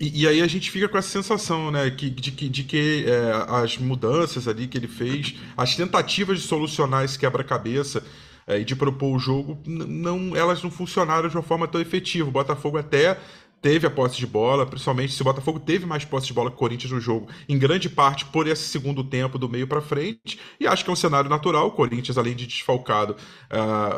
E, 0.00 0.22
e, 0.22 0.28
aí 0.28 0.40
a 0.40 0.46
gente 0.46 0.70
fica 0.70 0.88
com 0.88 0.96
essa 0.96 1.08
sensação, 1.08 1.70
né, 1.70 1.90
que, 1.90 2.08
de 2.08 2.32
que, 2.32 2.48
de 2.48 2.64
que 2.64 3.04
é, 3.06 3.54
as 3.62 3.76
mudanças 3.78 4.48
ali 4.48 4.66
que 4.66 4.78
ele 4.78 4.88
fez, 4.88 5.34
as 5.56 5.76
tentativas 5.76 6.40
de 6.40 6.46
solucionar 6.46 7.04
esse 7.04 7.18
quebra-cabeça 7.18 8.02
é, 8.46 8.58
e 8.58 8.64
de 8.64 8.74
propor 8.74 9.14
o 9.14 9.18
jogo, 9.18 9.60
não, 9.66 10.36
elas 10.36 10.62
não 10.62 10.70
funcionaram 10.70 11.28
de 11.28 11.36
uma 11.36 11.42
forma 11.42 11.68
tão 11.68 11.80
efetiva. 11.80 12.28
O 12.28 12.32
Botafogo 12.32 12.78
até 12.78 13.18
teve 13.62 13.86
a 13.86 13.90
posse 13.90 14.16
de 14.16 14.26
bola, 14.26 14.66
principalmente 14.66 15.12
se 15.12 15.22
o 15.22 15.24
Botafogo 15.24 15.60
teve 15.60 15.86
mais 15.86 16.04
posse 16.04 16.26
de 16.26 16.32
bola 16.32 16.50
que 16.50 16.56
o 16.56 16.58
Corinthians 16.58 16.90
no 16.90 17.00
jogo, 17.00 17.28
em 17.48 17.56
grande 17.56 17.88
parte 17.88 18.24
por 18.26 18.48
esse 18.48 18.64
segundo 18.64 19.04
tempo 19.04 19.38
do 19.38 19.48
meio 19.48 19.68
para 19.68 19.80
frente, 19.80 20.38
e 20.58 20.66
acho 20.66 20.82
que 20.82 20.90
é 20.90 20.92
um 20.92 20.96
cenário 20.96 21.30
natural. 21.30 21.68
O 21.68 21.70
Corinthians, 21.70 22.18
além 22.18 22.34
de 22.34 22.46
desfalcado, 22.46 23.16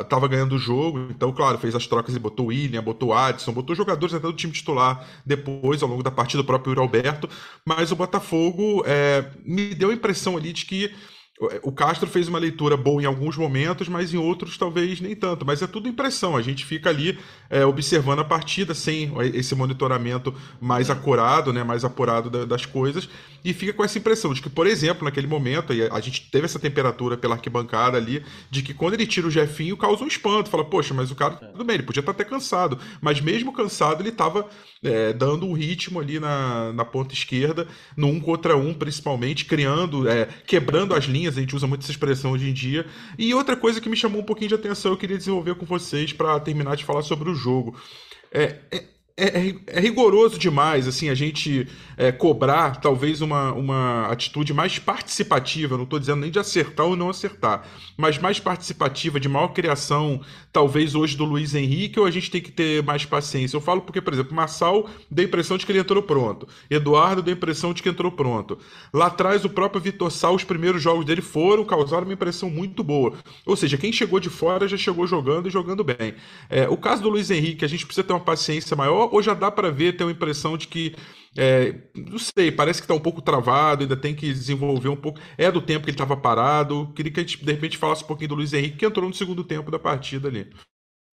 estava 0.03 0.27
uh, 0.27 0.29
ganhando 0.29 0.55
o 0.55 0.59
jogo, 0.59 1.09
então, 1.11 1.33
claro, 1.33 1.59
fez 1.59 1.75
as 1.75 1.87
trocas 1.87 2.15
e 2.15 2.19
botou 2.19 2.47
o 2.47 2.49
William, 2.51 2.83
botou 2.83 3.09
o 3.09 3.15
Adson, 3.15 3.53
botou 3.53 3.75
jogadores 3.75 4.15
até 4.15 4.27
do 4.27 4.35
time 4.35 4.53
titular 4.53 5.09
depois, 5.25 5.83
ao 5.83 5.89
longo 5.89 6.03
da 6.03 6.11
partida, 6.11 6.43
o 6.43 6.47
próprio 6.47 6.73
Yuri 6.73 6.81
Alberto, 6.81 7.29
mas 7.67 7.91
o 7.91 7.97
Botafogo 7.97 8.83
é, 8.87 9.31
me 9.43 9.75
deu 9.75 9.89
a 9.89 9.95
impressão 9.95 10.37
ali 10.37 10.53
de 10.53 10.67
que 10.67 10.93
o 11.63 11.73
Castro 11.73 12.09
fez 12.09 12.29
uma 12.29 12.39
leitura 12.39 12.77
boa 12.77 13.03
em 13.03 13.07
alguns 13.07 13.37
momentos, 13.37 13.89
mas 13.89 14.15
em 14.15 14.17
outros 14.17 14.57
talvez 14.57 15.01
nem 15.01 15.17
tanto. 15.17 15.45
Mas 15.45 15.63
é 15.63 15.67
tudo 15.67 15.89
impressão. 15.89 16.37
A 16.37 16.43
gente 16.43 16.65
fica 16.65 16.91
ali 16.91 17.19
é, 17.51 17.67
observando 17.67 18.21
a 18.21 18.25
partida 18.25 18.73
sem 18.73 19.13
esse 19.35 19.55
monitoramento 19.55 20.33
mais 20.61 20.91
acurado, 20.91 21.53
né, 21.53 21.65
mais 21.65 21.85
apurado 21.85 22.47
das 22.47 22.65
coisas, 22.65 23.09
e 23.45 23.53
fica 23.53 23.73
com 23.73 23.85
essa 23.85 23.99
impressão 23.99 24.33
de 24.33 24.41
que, 24.41 24.49
por 24.49 24.67
exemplo, 24.67 25.05
naquele 25.05 25.27
momento, 25.27 25.73
a 25.91 26.01
gente 26.01 26.31
teve 26.31 26.45
essa 26.45 26.59
temperatura 26.59 27.17
pela 27.17 27.35
arquibancada 27.35 27.99
ali, 27.99 28.25
de 28.49 28.63
que 28.63 28.73
quando 28.73 28.95
ele 28.95 29.07
tira 29.07 29.27
o 29.27 29.31
Jefinho, 29.31 29.77
causa 29.77 30.05
um 30.05 30.09
espanto. 30.09 30.49
Fala, 30.49 30.65
poxa, 30.65 30.95
mas 30.95 31.11
o 31.11 31.15
cara, 31.17 31.35
tudo 31.35 31.65
bem, 31.65 31.75
ele 31.75 31.83
podia 31.83 32.01
estar 32.01 32.13
até 32.13 32.25
cansado, 32.25 32.79
mas 33.01 33.21
mesmo 33.21 33.53
cansado, 33.53 34.01
ele 34.01 34.11
estava 34.11 34.49
é, 34.83 35.13
dando 35.13 35.47
um 35.47 35.53
ritmo 35.53 35.99
ali 35.99 36.21
na, 36.21 36.73
na 36.73 36.85
ponta 36.85 37.13
esquerda, 37.13 37.67
no 37.97 38.07
um 38.07 38.21
contra 38.21 38.57
um, 38.57 38.73
principalmente, 38.73 39.45
criando, 39.45 40.09
é, 40.09 40.29
quebrando 40.47 40.95
as 40.95 41.05
linhas 41.05 41.24
linhas, 41.25 41.37
a 41.37 41.41
gente 41.41 41.57
usa 41.57 41.67
muito 41.67 41.83
essa 41.83 41.91
expressão 41.91 42.33
hoje 42.33 42.49
em 42.49 42.53
dia. 42.53 42.87
E 43.19 43.33
outra 43.35 43.57
coisa 43.57 43.81
que 43.81 43.89
me 43.89 43.97
chamou 43.97 44.21
um 44.21 44.25
pouquinho 44.25 44.49
de 44.49 44.55
atenção, 44.55 44.93
eu 44.93 44.97
queria 44.97 45.17
desenvolver 45.17 45.55
com 45.55 45.67
vocês 45.67 46.13
para 46.13 46.39
terminar 46.41 46.77
de 46.77 46.85
falar 46.85 47.03
sobre 47.03 47.31
o 47.31 47.35
jogo. 47.35 47.77
É, 48.31 48.59
é, 48.71 48.85
é, 49.17 49.27
é, 49.27 49.55
é, 49.69 49.81
rigoroso 49.81 50.37
demais 50.37 50.89
assim 50.89 51.09
a 51.09 51.15
gente 51.15 51.69
é, 51.97 52.11
cobrar 52.11 52.81
talvez 52.81 53.21
uma, 53.21 53.53
uma 53.53 54.07
atitude 54.09 54.53
mais 54.53 54.81
participativa, 54.81 55.77
não 55.77 55.85
estou 55.85 56.01
dizendo 56.01 56.23
nem 56.23 56.33
de 56.33 56.39
acertar 56.41 56.85
ou 56.85 56.97
não 56.97 57.09
acertar, 57.09 57.65
mas 57.97 58.19
mais 58.19 58.41
participativa, 58.41 59.21
de 59.21 59.29
maior 59.29 59.49
criação, 59.49 60.21
talvez 60.53 60.97
hoje 60.97 61.17
do 61.17 61.25
Luiz 61.25 61.55
Henrique, 61.55 62.01
ou 62.01 62.07
a 62.07 62.11
gente 62.11 62.29
tem 62.29 62.41
que 62.41 62.51
ter 62.51 62.83
mais 62.83 63.05
paciência? 63.05 63.57
Eu 63.57 63.61
falo 63.61 63.83
porque, 63.83 64.01
por 64.01 64.13
exemplo, 64.13 64.35
Marçal 64.35 64.91
deu 65.09 65.25
a 65.25 65.29
impressão 65.29 65.57
de 65.57 65.65
que 65.65 65.71
ele 65.71 65.79
entrou 65.79 66.03
pronto, 66.03 66.49
Eduardo 66.69 67.23
deu 67.23 67.35
a 67.35 67.37
impressão 67.37 67.73
de 67.73 67.85
que 67.85 67.89
entrou 67.89 68.11
pronto. 68.11 68.59
Lá 68.93 69.07
atrás, 69.07 69.45
o 69.45 69.51
próprio 69.51 69.81
Vitor 69.81 70.11
Sal, 70.11 70.35
os 70.35 70.43
primeiros 70.43 70.83
jogos 70.83 71.05
dele 71.05 71.23
foram, 71.23 71.65
causaram 71.65 72.03
uma 72.05 72.15
impressão 72.15 72.51
muito 72.51 72.83
boa. 72.83 73.15
Ou 73.47 73.55
seja, 73.55 73.79
quem 73.79 73.93
chegou 73.93 74.19
de 74.19 74.29
fora 74.29 74.67
já 74.67 74.77
chegou 74.77 75.07
jogando 75.07 75.47
e 75.47 75.51
jogando 75.53 75.85
bem. 75.85 76.17
É, 76.51 76.69
o 76.69 76.77
caso 76.77 77.01
do 77.01 77.09
Luiz 77.09 77.31
Henrique, 77.31 77.65
a 77.65 77.69
gente 77.69 77.87
precisa 77.87 78.05
ter 78.05 78.13
uma 78.13 78.19
paciência 78.19 78.77
maior 78.77 79.04
ou 79.11 79.23
já 79.23 79.35
dá 79.35 79.51
para 79.51 79.71
ver, 79.71 79.97
ter 79.97 80.05
uma 80.05 80.13
impressão 80.13 80.57
de 80.57 80.69
que 80.69 80.95
é, 81.37 81.75
não 81.95 82.19
sei, 82.19 82.53
parece 82.53 82.81
que 82.81 82.85
está 82.85 82.95
um 82.95 83.01
pouco 83.01 83.21
travado, 83.21 83.83
ainda 83.83 83.97
tem 83.97 84.15
que 84.15 84.33
desenvolver 84.33 84.89
um 84.89 84.97
pouco. 84.97 85.19
É 85.37 85.51
do 85.51 85.61
tempo 85.61 85.85
que 85.85 85.91
ele 85.91 85.95
estava 85.95 86.17
parado. 86.17 86.93
Queria 86.95 87.13
que 87.13 87.21
a 87.21 87.23
gente, 87.23 87.45
de 87.45 87.53
repente, 87.53 87.77
falasse 87.77 88.05
um 88.05 88.07
pouquinho 88.07 88.31
do 88.31 88.35
Luiz 88.37 88.53
Henrique, 88.53 88.77
que 88.77 88.87
entrou 88.87 89.09
no 89.09 89.15
segundo 89.15 89.43
tempo 89.43 89.71
da 89.71 89.79
partida 89.79 90.29
ali. 90.29 90.49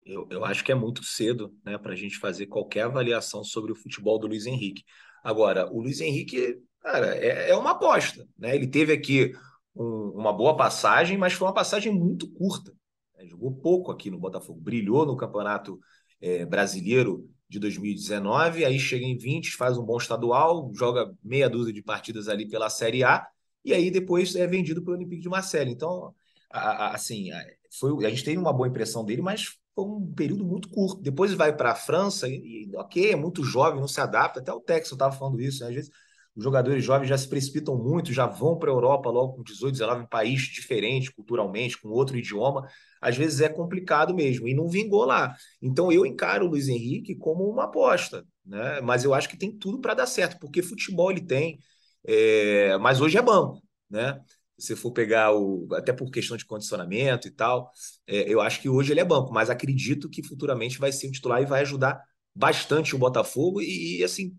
Eu, 0.05 0.27
eu 0.31 0.45
acho 0.45 0.65
que 0.65 0.73
é 0.73 0.75
muito 0.75 1.03
cedo 1.05 1.55
né, 1.65 1.79
para 1.79 1.93
a 1.93 1.97
gente 1.97 2.19
fazer 2.19 2.47
qualquer 2.47 2.83
avaliação 2.83 3.43
sobre 3.43 3.73
o 3.73 3.77
futebol 3.77 4.19
do 4.19 4.27
Luiz 4.27 4.45
Henrique. 4.47 4.83
Agora, 5.23 5.71
o 5.73 5.81
Luiz 5.81 6.01
Henrique, 6.01 6.59
cara, 6.81 7.17
é, 7.17 7.51
é 7.51 7.57
uma 7.57 7.71
aposta. 7.71 8.27
Né? 8.39 8.55
Ele 8.55 8.67
teve 8.67 8.93
aqui 8.93 9.33
um, 9.75 10.13
uma 10.17 10.33
boa 10.33 10.57
passagem, 10.57 11.17
mas 11.17 11.33
foi 11.33 11.47
uma 11.47 11.55
passagem 11.55 11.93
muito 11.93 12.31
curta. 12.31 12.73
Né? 13.17 13.27
Jogou 13.27 13.55
pouco 13.55 13.91
aqui 13.91 14.11
no 14.11 14.19
Botafogo. 14.19 14.61
Brilhou 14.61 15.07
no 15.07 15.17
Campeonato 15.17 15.79
é, 16.21 16.45
Brasileiro 16.45 17.29
de 17.51 17.59
2019, 17.59 18.65
aí 18.65 18.79
chega 18.79 19.05
em 19.05 19.19
20, 19.19 19.57
faz 19.57 19.77
um 19.77 19.85
bom 19.85 19.97
estadual, 19.99 20.71
joga 20.73 21.13
meia 21.23 21.51
dúzia 21.51 21.73
de 21.73 21.83
partidas 21.83 22.29
ali 22.29 22.49
pela 22.49 22.71
Série 22.71 23.03
A, 23.03 23.27
e 23.65 23.75
aí 23.75 23.91
depois 23.91 24.37
é 24.37 24.47
vendido 24.47 24.81
para 24.83 24.93
o 24.93 24.95
Olympique 24.95 25.21
de 25.21 25.29
Marseille. 25.29 25.73
Então, 25.73 26.15
a, 26.49 26.61
a, 26.61 26.95
assim, 26.95 27.31
foi, 27.77 28.07
a 28.07 28.09
gente 28.09 28.23
teve 28.23 28.39
uma 28.39 28.53
boa 28.53 28.69
impressão 28.69 29.05
dele, 29.05 29.21
mas 29.21 29.59
foi 29.75 29.85
um 29.85 30.13
período 30.15 30.45
muito 30.45 30.69
curto. 30.69 31.03
Depois 31.03 31.35
vai 31.35 31.55
para 31.55 31.73
a 31.73 31.75
França 31.75 32.29
e, 32.29 32.69
e, 32.71 32.77
ok, 32.77 33.11
é 33.11 33.17
muito 33.17 33.43
jovem, 33.43 33.81
não 33.81 33.89
se 33.89 34.01
adapta. 34.01 34.39
Até 34.39 34.53
o 34.53 34.61
Texas 34.61 34.93
estava 34.93 35.15
falando 35.15 35.41
isso, 35.41 35.63
né? 35.65 35.71
às 35.71 35.75
vezes 35.75 35.91
os 36.37 36.45
jogadores 36.45 36.85
jovens 36.85 37.09
já 37.09 37.19
se 37.19 37.29
precipitam 37.29 37.77
muito, 37.77 38.13
já 38.13 38.27
vão 38.27 38.57
para 38.57 38.71
a 38.71 38.75
Europa 38.75 39.11
logo 39.11 39.35
com 39.35 39.43
18, 39.43 39.73
19, 39.73 40.05
em 40.05 40.07
país 40.07 40.43
diferente 40.43 41.13
culturalmente, 41.13 41.77
com 41.81 41.89
outro 41.89 42.17
idioma. 42.17 42.69
Às 43.01 43.17
vezes 43.17 43.41
é 43.41 43.49
complicado 43.49 44.15
mesmo, 44.15 44.47
e 44.49 44.55
não 44.55 44.69
vingou 44.69 45.05
lá. 45.05 45.35
Então 45.61 45.91
eu 45.91 46.05
encaro 46.05 46.47
o 46.47 46.51
Luiz 46.51 46.69
Henrique 46.69 47.15
como 47.17 47.45
uma 47.49 47.65
aposta, 47.65 48.25
né? 48.45 48.81
Mas 48.81 49.05
eu 49.05 49.15
acho 49.15 49.29
que 49.29 49.39
tem 49.39 49.57
tudo 49.57 49.81
para 49.81 49.95
dar 49.95 50.07
certo, 50.07 50.39
porque 50.39 50.63
futebol 50.63 51.11
ele 51.11 51.23
tem, 51.23 51.59
é... 52.07 52.77
mas 52.79 53.01
hoje 53.01 53.19
é 53.19 53.23
banco, 53.23 53.63
né? 53.89 54.21
Se 54.59 54.77
for 54.77 54.93
pegar 54.93 55.33
o. 55.35 55.67
Até 55.73 55.93
por 55.93 56.11
questão 56.11 56.37
de 56.37 56.45
condicionamento 56.45 57.27
e 57.27 57.31
tal, 57.31 57.71
é, 58.07 58.29
eu 58.31 58.43
acho 58.43 58.61
que 58.61 58.69
hoje 58.69 58.93
ele 58.93 59.01
é 59.01 59.05
banco, 59.05 59.33
mas 59.33 59.49
acredito 59.49 60.09
que 60.11 60.23
futuramente 60.23 60.79
vai 60.79 60.93
ser 60.93 61.09
um 61.09 61.13
titular 61.13 61.41
e 61.43 61.47
vai 61.47 61.63
ajudar 61.63 61.99
bastante 62.35 62.95
o 62.95 62.99
Botafogo. 62.99 63.63
E, 63.63 64.01
e 64.01 64.05
assim, 64.05 64.37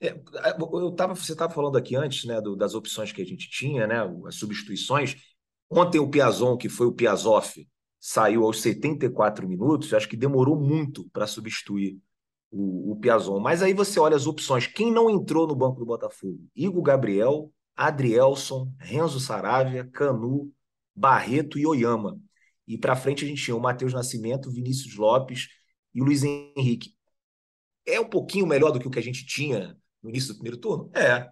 é, 0.00 0.18
eu 0.72 0.92
tava, 0.92 1.14
você 1.14 1.32
estava 1.32 1.52
falando 1.52 1.76
aqui 1.76 1.94
antes, 1.94 2.24
né, 2.24 2.40
do, 2.40 2.56
das 2.56 2.74
opções 2.74 3.12
que 3.12 3.20
a 3.20 3.26
gente 3.26 3.50
tinha, 3.50 3.86
né, 3.86 3.96
as 4.26 4.36
substituições. 4.36 5.14
Ontem 5.68 5.98
o 5.98 6.08
Piazon, 6.08 6.56
que 6.56 6.68
foi 6.68 6.86
o 6.86 6.92
Piazoff, 6.92 7.68
saiu 8.00 8.44
aos 8.44 8.62
74 8.62 9.46
minutos, 9.46 9.92
acho 9.92 10.08
que 10.08 10.16
demorou 10.16 10.58
muito 10.58 11.08
para 11.10 11.26
substituir 11.26 12.00
o, 12.50 12.92
o 12.92 12.96
Piazon. 12.96 13.38
Mas 13.38 13.62
aí 13.62 13.74
você 13.74 14.00
olha 14.00 14.16
as 14.16 14.26
opções. 14.26 14.66
Quem 14.66 14.90
não 14.90 15.10
entrou 15.10 15.46
no 15.46 15.54
banco 15.54 15.78
do 15.78 15.86
Botafogo? 15.86 16.40
Igor 16.56 16.82
Gabriel, 16.82 17.52
Adrielson, 17.76 18.72
Renzo 18.78 19.20
Saravia, 19.20 19.84
Canu, 19.92 20.50
Barreto 20.96 21.58
e 21.58 21.66
Oyama. 21.66 22.18
E 22.66 22.78
para 22.78 22.96
frente 22.96 23.24
a 23.24 23.28
gente 23.28 23.44
tinha 23.44 23.56
o 23.56 23.60
Matheus 23.60 23.92
Nascimento, 23.92 24.50
Vinícius 24.50 24.96
Lopes 24.96 25.48
e 25.94 26.00
o 26.00 26.04
Luiz 26.04 26.22
Henrique. 26.24 26.94
É 27.86 28.00
um 28.00 28.08
pouquinho 28.08 28.46
melhor 28.46 28.70
do 28.70 28.80
que 28.80 28.88
o 28.88 28.90
que 28.90 28.98
a 28.98 29.02
gente 29.02 29.26
tinha 29.26 29.76
no 30.02 30.08
início 30.08 30.32
do 30.32 30.36
primeiro 30.36 30.56
turno? 30.56 30.90
É, 30.94 31.28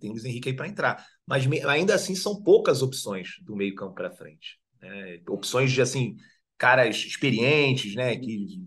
tem 0.00 0.10
o 0.10 0.12
Luiz 0.12 0.24
Henrique 0.24 0.48
aí 0.48 0.56
para 0.56 0.68
entrar. 0.68 1.04
Mas 1.26 1.46
ainda 1.66 1.94
assim 1.94 2.14
são 2.14 2.42
poucas 2.42 2.80
opções 2.82 3.36
do 3.42 3.54
meio-campo 3.54 3.94
para 3.94 4.10
frente. 4.10 4.58
Né? 4.80 5.20
Opções 5.28 5.72
de 5.72 5.80
assim, 5.82 6.16
caras 6.58 6.96
experientes, 6.96 7.94
né? 7.94 8.16
Que 8.16 8.60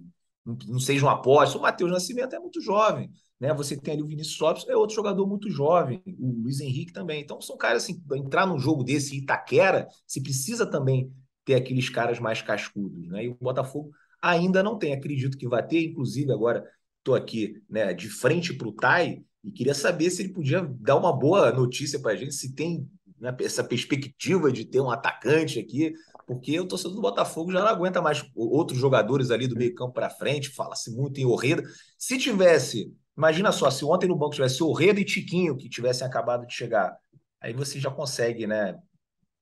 não 0.68 0.80
sejam 0.80 1.10
apostas. 1.10 1.55
O 1.55 1.62
Matheus 1.62 1.91
Nascimento 1.91 2.36
é 2.36 2.39
muito 2.39 2.62
jovem. 2.62 3.12
Né? 3.39 3.53
Você 3.53 3.78
tem 3.78 3.93
ali 3.93 4.03
o 4.03 4.07
Vinícius 4.07 4.39
Lopes, 4.39 4.68
é 4.68 4.76
outro 4.76 4.95
jogador 4.95 5.26
muito 5.26 5.49
jovem, 5.49 6.01
o 6.05 6.41
Luiz 6.43 6.60
Henrique 6.60 6.91
também. 6.91 7.22
Então 7.22 7.39
são 7.39 7.57
caras 7.57 7.84
assim, 7.84 8.03
entrar 8.14 8.45
num 8.45 8.60
jogo 8.60 8.84
desse 8.84 9.18
Itaquera, 9.18 9.88
se 10.05 10.22
precisa 10.22 10.66
também 10.66 11.12
ter 11.45 11.55
aqueles 11.55 11.89
caras 11.89 12.20
mais 12.20 12.41
cascudos, 12.41 13.07
né? 13.07 13.26
E 13.26 13.30
o 13.30 13.38
Botafogo 13.39 13.91
ainda 14.22 14.62
não 14.62 14.78
tem, 14.78 14.93
acredito 14.93 15.38
que 15.38 15.47
vai 15.47 15.66
ter, 15.66 15.86
inclusive 15.86 16.32
agora 16.32 16.66
estou 16.97 17.16
aqui, 17.16 17.62
né, 17.70 17.93
de 17.93 18.10
frente 18.10 18.53
para 18.53 18.68
o 18.68 18.74
Tai 18.74 19.24
e 19.43 19.51
queria 19.51 19.74
saber 19.74 20.10
se 20.10 20.22
ele 20.22 20.34
podia 20.34 20.62
dar 20.80 20.97
uma 20.97 21.18
boa 21.18 21.51
notícia 21.51 21.99
para 21.99 22.12
a 22.12 22.16
gente, 22.16 22.36
se 22.36 22.53
tem 22.53 22.86
né, 23.20 23.36
essa 23.42 23.64
perspectiva 23.64 24.52
de 24.52 24.66
ter 24.66 24.80
um 24.80 24.90
atacante 24.90 25.60
aqui, 25.60 25.94
porque 26.26 26.60
o 26.60 26.68
torcedor 26.68 26.96
do 26.96 27.02
Botafogo 27.02 27.52
já 27.52 27.60
não 27.60 27.68
aguenta 27.68 28.02
mais 28.02 28.24
outros 28.36 28.80
jogadores 28.80 29.32
ali 29.32 29.48
do 29.48 29.56
meio 29.56 29.74
campo 29.74 29.94
para 29.94 30.10
frente, 30.10 30.50
fala-se 30.50 30.92
muito 30.92 31.20
em 31.20 31.26
Orreda. 31.26 31.64
Se 31.98 32.18
tivesse, 32.18 32.94
imagina 33.18 33.52
só, 33.52 33.70
se 33.70 33.84
ontem 33.84 34.08
no 34.08 34.16
banco 34.16 34.36
tivesse 34.36 34.64
Orreda 34.64 35.00
e 35.00 35.06
Tiquinho, 35.06 35.58
que 35.58 35.68
tivessem 35.68 36.06
acabado 36.06 36.46
de 36.46 36.54
chegar, 36.54 36.96
aí 37.42 37.54
você 37.54 37.80
já 37.80 37.90
consegue, 37.90 38.46
né, 38.46 38.78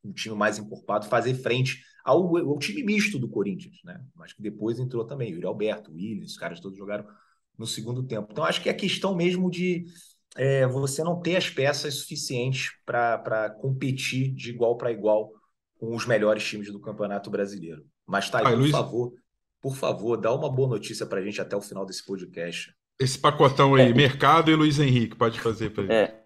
um 0.04 0.14
time 0.14 0.36
mais 0.36 0.58
encorpado, 0.58 1.08
fazer 1.08 1.34
frente 1.36 1.82
ao, 2.04 2.38
ao 2.38 2.58
time 2.58 2.84
misto 2.84 3.20
do 3.20 3.28
Corinthians, 3.28 3.76
né? 3.84 4.02
Mas 4.16 4.32
que 4.32 4.42
depois 4.42 4.80
entrou 4.80 5.04
também, 5.06 5.32
o 5.32 5.36
Yuri 5.36 5.46
Alberto, 5.46 5.92
o 5.92 5.96
Williams, 5.96 6.32
os 6.32 6.38
caras 6.38 6.60
todos 6.62 6.78
jogaram 6.78 7.06
no 7.58 7.68
segundo 7.68 8.04
tempo. 8.04 8.30
Então, 8.32 8.46
acho 8.46 8.62
que 8.62 8.70
é 8.70 8.74
questão 8.74 9.14
mesmo 9.14 9.52
de 9.52 9.86
é, 10.36 10.68
você 10.68 11.04
não 11.04 11.20
ter 11.20 11.36
as 11.36 11.50
peças 11.50 11.96
suficientes 11.96 12.72
para 12.86 13.50
competir 13.62 14.34
de 14.34 14.50
igual 14.50 14.78
para 14.78 14.92
igual 14.92 15.32
com 15.80 15.96
os 15.96 16.06
melhores 16.06 16.44
times 16.44 16.72
do 16.72 16.80
Campeonato 16.80 17.30
Brasileiro. 17.30 17.86
Mas 18.06 18.30
tá 18.30 18.40
aí, 18.40 18.46
por 18.46 18.58
Luiz... 18.58 18.72
favor, 18.72 19.14
por 19.62 19.76
favor, 19.76 20.18
dá 20.18 20.34
uma 20.34 20.50
boa 20.50 20.70
notícia 20.70 21.06
para 21.06 21.20
a 21.20 21.24
gente 21.24 21.42
até 21.42 21.56
o 21.56 21.62
final 21.62 21.86
desse 21.86 22.06
podcast. 22.06 22.74
Esse 23.00 23.18
pacotão 23.18 23.76
aí, 23.76 23.92
é. 23.92 23.94
Mercado 23.94 24.50
e 24.50 24.56
Luiz 24.56 24.80
Henrique, 24.80 25.16
pode 25.16 25.40
fazer 25.40 25.70
para 25.70 25.94
É. 25.94 26.24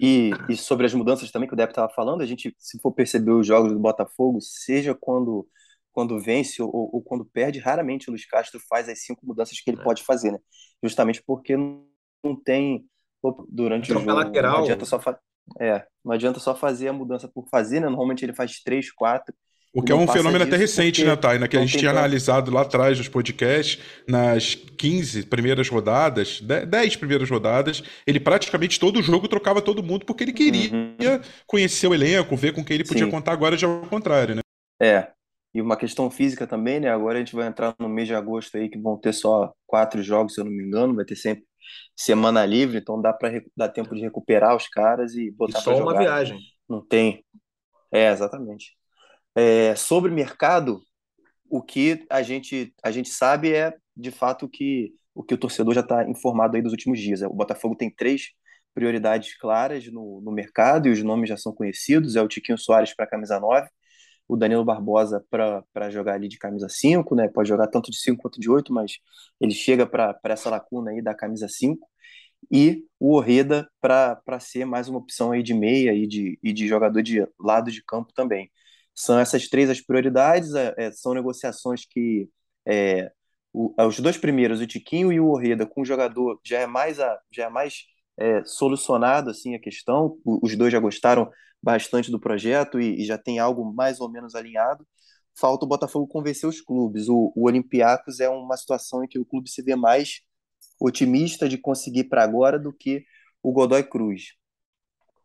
E, 0.00 0.32
e, 0.48 0.56
sobre 0.56 0.86
as 0.86 0.94
mudanças 0.94 1.30
também 1.30 1.48
que 1.48 1.54
o 1.54 1.56
Depp 1.56 1.70
estava 1.70 1.92
falando, 1.92 2.20
a 2.20 2.26
gente, 2.26 2.52
se 2.58 2.80
for 2.80 2.92
perceber 2.92 3.30
os 3.30 3.46
jogos 3.46 3.72
do 3.72 3.78
Botafogo, 3.78 4.40
seja 4.40 4.94
quando 4.94 5.46
quando 5.92 6.18
vence 6.18 6.60
ou, 6.60 6.90
ou, 6.92 7.00
quando 7.00 7.24
perde, 7.24 7.60
raramente 7.60 8.08
o 8.08 8.10
Luiz 8.10 8.26
Castro 8.26 8.60
faz 8.68 8.88
as 8.88 9.04
cinco 9.04 9.24
mudanças 9.24 9.60
que 9.60 9.70
ele 9.70 9.80
é. 9.80 9.84
pode 9.84 10.02
fazer, 10.02 10.32
né? 10.32 10.40
Justamente 10.82 11.22
porque 11.24 11.56
não 11.56 12.34
tem 12.44 12.84
durante 13.48 13.90
o 13.90 13.94
jogo. 13.94 14.12
Lateral. 14.12 14.58
Não 14.58 14.64
adianta 14.64 14.84
só 14.84 14.98
fa... 14.98 15.18
é, 15.60 15.84
não 16.04 16.12
adianta 16.12 16.40
só 16.40 16.54
fazer 16.54 16.88
a 16.88 16.92
mudança 16.92 17.28
por 17.28 17.48
fazer, 17.48 17.80
né? 17.80 17.86
Normalmente 17.86 18.24
ele 18.24 18.34
faz 18.34 18.60
três, 18.62 18.90
quatro. 18.90 19.34
O 19.74 19.82
que 19.82 19.90
é 19.90 19.94
um 19.94 20.06
fenômeno 20.06 20.44
até 20.44 20.56
recente, 20.56 21.04
né, 21.04 21.16
Taina? 21.16 21.48
Que 21.48 21.56
a 21.56 21.60
gente 21.60 21.76
tinha 21.76 21.90
tanto... 21.90 21.98
analisado 21.98 22.52
lá 22.52 22.62
atrás 22.62 22.96
nos 22.96 23.08
podcasts, 23.08 23.82
nas 24.06 24.54
15 24.54 25.24
primeiras 25.26 25.68
rodadas, 25.68 26.40
10 26.40 26.94
primeiras 26.94 27.28
rodadas, 27.28 27.82
ele 28.06 28.20
praticamente 28.20 28.78
todo 28.78 29.02
jogo 29.02 29.26
trocava 29.26 29.60
todo 29.60 29.82
mundo 29.82 30.06
porque 30.06 30.22
ele 30.22 30.32
queria 30.32 30.72
uhum. 30.72 31.20
conhecer 31.44 31.88
o 31.88 31.94
elenco, 31.94 32.36
ver 32.36 32.52
com 32.52 32.64
quem 32.64 32.76
ele 32.76 32.84
podia 32.84 33.04
Sim. 33.04 33.10
contar 33.10 33.32
agora 33.32 33.56
já 33.56 33.66
ao 33.66 33.80
contrário, 33.86 34.36
né? 34.36 34.42
É, 34.80 35.08
e 35.52 35.60
uma 35.60 35.76
questão 35.76 36.08
física 36.08 36.46
também, 36.46 36.78
né? 36.78 36.88
Agora 36.88 37.16
a 37.16 37.18
gente 37.18 37.34
vai 37.34 37.48
entrar 37.48 37.74
no 37.78 37.88
mês 37.88 38.06
de 38.06 38.14
agosto 38.14 38.56
aí 38.56 38.68
que 38.68 38.78
vão 38.78 38.96
ter 38.96 39.12
só 39.12 39.52
quatro 39.66 40.00
jogos, 40.04 40.34
se 40.34 40.40
eu 40.40 40.44
não 40.44 40.52
me 40.52 40.62
engano, 40.62 40.94
vai 40.94 41.04
ter 41.04 41.16
sempre 41.16 41.44
semana 41.96 42.44
livre, 42.44 42.78
então 42.78 43.00
dá 43.00 43.12
para 43.12 43.42
dar 43.56 43.68
tempo 43.68 43.94
de 43.94 44.00
recuperar 44.00 44.56
os 44.56 44.68
caras 44.68 45.14
e 45.14 45.30
botar 45.30 45.62
para 45.62 45.72
jogar. 45.72 45.76
Só 45.76 45.82
uma 45.82 45.98
viagem. 45.98 46.38
Não 46.68 46.84
tem. 46.84 47.24
É, 47.92 48.10
exatamente. 48.10 48.76
É, 49.34 49.74
sobre 49.74 50.10
mercado, 50.10 50.80
o 51.48 51.62
que 51.62 52.04
a 52.10 52.22
gente 52.22 52.74
a 52.82 52.90
gente 52.90 53.08
sabe 53.08 53.52
é 53.52 53.74
de 53.96 54.10
fato 54.10 54.48
que 54.48 54.92
o 55.14 55.22
que 55.22 55.34
o 55.34 55.38
torcedor 55.38 55.74
já 55.74 55.80
está 55.80 56.08
informado 56.08 56.56
aí 56.56 56.62
dos 56.62 56.72
últimos 56.72 56.98
dias. 56.98 57.22
O 57.22 57.30
Botafogo 57.30 57.76
tem 57.76 57.88
três 57.88 58.30
prioridades 58.74 59.38
claras 59.38 59.86
no, 59.86 60.20
no 60.20 60.32
mercado 60.32 60.88
e 60.88 60.90
os 60.90 61.02
nomes 61.02 61.28
já 61.28 61.36
são 61.36 61.54
conhecidos. 61.54 62.16
É 62.16 62.22
o 62.22 62.28
Tiquinho 62.28 62.58
Soares 62.58 62.94
para 62.94 63.04
a 63.04 63.08
camisa 63.08 63.38
9, 63.38 63.68
o 64.28 64.36
Danilo 64.36 64.64
Barbosa 64.64 65.24
para 65.30 65.90
jogar 65.90 66.14
ali 66.14 66.28
de 66.28 66.38
camisa 66.38 66.68
5, 66.68 67.14
né? 67.14 67.28
Pode 67.28 67.48
jogar 67.48 67.68
tanto 67.68 67.90
de 67.90 67.98
5 67.98 68.22
quanto 68.22 68.40
de 68.40 68.50
8, 68.50 68.72
mas 68.72 68.98
ele 69.40 69.52
chega 69.52 69.86
para 69.86 70.18
essa 70.24 70.50
lacuna 70.50 70.90
aí 70.90 71.02
da 71.02 71.14
camisa 71.14 71.48
5. 71.48 71.86
E 72.50 72.84
o 73.00 73.14
Orreda 73.14 73.68
para 73.80 74.40
ser 74.40 74.64
mais 74.64 74.88
uma 74.88 74.98
opção 74.98 75.32
aí 75.32 75.42
de 75.42 75.54
meia 75.54 75.92
e 75.94 76.06
de, 76.06 76.38
e 76.42 76.52
de 76.52 76.66
jogador 76.68 77.02
de 77.02 77.26
lado 77.40 77.70
de 77.70 77.82
campo 77.82 78.12
também. 78.14 78.50
São 78.94 79.18
essas 79.18 79.48
três 79.48 79.70
as 79.70 79.80
prioridades, 79.80 80.54
é, 80.54 80.74
é 80.76 80.92
são 80.92 81.14
negociações 81.14 81.84
que 81.86 82.28
é, 82.66 83.10
o, 83.52 83.74
os 83.86 83.98
dois 84.00 84.16
primeiros, 84.18 84.60
o 84.60 84.66
Tiquinho 84.66 85.12
e 85.12 85.20
o 85.20 85.28
Orreda, 85.28 85.66
com 85.66 85.82
o 85.82 85.84
jogador 85.84 86.40
já 86.44 86.58
é 86.60 86.66
mais, 86.66 87.00
a, 87.00 87.18
já 87.30 87.44
é 87.46 87.48
mais 87.48 87.84
é, 88.16 88.44
solucionado 88.44 89.30
assim 89.30 89.54
a 89.54 89.58
questão. 89.58 90.18
Os 90.24 90.56
dois 90.56 90.72
já 90.72 90.80
gostaram 90.80 91.30
bastante 91.62 92.10
do 92.10 92.20
projeto 92.20 92.80
e, 92.80 93.02
e, 93.02 93.04
já 93.04 93.16
tem 93.18 93.38
algo 93.38 93.64
mais 93.72 94.00
ou 94.00 94.10
menos 94.10 94.34
alinhado. 94.34 94.86
Falta 95.38 95.64
o 95.64 95.68
Botafogo 95.68 96.06
convencer 96.06 96.48
os 96.48 96.60
clubes. 96.60 97.08
O, 97.08 97.32
o 97.34 97.46
Olympiacos 97.46 98.20
é 98.20 98.28
uma 98.28 98.56
situação 98.56 99.02
em 99.02 99.08
que 99.08 99.18
o 99.18 99.24
clube 99.24 99.50
se 99.50 99.62
vê 99.62 99.74
mais 99.74 100.20
otimista 100.80 101.48
de 101.48 101.58
conseguir 101.58 102.04
para 102.04 102.22
agora 102.22 102.58
do 102.58 102.72
que 102.72 103.04
o 103.42 103.52
Godoy 103.52 103.82
Cruz. 103.82 104.34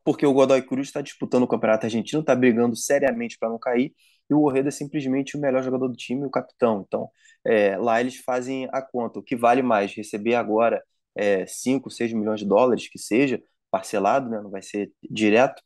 Porque 0.04 0.26
o 0.26 0.34
Godoy 0.34 0.62
Cruz 0.62 0.88
está 0.88 1.02
disputando 1.02 1.44
o 1.44 1.48
Campeonato 1.48 1.86
Argentino, 1.86 2.22
está 2.22 2.36
brigando 2.36 2.76
seriamente 2.76 3.38
para 3.38 3.50
não 3.50 3.60
cair, 3.60 3.94
e 4.30 4.34
o 4.34 4.42
Orreda 4.42 4.70
é 4.70 4.72
simplesmente 4.72 5.38
o 5.38 5.40
melhor 5.40 5.64
jogador 5.64 5.88
do 5.88 5.96
time, 5.96 6.26
o 6.26 6.30
capitão. 6.30 6.84
Então, 6.88 7.10
é, 7.46 7.78
lá 7.78 8.00
eles 8.00 8.18
fazem 8.18 8.68
a 8.72 8.82
conta. 8.82 9.20
O 9.20 9.24
que 9.24 9.36
vale 9.36 9.62
mais, 9.62 9.94
receber 9.94 10.36
agora 10.36 10.84
é, 11.20 11.46
5, 11.46 11.92
6 11.92 12.14
milhões 12.14 12.40
de 12.40 12.48
dólares, 12.48 12.88
que 12.90 12.98
seja, 12.98 13.42
parcelado, 13.70 14.30
né, 14.30 14.42
não 14.42 14.50
vai 14.50 14.62
ser 14.62 14.92
direto, 15.10 15.62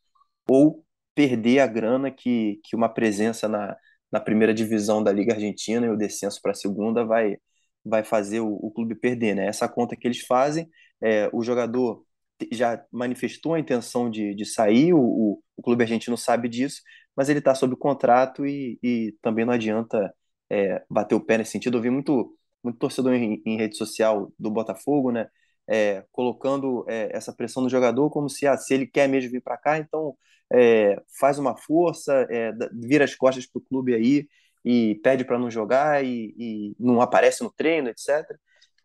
ou 0.50 0.84
perder 1.16 1.60
a 1.60 1.68
grana 1.68 2.12
que, 2.12 2.60
que 2.64 2.76
uma 2.76 2.90
presença 2.90 3.48
na, 3.48 3.78
na 4.12 4.20
primeira 4.20 4.54
divisão 4.54 5.04
da 5.04 5.12
Liga 5.12 5.34
Argentina 5.34 5.86
e 5.86 5.90
o 5.90 5.98
descenso 5.98 6.40
para 6.42 6.52
a 6.52 6.56
segunda 6.56 7.06
vai, 7.06 7.38
vai 7.86 8.04
fazer 8.04 8.40
o, 8.42 8.48
o, 8.48 8.72
clube 8.72 8.96
perder. 8.96 9.36
Né? 9.36 9.48
Essa 9.48 9.70
conta 9.70 9.96
que 9.96 10.08
eles 10.08 10.22
fazem, 10.22 10.68
é, 11.02 11.30
o 11.32 11.44
jogador 11.44 12.04
já 12.52 12.84
manifestou 12.92 13.54
a 13.54 13.60
intenção 13.60 14.10
de, 14.10 14.34
de 14.36 14.46
sair, 14.46 14.94
o, 14.94 15.00
o, 15.00 15.44
o 15.56 15.62
clube 15.62 15.84
argentino 15.84 16.18
sabe 16.18 16.50
disso, 16.50 16.82
mas 17.16 17.30
ele 17.30 17.40
está 17.40 17.54
sob 17.56 17.76
contrato 17.76 18.46
e, 18.46 18.80
e 18.84 19.16
também 19.22 19.46
não 19.46 19.54
adianta 19.54 20.14
é, 20.50 20.84
bater 20.90 21.16
o 21.16 21.22
pé 21.22 21.38
nesse 21.38 21.52
sentido. 21.52 21.78
Eu 21.78 21.82
vi 21.82 21.90
muito, 21.92 22.36
muito 22.64 22.80
torcedor 22.80 23.14
em, 23.14 23.42
em 23.46 23.58
rede 23.58 23.78
social 23.78 24.32
do 24.38 24.50
Botafogo, 24.52 25.12
né? 25.12 25.28
É, 25.68 26.04
colocando 26.12 26.86
é, 26.90 27.10
essa 27.16 27.34
pressão 27.34 27.64
no 27.64 27.70
jogador 27.70 28.10
como 28.10 28.30
se, 28.30 28.46
ah, 28.46 28.58
se 28.58 28.74
ele 28.74 28.86
quer 28.86 29.08
mesmo 29.08 29.32
vir 29.32 29.42
para 29.42 29.58
cá, 29.58 29.78
então 29.78 30.16
é, 30.52 31.02
faz 31.20 31.40
uma 31.40 31.56
força, 31.58 32.28
é, 32.30 32.52
vira 32.74 33.06
as 33.06 33.16
costas 33.16 33.46
para 33.46 33.60
o 33.60 33.62
clube 33.64 33.94
aí 33.96 34.28
e 34.64 34.96
pede 35.04 35.26
para 35.26 35.40
não 35.40 35.50
jogar 35.50 36.04
e, 36.06 36.34
e, 36.38 36.76
não 36.80 37.02
aparece 37.02 37.44
no 37.44 37.52
treino, 37.52 37.90
etc. 37.90 38.24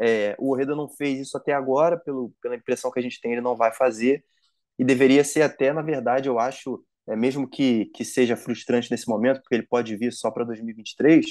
É, 0.00 0.36
o 0.38 0.50
Orreda 0.52 0.74
não 0.74 0.88
fez 0.88 1.18
isso 1.20 1.36
até 1.36 1.52
agora, 1.52 1.98
pelo, 1.98 2.32
pela 2.42 2.56
impressão 2.56 2.90
que 2.90 2.98
a 2.98 3.02
gente 3.02 3.20
tem, 3.20 3.32
ele 3.32 3.40
não 3.40 3.56
vai 3.56 3.72
fazer, 3.72 4.24
e 4.78 4.84
deveria 4.84 5.24
ser 5.24 5.42
até, 5.42 5.72
na 5.72 5.82
verdade, 5.82 6.28
eu 6.28 6.38
acho, 6.38 6.84
é, 7.08 7.16
mesmo 7.16 7.48
que, 7.48 7.86
que 7.86 8.04
seja 8.04 8.36
frustrante 8.36 8.90
nesse 8.90 9.08
momento, 9.08 9.40
porque 9.42 9.54
ele 9.56 9.66
pode 9.66 9.96
vir 9.96 10.12
só 10.12 10.30
para 10.30 10.44
2023, 10.44 11.26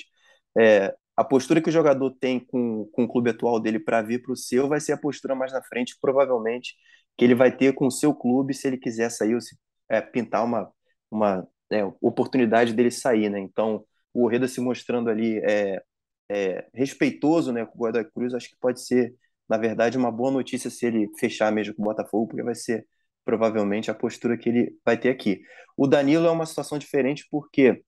é, 0.57 0.95
a 1.17 1.23
postura 1.23 1.59
que 1.59 1.69
o 1.69 1.73
jogador 1.73 2.11
tem 2.19 2.39
com, 2.39 2.85
com 2.93 3.03
o 3.05 3.07
clube 3.07 3.31
atual 3.31 3.59
dele 3.59 3.79
para 3.79 4.03
vir 4.03 4.21
para 4.21 4.31
o 4.31 4.37
seu 4.37 4.69
vai 4.69 4.79
ser 4.79 4.93
a 4.93 4.97
postura 4.97 5.33
mais 5.33 5.51
na 5.51 5.63
frente, 5.63 5.97
provavelmente, 5.99 6.75
que 7.17 7.25
ele 7.25 7.33
vai 7.33 7.55
ter 7.55 7.73
com 7.73 7.87
o 7.87 7.91
seu 7.91 8.13
clube 8.13 8.53
se 8.53 8.67
ele 8.67 8.77
quiser 8.77 9.09
sair 9.09 9.33
ou 9.33 9.41
se 9.41 9.57
é, 9.89 9.99
pintar 9.99 10.45
uma, 10.45 10.71
uma 11.09 11.47
é, 11.71 11.83
oportunidade 11.99 12.71
dele 12.71 12.91
sair, 12.91 13.29
né? 13.29 13.39
Então, 13.39 13.83
o 14.13 14.25
Orreda 14.25 14.47
se 14.47 14.61
mostrando 14.61 15.09
ali 15.09 15.39
é, 15.39 15.81
é, 16.29 16.67
respeitoso 16.73 17.51
né, 17.51 17.65
com 17.65 17.73
o 17.75 17.77
Godoy 17.79 18.05
Cruz, 18.05 18.33
acho 18.35 18.49
que 18.49 18.57
pode 18.59 18.81
ser, 18.85 19.15
na 19.49 19.57
verdade, 19.57 19.97
uma 19.97 20.11
boa 20.11 20.29
notícia 20.29 20.69
se 20.69 20.85
ele 20.85 21.09
fechar 21.19 21.51
mesmo 21.51 21.73
com 21.73 21.81
o 21.81 21.85
Botafogo, 21.85 22.27
porque 22.27 22.43
vai 22.43 22.55
ser 22.55 22.85
provavelmente 23.25 23.89
a 23.89 23.93
postura 23.93 24.37
que 24.37 24.49
ele 24.49 24.77
vai 24.85 24.97
ter 24.97 25.09
aqui. 25.09 25.41
O 25.75 25.87
Danilo 25.87 26.27
é 26.27 26.31
uma 26.31 26.45
situação 26.45 26.77
diferente 26.77 27.27
porque 27.31 27.83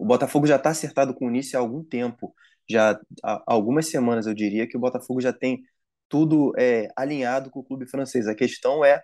o 0.00 0.06
Botafogo 0.06 0.46
já 0.46 0.56
está 0.56 0.70
acertado 0.70 1.14
com 1.14 1.26
o 1.26 1.28
início 1.28 1.58
há 1.58 1.62
algum 1.62 1.84
tempo, 1.84 2.34
já 2.68 2.98
há 3.22 3.42
algumas 3.46 3.86
semanas 3.88 4.26
eu 4.26 4.34
diria 4.34 4.66
que 4.66 4.76
o 4.76 4.80
Botafogo 4.80 5.20
já 5.20 5.32
tem 5.32 5.62
tudo 6.08 6.52
é, 6.58 6.88
alinhado 6.96 7.50
com 7.50 7.60
o 7.60 7.64
clube 7.64 7.86
francês. 7.86 8.26
A 8.26 8.34
questão 8.34 8.84
é, 8.84 9.02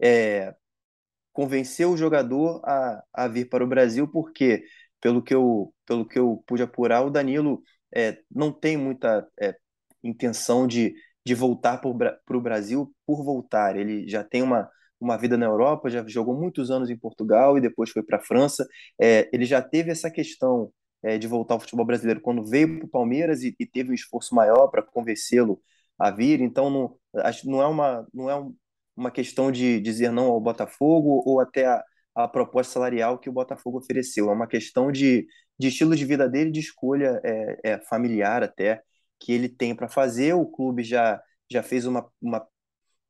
é 0.00 0.54
convencer 1.32 1.86
o 1.88 1.96
jogador 1.96 2.62
a, 2.64 3.04
a 3.12 3.28
vir 3.28 3.48
para 3.48 3.64
o 3.64 3.66
Brasil, 3.66 4.08
porque 4.08 4.64
pelo 5.00 5.22
que 5.22 5.34
eu, 5.34 5.74
pelo 5.86 6.06
que 6.06 6.18
eu 6.18 6.44
pude 6.46 6.62
apurar, 6.62 7.02
o 7.04 7.10
Danilo 7.10 7.62
é, 7.94 8.18
não 8.30 8.52
tem 8.52 8.76
muita 8.76 9.26
é, 9.40 9.56
intenção 10.02 10.66
de, 10.66 10.94
de 11.24 11.34
voltar 11.34 11.78
para 11.78 12.36
o 12.36 12.40
Brasil 12.40 12.94
por 13.06 13.24
voltar. 13.24 13.76
Ele 13.76 14.08
já 14.08 14.22
tem 14.24 14.42
uma, 14.42 14.70
uma 15.04 15.16
vida 15.16 15.36
na 15.36 15.46
Europa, 15.46 15.90
já 15.90 16.04
jogou 16.06 16.34
muitos 16.34 16.70
anos 16.70 16.90
em 16.90 16.96
Portugal 16.96 17.56
e 17.56 17.60
depois 17.60 17.90
foi 17.90 18.02
para 18.02 18.18
a 18.18 18.20
França. 18.20 18.66
É, 19.00 19.28
ele 19.32 19.44
já 19.44 19.62
teve 19.62 19.90
essa 19.90 20.10
questão 20.10 20.72
é, 21.02 21.18
de 21.18 21.26
voltar 21.28 21.54
ao 21.54 21.60
futebol 21.60 21.84
brasileiro 21.84 22.20
quando 22.20 22.44
veio 22.44 22.78
para 22.78 22.86
o 22.86 22.90
Palmeiras 22.90 23.42
e, 23.42 23.54
e, 23.60 23.66
teve 23.66 23.90
um 23.90 23.94
esforço 23.94 24.34
maior 24.34 24.68
para 24.68 24.82
convencê-lo 24.82 25.60
a 25.98 26.10
vir. 26.10 26.40
Então, 26.40 26.70
não, 26.70 26.96
acho, 27.22 27.48
não 27.48 27.62
é, 27.62 27.66
uma, 27.66 28.06
não 28.12 28.30
é 28.30 28.50
uma 28.96 29.10
questão 29.10 29.52
de 29.52 29.80
dizer 29.80 30.10
não 30.10 30.26
ao 30.30 30.40
Botafogo 30.40 31.22
ou 31.26 31.40
até 31.40 31.66
a, 31.66 31.84
a 32.14 32.28
proposta 32.28 32.74
salarial 32.74 33.18
que 33.18 33.28
o 33.28 33.32
Botafogo 33.32 33.78
ofereceu. 33.78 34.30
É 34.30 34.32
uma 34.32 34.46
questão 34.46 34.90
de, 34.90 35.26
de 35.58 35.68
estilo 35.68 35.94
de 35.94 36.04
vida 36.04 36.28
dele, 36.28 36.50
de 36.50 36.60
escolha 36.60 37.20
é, 37.24 37.72
é 37.74 37.78
familiar 37.80 38.42
até, 38.42 38.82
que 39.20 39.32
ele 39.32 39.48
tem 39.48 39.74
para 39.74 39.88
fazer. 39.88 40.34
O 40.34 40.46
clube 40.46 40.82
já, 40.82 41.20
já 41.50 41.62
fez 41.62 41.86
uma, 41.86 42.08
uma, 42.20 42.46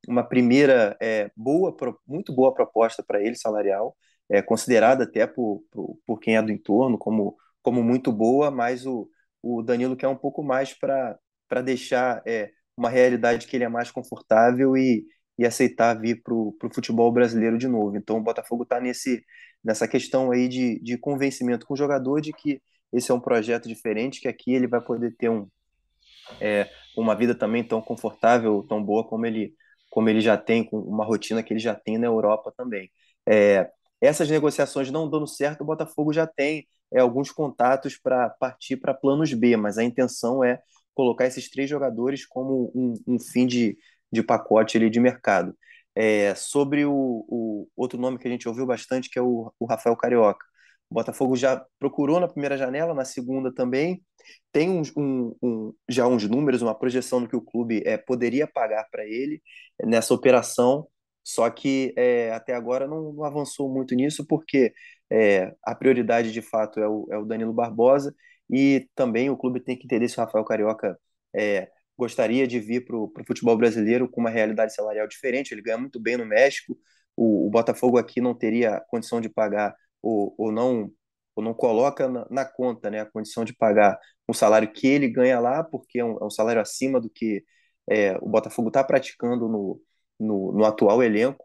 uma 0.09 0.23
primeira 0.23 0.97
é, 1.01 1.31
boa, 1.37 1.75
muito 2.07 2.35
boa 2.35 2.53
proposta 2.55 3.03
para 3.03 3.23
ele, 3.23 3.37
salarial, 3.37 3.97
é, 4.29 4.43
considerada 4.43 5.05
até 5.05 5.27
por, 5.27 5.63
por, 5.71 5.99
por, 6.07 6.21
quem 6.21 6.37
é 6.37 6.43
do 6.43 6.53
entorno 6.53 6.99
como, 6.99 7.37
como 7.63 7.83
muito 7.83 8.13
boa, 8.13 8.51
mas 8.51 8.87
o, 8.87 9.09
o 9.43 9.63
Danilo 9.63 9.97
quer 9.97 10.09
um 10.09 10.17
pouco 10.17 10.43
mais 10.43 10.73
para 10.75 11.19
deixar 11.63 12.23
é, 12.27 12.51
uma 12.77 12.89
realidade 12.89 13.47
que 13.47 13.57
ele 13.57 13.65
é 13.65 13.69
mais 13.69 13.91
confortável 13.91 14.77
e, 14.77 15.05
e 15.39 15.45
aceitar 15.45 15.95
vir 15.95 16.23
para 16.23 16.35
o 16.35 16.57
futebol 16.73 17.13
brasileiro 17.13 17.59
de 17.59 17.69
novo. 17.69 17.97
Então 17.97 18.17
o 18.19 18.23
Botafogo 18.23 18.63
está 18.63 18.81
nessa 19.63 19.89
questão 19.89 20.31
aí 20.31 20.49
de, 20.49 20.81
de 20.81 20.97
convencimento 20.99 21.67
com 21.67 21.75
o 21.75 21.77
jogador 21.77 22.21
de 22.21 22.33
que 22.33 22.61
esse 22.93 23.11
é 23.11 23.15
um 23.15 23.21
projeto 23.21 23.69
diferente, 23.69 24.21
que 24.21 24.29
aqui 24.29 24.55
ele 24.55 24.69
vai 24.69 24.81
poder 24.81 25.15
ter 25.17 25.29
um, 25.29 25.49
é, 26.41 26.69
uma 26.97 27.15
vida 27.15 27.35
também 27.35 27.65
tão 27.65 27.81
confortável, 27.83 28.65
tão 28.69 28.83
boa 28.83 29.07
como 29.07 29.27
ele 29.27 29.55
como 29.95 30.09
ele 30.09 30.21
já 30.21 30.37
tem, 30.37 30.65
com 30.65 30.77
uma 30.81 31.05
rotina 31.05 31.41
que 31.41 31.53
ele 31.53 31.61
já 31.61 31.73
tem 31.73 31.99
na 31.99 32.09
Europa 32.09 32.53
também. 32.57 32.91
É, 33.25 33.71
essas 34.01 34.29
negociações 34.29 34.91
não 34.91 35.09
dando 35.09 35.25
certo, 35.29 35.61
o 35.61 35.65
Botafogo 35.65 36.13
já 36.13 36.27
tem 36.27 36.67
é, 36.93 36.99
alguns 36.99 37.31
contatos 37.31 37.97
para 37.97 38.29
partir 38.29 38.77
para 38.77 38.93
planos 38.93 39.33
B, 39.33 39.57
mas 39.57 39.79
a 39.79 39.85
intenção 39.85 40.43
é 40.43 40.61
colocar 40.95 41.27
esses 41.27 41.49
três 41.49 41.71
jogadores 41.71 42.27
como 42.27 42.73
um, 42.75 42.95
um 43.07 43.21
fim 43.21 43.47
de, 43.47 43.79
de 44.11 44.21
pacote 44.21 44.77
ali 44.77 44.91
de 44.91 44.99
mercado. 44.99 45.57
É, 45.95 46.35
sobre 46.35 46.85
o, 46.85 46.93
o, 47.29 47.69
outro 47.77 47.97
nome 47.97 48.19
que 48.19 48.27
a 48.27 48.31
gente 48.31 48.49
ouviu 48.49 48.67
bastante, 48.67 49.09
que 49.09 49.17
é 49.17 49.23
o, 49.23 49.53
o 49.61 49.65
Rafael 49.65 49.97
Carioca. 49.97 50.45
O 50.91 50.95
Botafogo 50.95 51.37
já 51.37 51.65
procurou 51.79 52.21
na 52.21 52.29
primeira 52.29 52.57
janela, 52.57 52.95
na 52.95 53.05
segunda 53.05 53.53
também. 53.53 54.03
Tem 54.53 54.71
um, 54.71 54.83
um, 54.97 55.37
um, 55.43 55.75
já 55.89 56.07
uns 56.07 56.29
números, 56.29 56.63
uma 56.63 56.75
projeção 56.75 57.23
do 57.23 57.29
que 57.29 57.37
o 57.37 57.43
clube 57.43 57.83
é, 57.85 57.97
poderia 57.97 58.47
pagar 58.47 58.89
para 58.91 59.05
ele 59.05 59.43
nessa 59.85 60.15
operação, 60.15 60.87
só 61.23 61.49
que 61.51 61.93
é, 61.97 62.33
até 62.33 62.55
agora 62.55 62.87
não, 62.87 63.13
não, 63.13 63.25
avançou 63.25 63.69
muito 63.73 63.95
nisso, 63.95 64.27
porque 64.27 64.73
é, 65.11 65.55
a 65.63 65.75
prioridade 65.75 66.33
de 66.33 66.43
fato 66.43 66.81
é 66.81 66.89
o, 66.89 67.09
é 67.11 67.19
o 67.19 67.25
Danilo 67.25 67.53
Barbosa 67.53 68.15
e 68.51 68.89
também 68.95 69.31
o 69.31 69.37
clube 69.37 69.61
tem 69.61 69.77
que 69.77 69.87
entender 69.87 70.09
se 70.09 70.19
o 70.19 70.21
Rafael 70.21 70.45
Carioca 70.45 70.99
gostaria 71.97 72.47
de 72.47 72.61
vir 72.61 72.85
para 72.85 72.97
o 72.97 73.13
futebol 73.27 73.57
brasileiro 73.57 74.09
com 74.09 74.21
uma 74.21 74.31
realidade 74.31 74.75
salarial 74.75 75.07
diferente. 75.07 75.53
Ele 75.53 75.63
ganha 75.63 75.79
muito 75.79 76.01
bem 76.01 76.17
no 76.17 76.27
México. 76.27 76.77
O, 77.17 77.47
o 77.47 77.51
Botafogo 77.51 77.99
aqui 77.99 78.21
não 78.21 78.35
teria 78.35 78.81
condição 78.89 79.21
de 79.21 79.29
pagar 79.29 79.75
ou, 80.05 80.35
ou 80.39 80.53
não 80.53 80.93
ou 81.37 81.43
não 81.43 81.55
coloca 81.55 82.09
na, 82.09 82.27
na, 82.31 82.45
conta 82.45 82.91
né, 82.91 83.01
a 83.01 83.07
condição 83.07 83.45
de 83.45 83.53
pagar 83.55 83.99
um 84.29 84.33
salário 84.33 84.73
que 84.73 84.87
ele 84.87 85.09
ganha 85.09 85.41
lá, 85.41 85.65
porque 85.65 85.99
é 85.99 86.05
um, 86.05 86.17
é 86.21 86.25
um 86.25 86.31
salário 86.31 86.61
acima 86.63 87.01
do 87.01 87.11
que 87.11 87.45
é, 87.89 88.17
o 88.19 88.29
Botafogo 88.29 88.69
está 88.69 88.85
praticando 88.85 89.49
no, 89.49 89.81
no, 90.19 90.53
no, 90.53 90.65
atual 90.65 91.03
elenco. 91.03 91.45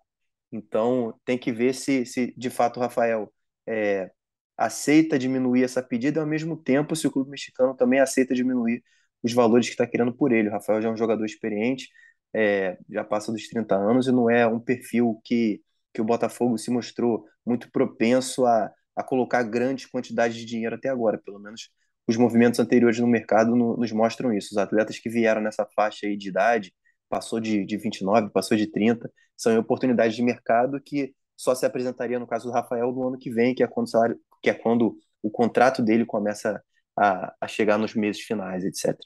Então 0.52 1.14
tem 1.26 1.38
que 1.38 1.52
ver 1.52 1.74
se, 1.74 2.06
se 2.06 2.34
de 2.38 2.50
fato 2.50 2.78
o 2.78 2.82
Rafael 2.82 3.32
é, 3.68 4.12
aceita 4.58 5.18
diminuir 5.20 5.64
essa 5.64 5.82
pedida 5.84 6.20
e 6.20 6.22
ao 6.22 6.28
mesmo 6.28 6.58
tempo 6.58 6.96
se 6.96 7.08
o 7.08 7.12
clube 7.12 7.32
mexicano 7.32 7.76
também 7.76 8.00
aceita 8.00 8.36
diminuir 8.36 8.84
os 9.24 9.34
valores 9.34 9.68
que 9.68 9.74
está 9.74 9.88
querendo 9.88 10.14
por 10.14 10.32
ele. 10.32 10.50
O 10.50 10.52
Rafael 10.52 10.82
já 10.82 10.90
é 10.90 10.92
um 10.92 10.98
jogador 10.98 11.26
experiente, 11.26 11.90
é, 12.34 12.78
já 12.90 13.04
passa 13.04 13.32
dos 13.32 13.48
30 13.48 13.76
anos 13.76 14.08
e 14.08 14.12
não 14.12 14.30
é 14.30 14.48
um 14.48 14.60
perfil 14.60 15.20
que, 15.24 15.62
que 15.94 16.02
o 16.02 16.06
Botafogo 16.06 16.58
se 16.58 16.72
mostrou 16.72 17.26
muito 17.46 17.72
propenso 17.72 18.46
a, 18.46 18.72
a 18.96 19.04
colocar 19.04 19.44
grandes 19.44 19.86
quantidades 19.86 20.38
de 20.38 20.46
dinheiro 20.46 20.76
até 20.76 20.90
agora. 20.90 21.20
Pelo 21.24 21.40
menos 21.40 21.70
os 22.08 22.18
movimentos 22.18 22.60
anteriores 22.60 23.00
no 23.00 23.08
mercado 23.08 23.56
no, 23.56 23.78
nos 23.78 23.92
mostram 23.92 24.34
isso. 24.34 24.50
Os 24.52 24.58
atletas 24.58 25.00
que 25.00 25.10
vieram 25.10 25.42
nessa 25.42 25.66
faixa 25.76 26.08
aí 26.08 26.18
de 26.18 26.30
idade, 26.30 26.74
passou 27.10 27.40
de, 27.40 27.66
de 27.66 27.78
29, 27.78 28.30
passou 28.30 28.56
de 28.56 28.68
30, 28.68 29.12
são 29.36 29.58
oportunidades 29.58 30.16
de 30.16 30.24
mercado 30.24 30.80
que 30.82 31.14
só 31.36 31.56
se 31.56 31.66
apresentaria 31.66 32.20
no 32.20 32.28
caso 32.28 32.48
do 32.48 32.54
Rafael 32.54 32.92
no 32.92 33.08
ano 33.08 33.18
que 33.18 33.32
vem, 33.32 33.56
que 33.56 33.64
é 33.64 33.68
quando 33.68 33.88
o, 33.88 33.90
salário, 33.90 34.20
que 34.42 34.50
é 34.50 34.54
quando 34.54 34.98
o 35.24 35.32
contrato 35.32 35.82
dele 35.82 36.06
começa 36.06 36.62
a, 36.98 37.34
a 37.42 37.48
chegar 37.48 37.78
nos 37.78 37.96
meses 37.96 38.22
finais, 38.22 38.64
etc. 38.66 38.98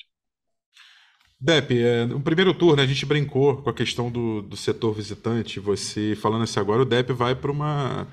Depe, 1.44 1.78
é, 1.84 2.06
no 2.06 2.22
primeiro 2.22 2.54
turno 2.54 2.82
a 2.82 2.86
gente 2.86 3.06
brincou 3.06 3.58
com 3.58 3.70
a 3.70 3.74
questão 3.74 4.10
do, 4.10 4.42
do 4.42 4.56
setor 4.56 4.94
visitante. 4.94 5.60
Você 5.60 6.16
falando 6.16 6.44
assim 6.44 6.58
agora, 6.58 6.84
o 6.84 6.86
Depe 6.86 7.12
vai 7.12 7.36
para 7.36 7.52
uma 7.52 8.08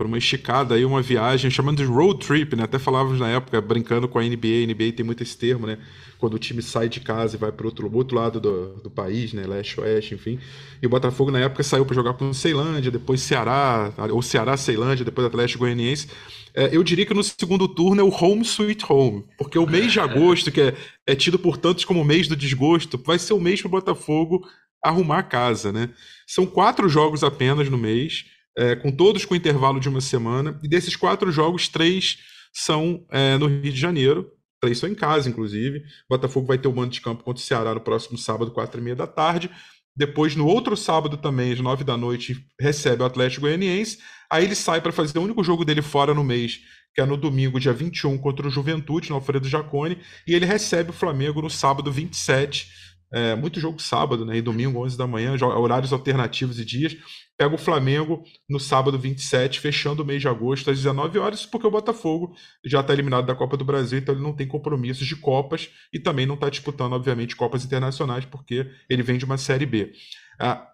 para 0.00 0.06
uma 0.06 0.16
esticada 0.16 0.74
aí, 0.74 0.82
uma 0.82 1.02
viagem, 1.02 1.50
chamando 1.50 1.76
de 1.76 1.84
road 1.84 2.26
trip, 2.26 2.56
né? 2.56 2.62
Até 2.62 2.78
falávamos 2.78 3.20
na 3.20 3.28
época, 3.28 3.60
brincando 3.60 4.08
com 4.08 4.18
a 4.18 4.22
NBA, 4.22 4.64
a 4.64 4.66
NBA 4.66 4.92
tem 4.96 5.04
muito 5.04 5.22
esse 5.22 5.36
termo, 5.36 5.66
né? 5.66 5.76
Quando 6.16 6.32
o 6.32 6.38
time 6.38 6.62
sai 6.62 6.88
de 6.88 7.00
casa 7.00 7.36
e 7.36 7.38
vai 7.38 7.52
para 7.52 7.66
outro, 7.66 7.94
outro 7.94 8.16
lado 8.16 8.40
do, 8.40 8.76
do 8.76 8.90
país, 8.90 9.34
né? 9.34 9.46
Leste, 9.46 9.78
oeste, 9.78 10.14
enfim. 10.14 10.38
E 10.80 10.86
o 10.86 10.88
Botafogo 10.88 11.30
na 11.30 11.40
época 11.40 11.62
saiu 11.62 11.84
para 11.84 11.94
jogar 11.94 12.14
com 12.14 12.30
o 12.30 12.32
Ceilândia, 12.32 12.90
depois 12.90 13.20
Ceará, 13.20 13.92
ou 14.10 14.22
Ceará, 14.22 14.56
Ceilândia, 14.56 15.04
depois 15.04 15.26
Atlético 15.26 15.64
Goianiense. 15.64 16.08
É, 16.54 16.74
eu 16.74 16.82
diria 16.82 17.04
que 17.04 17.12
no 17.12 17.22
segundo 17.22 17.68
turno 17.68 18.00
é 18.00 18.04
o 18.04 18.08
home 18.08 18.40
sweet 18.40 18.82
home, 18.88 19.22
porque 19.36 19.58
o 19.58 19.66
mês 19.66 19.92
de 19.92 20.00
agosto, 20.00 20.50
que 20.50 20.62
é, 20.62 20.74
é 21.06 21.14
tido 21.14 21.38
por 21.38 21.58
tantos 21.58 21.84
como 21.84 22.00
o 22.00 22.06
mês 22.06 22.26
do 22.26 22.34
desgosto, 22.34 22.96
vai 23.04 23.18
ser 23.18 23.34
o 23.34 23.40
mês 23.40 23.60
para 23.60 23.68
o 23.68 23.72
Botafogo 23.72 24.48
arrumar 24.82 25.18
a 25.18 25.22
casa, 25.22 25.70
né? 25.70 25.90
São 26.26 26.46
quatro 26.46 26.88
jogos 26.88 27.22
apenas 27.22 27.68
no 27.68 27.76
mês 27.76 28.24
é, 28.56 28.76
com 28.76 28.90
todos 28.90 29.24
com 29.24 29.34
intervalo 29.34 29.80
de 29.80 29.88
uma 29.88 30.00
semana. 30.00 30.58
E 30.62 30.68
desses 30.68 30.96
quatro 30.96 31.30
jogos, 31.30 31.68
três 31.68 32.18
são 32.52 33.04
é, 33.10 33.36
no 33.38 33.46
Rio 33.46 33.72
de 33.72 33.78
Janeiro. 33.78 34.30
Três 34.60 34.78
são 34.78 34.88
em 34.88 34.94
casa, 34.94 35.28
inclusive. 35.28 35.78
O 35.78 35.82
Botafogo 36.10 36.46
vai 36.46 36.58
ter 36.58 36.68
o 36.68 36.74
mando 36.74 36.90
de 36.90 37.00
campo 37.00 37.24
contra 37.24 37.40
o 37.40 37.44
Ceará 37.44 37.74
no 37.74 37.80
próximo 37.80 38.18
sábado, 38.18 38.50
quatro 38.50 38.80
e 38.80 38.84
meia 38.84 38.96
da 38.96 39.06
tarde. 39.06 39.50
Depois, 39.96 40.36
no 40.36 40.46
outro 40.46 40.76
sábado 40.76 41.16
também, 41.16 41.52
às 41.52 41.60
nove 41.60 41.84
da 41.84 41.96
noite, 41.96 42.36
recebe 42.60 43.02
o 43.02 43.06
Atlético 43.06 43.42
Goianiense. 43.42 43.98
Aí 44.30 44.44
ele 44.44 44.54
sai 44.54 44.80
para 44.80 44.92
fazer 44.92 45.18
o 45.18 45.22
único 45.22 45.42
jogo 45.42 45.64
dele 45.64 45.82
fora 45.82 46.14
no 46.14 46.22
mês, 46.22 46.60
que 46.94 47.00
é 47.00 47.04
no 47.04 47.16
domingo, 47.16 47.58
dia 47.58 47.72
21, 47.72 48.16
contra 48.18 48.46
o 48.46 48.50
Juventude, 48.50 49.10
no 49.10 49.16
Alfredo 49.16 49.48
Jacone. 49.48 49.98
E 50.26 50.34
ele 50.34 50.46
recebe 50.46 50.90
o 50.90 50.94
Flamengo 50.94 51.42
no 51.42 51.50
sábado 51.50 51.90
27. 51.90 52.68
É, 53.12 53.34
muito 53.34 53.58
jogo 53.58 53.80
sábado, 53.80 54.24
né? 54.24 54.36
E 54.36 54.42
domingo, 54.42 54.84
11 54.84 54.96
da 54.96 55.06
manhã, 55.06 55.34
horários 55.42 55.92
alternativos 55.92 56.60
e 56.60 56.64
dias 56.64 56.96
pega 57.40 57.54
o 57.54 57.58
Flamengo 57.58 58.22
no 58.46 58.60
sábado 58.60 58.98
27, 58.98 59.60
fechando 59.60 60.02
o 60.02 60.04
mês 60.04 60.20
de 60.20 60.28
agosto 60.28 60.70
às 60.70 60.76
19 60.76 61.18
horas, 61.18 61.46
porque 61.46 61.66
o 61.66 61.70
Botafogo 61.70 62.34
já 62.62 62.80
está 62.80 62.92
eliminado 62.92 63.24
da 63.24 63.34
Copa 63.34 63.56
do 63.56 63.64
Brasil, 63.64 63.98
então 63.98 64.14
ele 64.14 64.22
não 64.22 64.36
tem 64.36 64.46
compromissos 64.46 65.06
de 65.06 65.16
Copas 65.16 65.70
e 65.90 65.98
também 65.98 66.26
não 66.26 66.34
está 66.34 66.50
disputando, 66.50 66.92
obviamente, 66.92 67.34
Copas 67.34 67.64
internacionais, 67.64 68.26
porque 68.26 68.70
ele 68.90 69.02
vem 69.02 69.16
de 69.16 69.24
uma 69.24 69.38
Série 69.38 69.64
B. 69.64 69.90
Ah, 70.38 70.69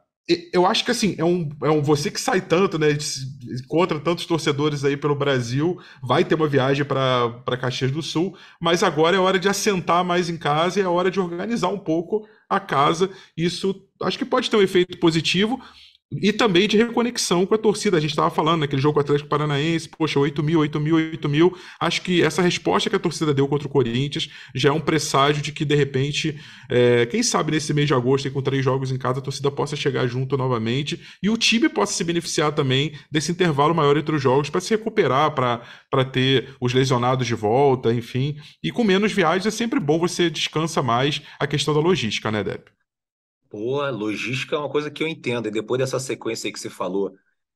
eu 0.52 0.66
acho 0.66 0.84
que 0.84 0.90
assim, 0.90 1.14
é 1.18 1.24
um, 1.24 1.48
é 1.62 1.70
um 1.70 1.82
você 1.82 2.10
que 2.10 2.20
sai 2.20 2.40
tanto, 2.40 2.78
né? 2.78 2.88
Contra 3.68 4.00
tantos 4.00 4.26
torcedores 4.26 4.84
aí 4.84 4.96
pelo 4.96 5.14
Brasil, 5.14 5.78
vai 6.02 6.24
ter 6.24 6.34
uma 6.34 6.48
viagem 6.48 6.84
para 6.84 7.56
Caxias 7.60 7.92
do 7.92 8.02
Sul, 8.02 8.36
mas 8.60 8.82
agora 8.82 9.16
é 9.16 9.20
hora 9.20 9.38
de 9.38 9.48
assentar 9.48 10.04
mais 10.04 10.28
em 10.28 10.36
casa 10.36 10.80
e 10.80 10.82
é 10.82 10.88
hora 10.88 11.10
de 11.10 11.20
organizar 11.20 11.68
um 11.68 11.78
pouco 11.78 12.26
a 12.48 12.58
casa. 12.58 13.08
Isso 13.36 13.86
acho 14.02 14.18
que 14.18 14.24
pode 14.24 14.50
ter 14.50 14.56
um 14.56 14.62
efeito 14.62 14.98
positivo. 14.98 15.60
E 16.12 16.32
também 16.32 16.68
de 16.68 16.76
reconexão 16.76 17.44
com 17.44 17.54
a 17.54 17.58
torcida. 17.58 17.96
A 17.96 18.00
gente 18.00 18.10
estava 18.10 18.30
falando 18.30 18.60
naquele 18.60 18.80
jogo 18.80 19.00
Atlético 19.00 19.28
Paranaense, 19.28 19.88
poxa, 19.88 20.20
8 20.20 20.40
mil, 20.40 20.60
8 20.60 20.78
mil, 20.78 20.94
8 20.94 21.28
mil. 21.28 21.58
Acho 21.80 22.00
que 22.00 22.22
essa 22.22 22.40
resposta 22.40 22.88
que 22.88 22.94
a 22.94 22.98
torcida 22.98 23.34
deu 23.34 23.48
contra 23.48 23.66
o 23.66 23.70
Corinthians 23.70 24.30
já 24.54 24.68
é 24.68 24.72
um 24.72 24.80
presságio 24.80 25.42
de 25.42 25.50
que, 25.50 25.64
de 25.64 25.74
repente, 25.74 26.40
é, 26.70 27.06
quem 27.06 27.24
sabe 27.24 27.50
nesse 27.50 27.74
mês 27.74 27.88
de 27.88 27.94
agosto, 27.94 28.30
com 28.30 28.40
três 28.40 28.64
jogos 28.64 28.92
em 28.92 28.98
casa, 28.98 29.18
a 29.18 29.22
torcida 29.22 29.50
possa 29.50 29.74
chegar 29.74 30.06
junto 30.06 30.36
novamente 30.36 31.00
e 31.20 31.28
o 31.28 31.36
time 31.36 31.68
possa 31.68 31.92
se 31.92 32.04
beneficiar 32.04 32.52
também 32.52 32.92
desse 33.10 33.32
intervalo 33.32 33.74
maior 33.74 33.96
entre 33.96 34.14
os 34.14 34.22
jogos 34.22 34.48
para 34.48 34.60
se 34.60 34.70
recuperar, 34.70 35.34
para 35.34 36.04
ter 36.04 36.54
os 36.60 36.72
lesionados 36.72 37.26
de 37.26 37.34
volta, 37.34 37.92
enfim. 37.92 38.36
E 38.62 38.70
com 38.70 38.84
menos 38.84 39.12
viagens 39.12 39.46
é 39.46 39.50
sempre 39.50 39.80
bom 39.80 39.98
você 39.98 40.30
descansa 40.30 40.82
mais 40.84 41.20
a 41.40 41.48
questão 41.48 41.74
da 41.74 41.80
logística, 41.80 42.30
né, 42.30 42.44
Deb? 42.44 42.62
Pô, 43.48 43.88
logística 43.90 44.56
é 44.56 44.58
uma 44.58 44.70
coisa 44.70 44.90
que 44.90 45.02
eu 45.02 45.08
entendo. 45.08 45.48
E 45.48 45.50
depois 45.50 45.78
dessa 45.78 45.98
sequência 45.98 46.48
aí 46.48 46.52
que 46.52 46.60
você 46.60 46.70
falou, 46.70 47.14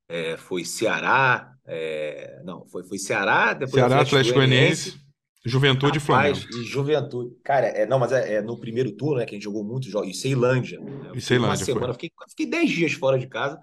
é, 0.08 0.36
foi 0.36 0.64
Ceará, 0.64 1.54
é, 1.66 2.42
não, 2.44 2.66
foi, 2.66 2.82
foi 2.84 2.98
Ceará, 2.98 3.52
depois 3.54 3.74
Ceará, 3.74 4.00
Atlético 4.00 4.34
Goianiense, 4.34 5.00
Juventude 5.44 5.98
e 5.98 6.00
Flamengo. 6.00 6.38
E 6.50 6.64
Juventude. 6.64 7.36
Cara, 7.42 7.66
é, 7.66 7.86
não, 7.86 7.98
mas 7.98 8.12
é, 8.12 8.34
é, 8.34 8.42
no 8.42 8.58
primeiro 8.58 8.92
turno, 8.92 9.18
né, 9.18 9.24
que 9.24 9.34
a 9.34 9.36
gente 9.36 9.44
jogou 9.44 9.64
muitos 9.64 9.90
jogos, 9.90 10.10
e 10.10 10.14
Ceilândia. 10.14 10.80
Né, 10.80 11.12
e 11.14 11.20
Ceilândia, 11.20 11.50
uma 11.50 11.64
semana, 11.64 11.92
fiquei, 11.94 12.10
fiquei 12.28 12.46
10 12.46 12.70
dias 12.70 12.92
fora 12.92 13.18
de 13.18 13.26
casa. 13.26 13.60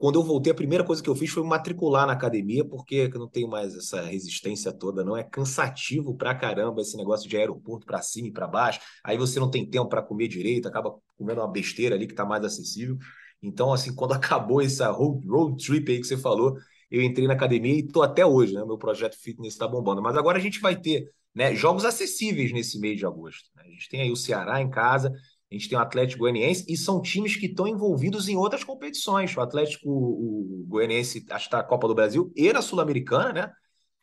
Quando 0.00 0.18
eu 0.18 0.22
voltei, 0.22 0.50
a 0.50 0.54
primeira 0.54 0.82
coisa 0.82 1.02
que 1.02 1.10
eu 1.10 1.14
fiz 1.14 1.28
foi 1.30 1.42
matricular 1.42 2.06
na 2.06 2.14
academia, 2.14 2.64
porque 2.64 3.10
eu 3.12 3.18
não 3.18 3.28
tenho 3.28 3.46
mais 3.46 3.74
essa 3.76 4.00
resistência 4.00 4.72
toda, 4.72 5.04
não. 5.04 5.14
É 5.14 5.22
cansativo 5.22 6.16
pra 6.16 6.34
caramba 6.34 6.80
esse 6.80 6.96
negócio 6.96 7.28
de 7.28 7.36
aeroporto 7.36 7.84
para 7.84 8.00
cima 8.00 8.28
e 8.28 8.32
para 8.32 8.46
baixo. 8.46 8.80
Aí 9.04 9.18
você 9.18 9.38
não 9.38 9.50
tem 9.50 9.68
tempo 9.68 9.90
para 9.90 10.00
comer 10.00 10.26
direito, 10.26 10.66
acaba 10.66 10.94
comendo 11.18 11.42
uma 11.42 11.46
besteira 11.52 11.96
ali 11.96 12.06
que 12.06 12.14
tá 12.14 12.24
mais 12.24 12.42
acessível. 12.42 12.96
Então, 13.42 13.74
assim, 13.74 13.92
quando 13.94 14.12
acabou 14.12 14.62
essa 14.62 14.90
road, 14.90 15.26
road 15.28 15.62
trip 15.62 15.92
aí 15.92 16.00
que 16.00 16.06
você 16.06 16.16
falou, 16.16 16.56
eu 16.90 17.02
entrei 17.02 17.26
na 17.26 17.34
academia 17.34 17.74
e 17.74 17.86
tô 17.86 18.00
até 18.00 18.24
hoje, 18.24 18.54
né? 18.54 18.64
Meu 18.64 18.78
projeto 18.78 19.18
fitness 19.20 19.52
está 19.52 19.68
bombando. 19.68 20.00
Mas 20.00 20.16
agora 20.16 20.38
a 20.38 20.40
gente 20.40 20.60
vai 20.60 20.80
ter 20.80 21.12
né, 21.34 21.54
jogos 21.54 21.84
acessíveis 21.84 22.52
nesse 22.52 22.80
mês 22.80 22.96
de 22.96 23.04
agosto. 23.04 23.50
Né? 23.54 23.64
A 23.66 23.70
gente 23.70 23.86
tem 23.90 24.00
aí 24.00 24.10
o 24.10 24.16
Ceará 24.16 24.62
em 24.62 24.70
casa, 24.70 25.12
a 25.50 25.54
gente 25.54 25.68
tem 25.68 25.76
o 25.76 25.80
Atlético 25.80 26.20
Goianiense 26.20 26.64
e 26.68 26.76
são 26.76 27.02
times 27.02 27.34
que 27.34 27.46
estão 27.46 27.66
envolvidos 27.66 28.28
em 28.28 28.36
outras 28.36 28.62
competições. 28.62 29.36
O 29.36 29.40
Atlético 29.40 29.90
o 29.90 30.64
Goianiense 30.68 31.26
acho 31.30 31.44
que 31.44 31.48
está 31.48 31.58
na 31.58 31.64
Copa 31.64 31.88
do 31.88 31.94
Brasil 31.94 32.32
e 32.36 32.52
na 32.52 32.62
Sul-Americana, 32.62 33.32
né? 33.32 33.52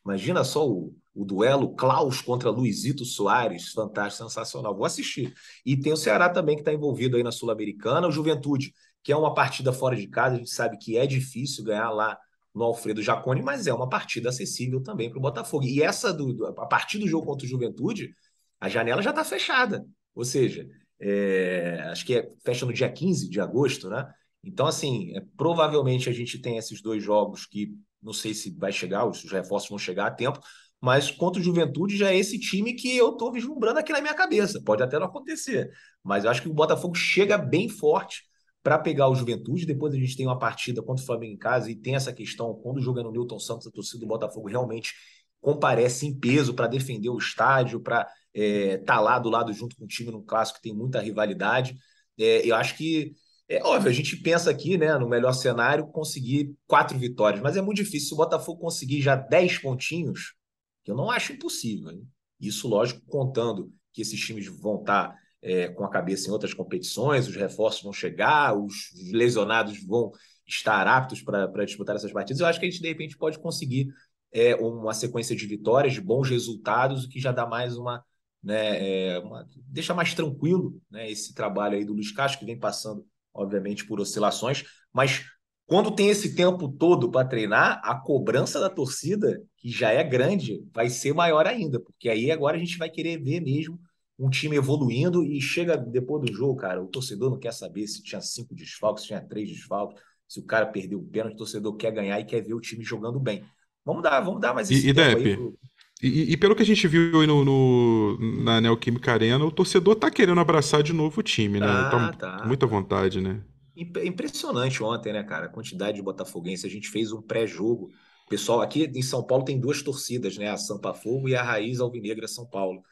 Imagina 0.05 0.43
só 0.43 0.67
o, 0.67 0.93
o 1.13 1.25
duelo 1.25 1.73
Klaus 1.75 2.21
contra 2.21 2.49
Luizito 2.49 3.05
Soares, 3.05 3.71
fantástico, 3.71 4.23
sensacional. 4.23 4.75
Vou 4.75 4.85
assistir. 4.85 5.33
E 5.65 5.75
tem 5.77 5.93
o 5.93 5.97
Ceará 5.97 6.29
também 6.29 6.55
que 6.55 6.61
está 6.61 6.73
envolvido 6.73 7.17
aí 7.17 7.23
na 7.23 7.31
Sul-Americana, 7.31 8.07
o 8.07 8.11
Juventude, 8.11 8.73
que 9.03 9.11
é 9.11 9.17
uma 9.17 9.33
partida 9.33 9.71
fora 9.71 9.95
de 9.95 10.07
casa, 10.07 10.35
a 10.35 10.37
gente 10.37 10.49
sabe 10.49 10.77
que 10.77 10.97
é 10.97 11.07
difícil 11.07 11.63
ganhar 11.63 11.89
lá 11.91 12.17
no 12.53 12.63
Alfredo 12.63 13.01
Jaconi, 13.01 13.41
mas 13.41 13.67
é 13.67 13.73
uma 13.73 13.87
partida 13.87 14.29
acessível 14.29 14.81
também 14.81 15.09
para 15.09 15.19
o 15.19 15.21
Botafogo. 15.21 15.65
E 15.65 15.81
essa 15.81 16.13
do, 16.13 16.45
a 16.57 16.65
partir 16.65 16.97
do 16.97 17.07
jogo 17.07 17.25
contra 17.25 17.45
o 17.45 17.49
Juventude, 17.49 18.13
a 18.59 18.67
janela 18.67 19.01
já 19.01 19.11
está 19.11 19.23
fechada. 19.23 19.85
Ou 20.15 20.25
seja, 20.25 20.67
é, 20.99 21.79
acho 21.91 22.05
que 22.05 22.15
é, 22.15 22.31
fecha 22.43 22.65
no 22.65 22.73
dia 22.73 22.91
15 22.91 23.29
de 23.29 23.39
agosto, 23.39 23.89
né? 23.89 24.11
Então, 24.43 24.65
assim, 24.65 25.15
é, 25.15 25.21
provavelmente 25.35 26.09
a 26.09 26.13
gente 26.13 26.39
tem 26.39 26.57
esses 26.57 26.81
dois 26.81 27.03
jogos 27.03 27.45
que 27.45 27.73
não 28.01 28.13
sei 28.13 28.33
se 28.33 28.51
vai 28.51 28.71
chegar, 28.71 29.05
os 29.05 29.23
reforços 29.29 29.69
vão 29.69 29.77
chegar 29.77 30.07
a 30.07 30.11
tempo, 30.11 30.39
mas 30.79 31.09
contra 31.09 31.41
o 31.41 31.43
Juventude 31.43 31.97
já 31.97 32.11
é 32.11 32.17
esse 32.17 32.39
time 32.39 32.73
que 32.73 32.95
eu 32.95 33.11
estou 33.11 33.31
vislumbrando 33.31 33.79
aqui 33.79 33.91
na 33.91 34.01
minha 34.01 34.13
cabeça. 34.13 34.61
Pode 34.63 34.83
até 34.83 34.99
não 34.99 35.07
acontecer, 35.07 35.71
mas 36.03 36.23
eu 36.23 36.29
acho 36.29 36.41
que 36.41 36.49
o 36.49 36.53
Botafogo 36.53 36.95
chega 36.95 37.37
bem 37.37 37.67
forte 37.67 38.23
para 38.63 38.77
pegar 38.77 39.09
o 39.09 39.15
Juventude. 39.15 39.65
Depois 39.65 39.93
a 39.93 39.97
gente 39.97 40.15
tem 40.15 40.25
uma 40.25 40.37
partida 40.37 40.81
contra 40.83 41.03
o 41.03 41.05
Flamengo 41.05 41.33
em 41.33 41.37
casa 41.37 41.71
e 41.71 41.75
tem 41.75 41.95
essa 41.95 42.13
questão, 42.13 42.53
quando 42.53 42.81
joga 42.81 43.01
no 43.03 43.11
Newton 43.11 43.39
Santos, 43.39 43.67
a 43.67 43.71
torcida 43.71 43.99
do 43.99 44.07
Botafogo 44.07 44.47
realmente 44.47 44.93
comparece 45.41 46.05
em 46.05 46.17
peso 46.17 46.53
para 46.53 46.67
defender 46.67 47.09
o 47.09 47.17
estádio, 47.17 47.79
para 47.79 48.07
é, 48.37 48.77
tá 48.77 48.99
lá 48.99 49.17
do 49.17 49.29
lado 49.29 49.51
junto 49.51 49.75
com 49.75 49.85
o 49.85 49.87
time 49.87 50.11
no 50.11 50.21
clássico 50.21 50.59
que 50.59 50.69
tem 50.69 50.77
muita 50.77 51.01
rivalidade. 51.01 51.75
É, 52.19 52.47
eu 52.47 52.55
acho 52.55 52.77
que 52.77 53.15
é 53.49 53.63
óbvio, 53.63 53.89
a 53.89 53.93
gente 53.93 54.15
pensa 54.17 54.51
aqui, 54.51 54.77
né, 54.77 54.95
no 54.97 55.09
melhor 55.09 55.31
cenário, 55.33 55.87
conseguir 55.87 56.53
quatro 56.67 56.97
vitórias, 56.99 57.41
mas 57.41 57.57
é 57.57 57.61
muito 57.61 57.77
difícil. 57.77 58.09
Se 58.09 58.13
o 58.13 58.17
Botafogo 58.17 58.59
conseguir 58.59 59.01
já 59.01 59.15
dez 59.15 59.57
pontinhos, 59.57 60.35
que 60.83 60.91
eu 60.91 60.95
não 60.95 61.09
acho 61.09 61.33
impossível. 61.33 61.89
Hein? 61.91 62.07
Isso, 62.39 62.67
lógico, 62.67 63.01
contando 63.07 63.73
que 63.91 64.01
esses 64.01 64.19
times 64.19 64.45
vão 64.45 64.81
estar 64.81 65.09
tá, 65.09 65.15
é, 65.41 65.69
com 65.69 65.83
a 65.83 65.89
cabeça 65.89 66.27
em 66.27 66.31
outras 66.31 66.53
competições, 66.53 67.27
os 67.27 67.35
reforços 67.35 67.81
vão 67.81 67.93
chegar, 67.93 68.55
os 68.55 68.91
lesionados 69.11 69.83
vão 69.83 70.11
estar 70.45 70.85
aptos 70.85 71.21
para 71.21 71.65
disputar 71.65 71.95
essas 71.95 72.11
partidas. 72.11 72.41
Eu 72.41 72.45
acho 72.45 72.59
que 72.59 72.65
a 72.65 72.69
gente, 72.69 72.81
de 72.81 72.87
repente, 72.87 73.17
pode 73.17 73.39
conseguir 73.39 73.87
é, 74.31 74.55
uma 74.55 74.93
sequência 74.93 75.35
de 75.35 75.47
vitórias, 75.47 75.93
de 75.93 76.01
bons 76.01 76.29
resultados, 76.29 77.05
o 77.05 77.09
que 77.09 77.19
já 77.19 77.31
dá 77.31 77.45
mais 77.45 77.77
uma 77.77 78.03
né, 78.47 79.09
é, 79.09 79.19
uma, 79.19 79.45
deixa 79.67 79.93
mais 79.93 80.13
tranquilo 80.13 80.81
né, 80.89 81.11
esse 81.11 81.33
trabalho 81.33 81.75
aí 81.75 81.83
do 81.83 81.91
Luiz 81.91 82.13
Castro, 82.13 82.39
que 82.39 82.45
vem 82.45 82.57
passando, 82.57 83.05
obviamente, 83.33 83.85
por 83.85 83.99
oscilações, 83.99 84.63
mas 84.93 85.25
quando 85.65 85.93
tem 85.93 86.07
esse 86.07 86.33
tempo 86.33 86.69
todo 86.69 87.11
para 87.11 87.27
treinar, 87.27 87.81
a 87.83 87.93
cobrança 87.99 88.57
da 88.57 88.69
torcida, 88.69 89.43
que 89.57 89.69
já 89.69 89.91
é 89.91 90.01
grande, 90.01 90.63
vai 90.73 90.89
ser 90.89 91.13
maior 91.13 91.45
ainda, 91.45 91.77
porque 91.77 92.07
aí 92.07 92.31
agora 92.31 92.55
a 92.55 92.59
gente 92.59 92.77
vai 92.77 92.89
querer 92.89 93.21
ver 93.21 93.41
mesmo 93.41 93.77
um 94.17 94.29
time 94.29 94.55
evoluindo 94.55 95.25
e 95.25 95.41
chega 95.41 95.75
depois 95.75 96.23
do 96.23 96.33
jogo, 96.33 96.55
cara, 96.55 96.81
o 96.81 96.87
torcedor 96.87 97.29
não 97.31 97.37
quer 97.37 97.51
saber 97.51 97.85
se 97.85 98.01
tinha 98.01 98.21
cinco 98.21 98.55
desfalques, 98.55 99.03
se 99.03 99.09
tinha 99.09 99.21
três 99.21 99.49
desfalques, 99.49 100.01
se 100.25 100.39
o 100.39 100.43
cara 100.43 100.65
perdeu 100.67 100.99
o 100.99 101.05
pênalti, 101.05 101.33
o 101.33 101.37
torcedor 101.37 101.75
quer 101.75 101.91
ganhar 101.91 102.17
e 102.17 102.23
quer 102.23 102.41
ver 102.41 102.53
o 102.53 102.61
time 102.61 102.81
jogando 102.81 103.19
bem. 103.19 103.43
Vamos 103.83 104.01
dar, 104.01 104.21
vamos 104.21 104.39
dar 104.39 104.53
mais 104.53 104.71
esse 104.71 104.89
e, 104.89 104.93
tempo 104.93 105.19
e 105.19 105.25
aí 105.27 105.35
pro... 105.35 105.59
E, 106.01 106.33
e, 106.33 106.37
pelo 106.37 106.55
que 106.55 106.61
a 106.61 106.65
gente 106.65 106.87
viu 106.87 107.25
no, 107.25 107.43
no, 107.43 108.43
na 108.43 108.61
Neoquímica 108.61 109.11
Arena, 109.11 109.43
o 109.43 109.51
torcedor 109.51 109.95
tá 109.95 110.11
querendo 110.11 110.39
abraçar 110.39 110.83
de 110.83 110.93
novo 110.93 111.19
o 111.19 111.23
time, 111.23 111.59
né? 111.59 111.65
Tá, 111.65 112.13
tá. 112.13 112.43
muita 112.45 112.67
vontade, 112.67 113.19
né? 113.19 113.41
Impressionante 113.75 114.83
ontem, 114.83 115.11
né, 115.11 115.23
cara? 115.23 115.47
A 115.47 115.49
quantidade 115.49 115.97
de 115.97 116.03
botafoguense. 116.03 116.67
A 116.67 116.69
gente 116.69 116.89
fez 116.89 117.11
um 117.11 117.21
pré-jogo. 117.21 117.89
Pessoal, 118.29 118.61
aqui 118.61 118.91
em 118.93 119.01
São 119.01 119.23
Paulo 119.23 119.43
tem 119.43 119.59
duas 119.59 119.81
torcidas, 119.81 120.37
né? 120.37 120.49
A 120.49 120.57
Sampa 120.57 120.93
Fogo 120.93 121.29
e 121.29 121.35
a 121.35 121.41
Raiz 121.41 121.79
Alvinegra 121.79 122.27
São 122.27 122.45
Paulo. 122.45 122.83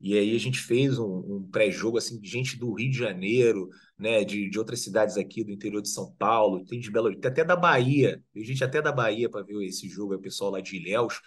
E 0.00 0.18
aí 0.18 0.34
a 0.34 0.40
gente 0.40 0.58
fez 0.58 0.98
um, 0.98 1.06
um 1.06 1.48
pré-jogo 1.50 1.98
assim 1.98 2.20
de 2.20 2.28
gente 2.28 2.58
do 2.58 2.74
Rio 2.74 2.90
de 2.90 2.98
Janeiro, 2.98 3.68
né, 3.98 4.24
de, 4.24 4.50
de 4.50 4.58
outras 4.58 4.80
cidades 4.80 5.16
aqui 5.16 5.42
do 5.42 5.50
interior 5.50 5.80
de 5.80 5.88
São 5.88 6.12
Paulo, 6.18 6.64
tem 6.66 6.78
de 6.78 6.90
Belo 6.90 7.06
Horizonte, 7.06 7.26
até 7.26 7.44
da 7.44 7.56
Bahia. 7.56 8.22
Tem 8.32 8.44
gente 8.44 8.62
até 8.62 8.82
da 8.82 8.92
Bahia 8.92 9.30
para 9.30 9.42
ver 9.42 9.64
esse 9.64 9.88
jogo, 9.88 10.12
é 10.12 10.16
o 10.16 10.20
pessoal 10.20 10.50
lá 10.50 10.60
de 10.60 10.76
Ilhéus. 10.76 11.22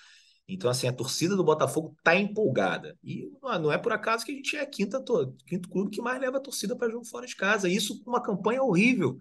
Então, 0.48 0.70
assim, 0.70 0.88
a 0.88 0.94
torcida 0.94 1.36
do 1.36 1.44
Botafogo 1.44 1.94
está 1.98 2.16
empolgada. 2.16 2.98
E 3.04 3.30
não 3.42 3.72
é 3.72 3.78
por 3.78 3.92
acaso 3.92 4.26
que 4.26 4.32
a 4.32 4.36
gente 4.36 4.56
é 4.56 4.66
quinta, 4.66 5.04
quinto 5.46 5.68
clube 5.70 5.92
que 5.92 6.02
mais 6.02 6.22
leva 6.22 6.38
a 6.38 6.42
torcida 6.42 6.76
para 6.76 6.90
jogo 6.90 7.06
fora 7.06 7.26
de 7.28 7.36
casa. 7.36 7.68
Isso 7.68 8.02
com 8.02 8.12
uma 8.12 8.24
campanha 8.24 8.64
horrível. 8.64 9.18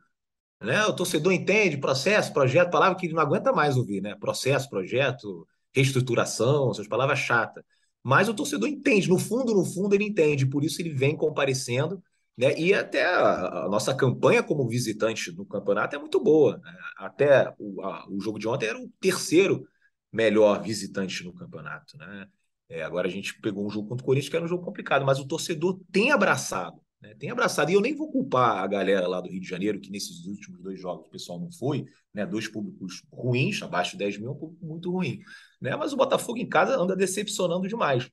Né? 0.63 0.85
O 0.87 0.95
torcedor 0.95 1.33
entende 1.33 1.77
processo, 1.79 2.33
projeto, 2.33 2.71
palavra 2.71 2.97
que 2.97 3.07
ele 3.07 3.15
não 3.15 3.23
aguenta 3.23 3.53
mais 3.53 3.77
ouvir, 3.77 4.01
né? 4.01 4.15
Processo, 4.15 4.71
projeto, 4.71 5.47
reestruturação, 5.75 6.71
essas 6.71 6.89
palavras 6.89 7.19
chatas. 7.19 7.63
Mas 8.03 8.29
o 8.29 8.35
torcedor 8.35 8.69
entende, 8.69 9.09
no 9.09 9.19
fundo, 9.19 9.53
no 9.53 9.65
fundo, 9.65 9.95
ele 9.95 10.05
entende, 10.05 10.47
por 10.47 10.65
isso 10.65 10.81
ele 10.81 10.91
vem 10.91 11.17
comparecendo. 11.17 12.01
Né? 12.37 12.57
E 12.59 12.73
até 12.73 13.05
a, 13.05 13.65
a 13.65 13.69
nossa 13.69 13.95
campanha 13.95 14.43
como 14.43 14.69
visitante 14.69 15.33
no 15.33 15.45
campeonato 15.45 15.97
é 15.97 15.99
muito 15.99 16.23
boa. 16.23 16.59
Né? 16.59 16.73
Até 16.99 17.53
o, 17.59 17.83
a, 17.83 18.07
o 18.09 18.21
jogo 18.21 18.39
de 18.39 18.47
ontem 18.47 18.67
era 18.67 18.79
o 18.79 18.89
terceiro 19.01 19.67
melhor 20.17 20.63
visitante 20.63 21.23
no 21.23 21.33
campeonato. 21.33 21.97
Né? 21.99 22.27
É, 22.69 22.83
agora 22.83 23.07
a 23.07 23.11
gente 23.11 23.39
pegou 23.41 23.67
um 23.67 23.71
jogo 23.71 23.89
contra 23.89 24.03
o 24.03 24.07
Corinthians 24.07 24.31
que 24.31 24.37
era 24.37 24.45
um 24.45 24.49
jogo 24.49 24.65
complicado, 24.65 25.05
mas 25.05 25.19
o 25.21 25.29
torcedor 25.29 25.79
tem 25.93 26.11
abraçado. 26.11 26.81
Né? 27.01 27.15
Tem 27.15 27.31
abraçado. 27.31 27.71
E 27.71 27.75
eu 27.75 27.81
nem 27.83 27.95
vou 27.95 28.11
culpar 28.11 28.65
a 28.65 28.67
galera 28.67 29.07
lá 29.07 29.21
do 29.21 29.29
Rio 29.29 29.41
de 29.41 29.47
Janeiro, 29.47 29.79
que 29.79 29.91
nesses 29.91 30.25
últimos 30.25 30.63
dois 30.63 30.81
jogos 30.81 31.07
o 31.07 31.11
pessoal 31.11 31.39
não 31.39 31.53
foi, 31.53 31.85
né? 32.15 32.25
dois 32.25 32.49
públicos 32.49 33.03
ruins, 33.13 33.63
abaixo 33.63 33.93
de 33.93 33.99
10 33.99 34.19
mil, 34.19 34.33
um 34.33 34.37
público 34.37 34.65
muito 34.65 34.91
ruim. 34.91 35.21
Né? 35.61 35.77
Mas 35.77 35.93
o 35.93 35.97
Botafogo 35.97 36.39
em 36.39 36.49
casa 36.49 36.77
anda 36.77 36.97
decepcionando 36.97 37.69
demais. 37.69 38.11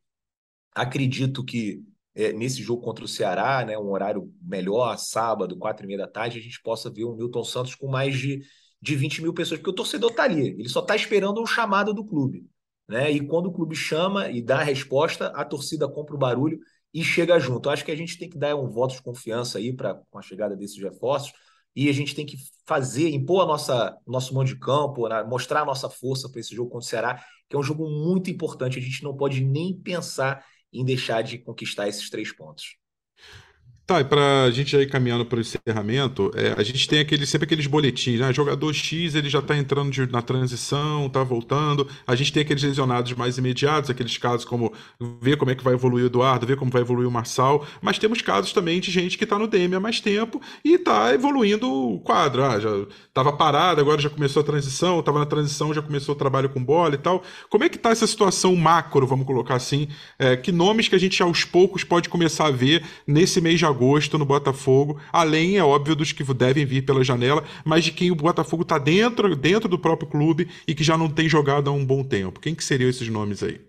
Acredito 0.76 1.44
que 1.44 1.82
é, 2.14 2.34
nesse 2.34 2.62
jogo 2.62 2.82
contra 2.82 3.06
o 3.06 3.08
Ceará, 3.08 3.66
né, 3.66 3.78
um 3.78 3.90
horário 3.90 4.32
melhor, 4.42 4.98
sábado, 4.98 5.58
quatro 5.58 5.86
e 5.86 5.88
meia 5.88 6.00
da 6.00 6.08
tarde, 6.08 6.38
a 6.38 6.42
gente 6.42 6.62
possa 6.62 6.90
ver 6.92 7.06
o 7.06 7.16
Milton 7.16 7.44
Santos 7.44 7.74
com 7.76 7.88
mais 7.88 8.18
de 8.18 8.42
de 8.84 8.98
20 8.98 9.22
mil 9.22 9.34
pessoas, 9.34 9.62
porque 9.62 9.70
o 9.72 9.76
torcedor 9.76 10.12
está 10.12 10.24
ali, 10.24 10.50
ele 10.50 10.68
só 10.68 10.82
está 10.82 10.94
esperando 10.94 11.42
o 11.42 11.48
chamado 11.48 11.94
do 11.94 12.04
clube. 12.04 12.46
Né? 12.86 13.10
E 13.10 13.26
quando 13.26 13.46
o 13.46 13.54
clube 13.54 13.78
chama 13.78 14.30
e 14.30 14.42
dá 14.42 14.60
a 14.60 14.64
resposta, 14.64 15.28
a 15.28 15.46
torcida 15.46 15.88
compra 15.88 16.14
o 16.14 16.18
barulho 16.18 16.60
e 16.94 17.02
chega 17.02 17.40
junto. 17.40 17.70
Acho 17.70 17.86
que 17.86 17.92
a 17.94 17.96
gente 17.96 18.18
tem 18.18 18.30
que 18.30 18.38
dar 18.38 18.58
um 18.58 18.70
voto 18.70 18.94
de 18.94 19.02
confiança 19.02 19.58
aí 19.58 19.74
para 19.74 19.96
com 20.12 20.20
a 20.20 20.22
chegada 20.22 20.54
desses 20.54 20.78
reforços, 20.84 21.32
e 21.74 21.88
a 21.88 21.94
gente 21.94 22.14
tem 22.14 22.26
que 22.26 22.36
fazer, 22.68 23.10
impor 23.10 23.44
a 23.44 23.46
nossa 23.46 23.98
nosso 24.06 24.34
mão 24.34 24.44
de 24.44 24.60
campo, 24.60 25.08
né? 25.08 25.24
mostrar 25.24 25.62
a 25.62 25.66
nossa 25.66 25.90
força 25.90 26.30
para 26.30 26.42
esse 26.42 26.54
jogo 26.54 26.70
contra 26.70 26.86
o 26.86 26.90
Ceará, 26.90 27.24
que 27.50 27.56
é 27.56 27.60
um 27.60 27.64
jogo 27.64 27.90
muito 27.90 28.30
importante. 28.30 28.78
A 28.78 28.82
gente 28.82 29.02
não 29.02 29.16
pode 29.16 29.42
nem 29.42 29.74
pensar 29.74 30.46
em 30.74 30.84
deixar 30.84 31.22
de 31.22 31.38
conquistar 31.38 31.88
esses 31.88 32.10
três 32.10 32.36
pontos. 32.36 32.76
Tá, 33.86 34.00
e 34.00 34.06
para 34.06 34.44
a 34.44 34.52
gente 34.52 34.72
já 34.72 34.82
ir 34.82 34.90
caminhando 34.90 35.26
para 35.26 35.38
o 35.38 35.42
encerramento, 35.42 36.32
é, 36.36 36.56
a 36.58 36.64
gente 36.64 36.88
tem 36.88 37.00
aquele, 37.00 37.26
sempre 37.26 37.44
aqueles 37.44 37.68
boletins, 37.68 38.18
né? 38.18 38.32
Jogador 38.32 38.74
X 38.74 39.14
ele 39.14 39.30
já 39.30 39.40
está 39.40 39.58
entrando 39.58 39.92
de, 39.92 40.10
na 40.10 40.22
transição, 40.22 41.08
está 41.08 41.22
voltando. 41.22 41.86
A 42.08 42.16
gente 42.16 42.32
tem 42.32 42.44
aqueles 42.44 42.64
lesionados 42.64 43.12
mais 43.12 43.38
imediatos, 43.38 43.90
aqueles 43.90 44.18
casos 44.18 44.46
como 44.46 44.72
ver 45.20 45.36
como 45.36 45.52
é 45.52 45.56
que 45.56 45.64
vai 45.64 45.74
evoluir 45.74 46.06
o 46.06 46.08
Eduardo, 46.08 46.48
ver 46.48 46.56
como 46.56 46.72
vai 46.72 46.82
evoluir 46.82 47.10
o 47.10 47.12
Marçal. 47.12 47.68
Mas 47.82 48.00
temos 48.00 48.22
casos 48.22 48.54
também 48.54 48.80
de 48.80 48.90
gente 48.90 49.18
que 49.18 49.26
está 49.26 49.38
no 49.38 49.48
DM 49.50 49.76
há 49.76 49.82
mais 49.82 50.00
tempo 50.00 50.42
e 50.64 50.76
está 50.76 51.14
evoluindo 51.14 51.70
o 51.70 52.00
quadro. 52.00 52.42
Ah, 52.42 52.62
já 52.62 52.70
estava 53.06 53.34
parado, 53.34 53.82
agora 53.82 54.00
já 54.00 54.10
começou 54.10 54.42
a 54.42 54.46
transição, 54.46 55.02
estava 55.02 55.20
na 55.20 55.26
transição, 55.26 55.74
já 55.74 55.82
começou 55.82 56.16
o 56.16 56.18
trabalho 56.18 56.48
com 56.48 56.64
bola 56.64 56.96
e 56.96 57.00
tal. 57.00 57.22
Como 57.50 57.66
é 57.66 57.68
que 57.68 57.76
está 57.76 57.90
essa 57.90 58.08
situação 58.08 58.56
macro, 58.56 59.06
vamos 59.06 59.26
colocar 59.26 59.56
assim? 59.56 59.90
É, 60.18 60.38
que 60.38 60.54
nomes 60.54 60.88
que 60.88 60.96
a 60.96 61.00
gente 61.00 61.22
aos 61.22 61.44
poucos 61.44 61.84
pode 61.84 62.08
começar 62.08 62.46
a 62.46 62.52
ver 62.52 62.82
nesse 63.06 63.42
mês 63.42 63.60
de 63.60 63.73
agosto 63.74 64.18
no 64.18 64.26
Botafogo, 64.26 65.00
além, 65.12 65.58
é 65.58 65.64
óbvio, 65.64 65.96
dos 65.96 66.12
que 66.12 66.24
devem 66.34 66.66
vir 66.66 66.86
pela 66.86 67.04
janela, 67.04 67.44
mas 67.66 67.84
de 67.84 67.92
quem 67.92 68.12
o 68.12 68.16
Botafogo 68.16 68.64
está 68.64 68.78
dentro, 68.78 69.36
dentro 69.36 69.68
do 69.68 69.80
próprio 69.80 70.10
clube 70.10 70.50
e 70.68 70.74
que 70.74 70.84
já 70.84 70.98
não 70.98 71.10
tem 71.10 71.28
jogado 71.28 71.70
há 71.70 71.74
um 71.74 71.86
bom 71.86 72.04
tempo. 72.04 72.40
Quem 72.40 72.56
que 72.56 72.64
seriam 72.64 72.90
esses 72.90 73.08
nomes 73.10 73.44
aí? 73.44 73.60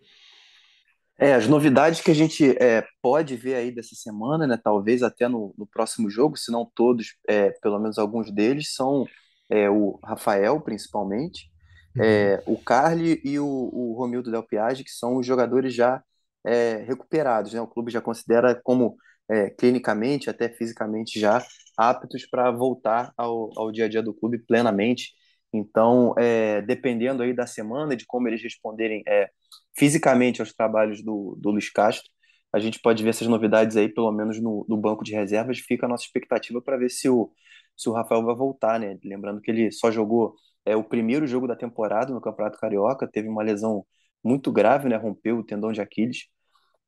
É, 1.16 1.34
as 1.34 1.46
novidades 1.46 2.00
que 2.00 2.10
a 2.10 2.14
gente 2.14 2.56
é, 2.60 2.84
pode 3.00 3.36
ver 3.36 3.54
aí 3.54 3.70
dessa 3.70 3.94
semana, 3.94 4.46
né, 4.46 4.58
talvez 4.62 5.02
até 5.02 5.28
no, 5.28 5.54
no 5.56 5.66
próximo 5.66 6.10
jogo, 6.10 6.36
se 6.36 6.50
não 6.50 6.68
todos, 6.74 7.14
é, 7.28 7.50
pelo 7.62 7.78
menos 7.78 7.98
alguns 7.98 8.32
deles, 8.32 8.74
são 8.74 9.06
é, 9.48 9.70
o 9.70 9.98
Rafael, 10.02 10.60
principalmente, 10.60 11.48
é, 11.96 12.42
uhum. 12.46 12.54
o 12.54 12.58
Carly 12.58 13.20
e 13.24 13.38
o, 13.38 13.46
o 13.46 13.94
Romildo 13.96 14.30
Del 14.30 14.42
Piage, 14.42 14.82
que 14.82 14.90
são 14.90 15.16
os 15.16 15.26
jogadores 15.26 15.72
já 15.72 16.02
é, 16.44 16.84
recuperados. 16.86 17.52
Né? 17.52 17.60
O 17.60 17.66
clube 17.66 17.92
já 17.92 18.00
considera 18.00 18.54
como 18.62 18.96
é, 19.28 19.50
clinicamente, 19.50 20.30
até 20.30 20.48
fisicamente 20.48 21.18
já 21.18 21.44
aptos 21.76 22.26
para 22.26 22.50
voltar 22.50 23.12
ao, 23.16 23.50
ao 23.58 23.72
dia 23.72 23.86
a 23.86 23.88
dia 23.88 24.02
do 24.02 24.14
clube 24.14 24.38
plenamente. 24.38 25.12
Então, 25.52 26.14
é, 26.18 26.62
dependendo 26.62 27.22
aí 27.22 27.32
da 27.32 27.46
semana, 27.46 27.96
de 27.96 28.04
como 28.06 28.28
eles 28.28 28.42
responderem 28.42 29.02
é, 29.06 29.30
fisicamente 29.76 30.40
aos 30.40 30.52
trabalhos 30.52 31.02
do, 31.02 31.36
do 31.40 31.50
Luiz 31.50 31.70
Castro, 31.70 32.08
a 32.52 32.58
gente 32.60 32.80
pode 32.80 33.02
ver 33.02 33.10
essas 33.10 33.26
novidades 33.28 33.76
aí, 33.76 33.88
pelo 33.88 34.12
menos 34.12 34.40
no, 34.40 34.64
no 34.68 34.76
banco 34.76 35.04
de 35.04 35.12
reservas. 35.12 35.58
Fica 35.58 35.86
a 35.86 35.88
nossa 35.88 36.04
expectativa 36.04 36.60
para 36.62 36.76
ver 36.76 36.90
se 36.90 37.08
o, 37.08 37.32
se 37.76 37.88
o 37.88 37.92
Rafael 37.92 38.24
vai 38.24 38.34
voltar, 38.34 38.78
né? 38.78 38.98
Lembrando 39.04 39.40
que 39.40 39.50
ele 39.50 39.72
só 39.72 39.90
jogou 39.90 40.34
é, 40.64 40.76
o 40.76 40.84
primeiro 40.84 41.26
jogo 41.26 41.46
da 41.48 41.56
temporada 41.56 42.12
no 42.12 42.20
Campeonato 42.20 42.58
Carioca, 42.58 43.08
teve 43.10 43.28
uma 43.28 43.42
lesão 43.42 43.84
muito 44.22 44.52
grave, 44.52 44.88
né? 44.88 44.96
Rompeu 44.96 45.38
o 45.38 45.44
tendão 45.44 45.72
de 45.72 45.80
Aquiles. 45.80 46.26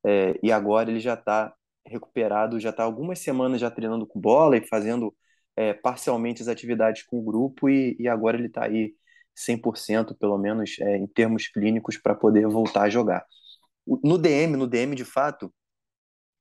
É, 0.05 0.39
e 0.43 0.53
agora 0.53 0.91
ele 0.91 1.01
já 1.01 1.15
está 1.15 1.53
recuperado, 1.87 2.61
já 2.61 2.71
está 2.71 2.85
algumas 2.85 3.19
semanas 3.21 3.61
já 3.61 3.71
treinando 3.71 4.07
com 4.07 4.21
bola 4.21 4.57
e 4.57 4.67
fazendo 4.67 5.15
é, 5.57 5.73
parcialmente 5.73 6.43
as 6.43 6.49
atividades 6.49 7.03
com 7.05 7.19
o 7.19 7.23
grupo 7.23 7.69
e, 7.69 7.97
e 7.99 8.09
agora 8.09 8.37
ele 8.37 8.49
está 8.49 8.65
aí 8.65 8.95
100% 9.35 10.15
pelo 10.19 10.39
menos 10.39 10.77
é, 10.81 10.97
em 10.97 11.07
termos 11.07 11.49
clínicos 11.49 11.99
para 11.99 12.15
poder 12.15 12.47
voltar 12.49 12.83
a 12.83 12.91
jogar. 12.91 13.25
No 13.87 14.19
DM, 14.19 14.57
no 14.57 14.67
DM 14.67 14.95
de 14.95 15.05
fato, 15.05 15.53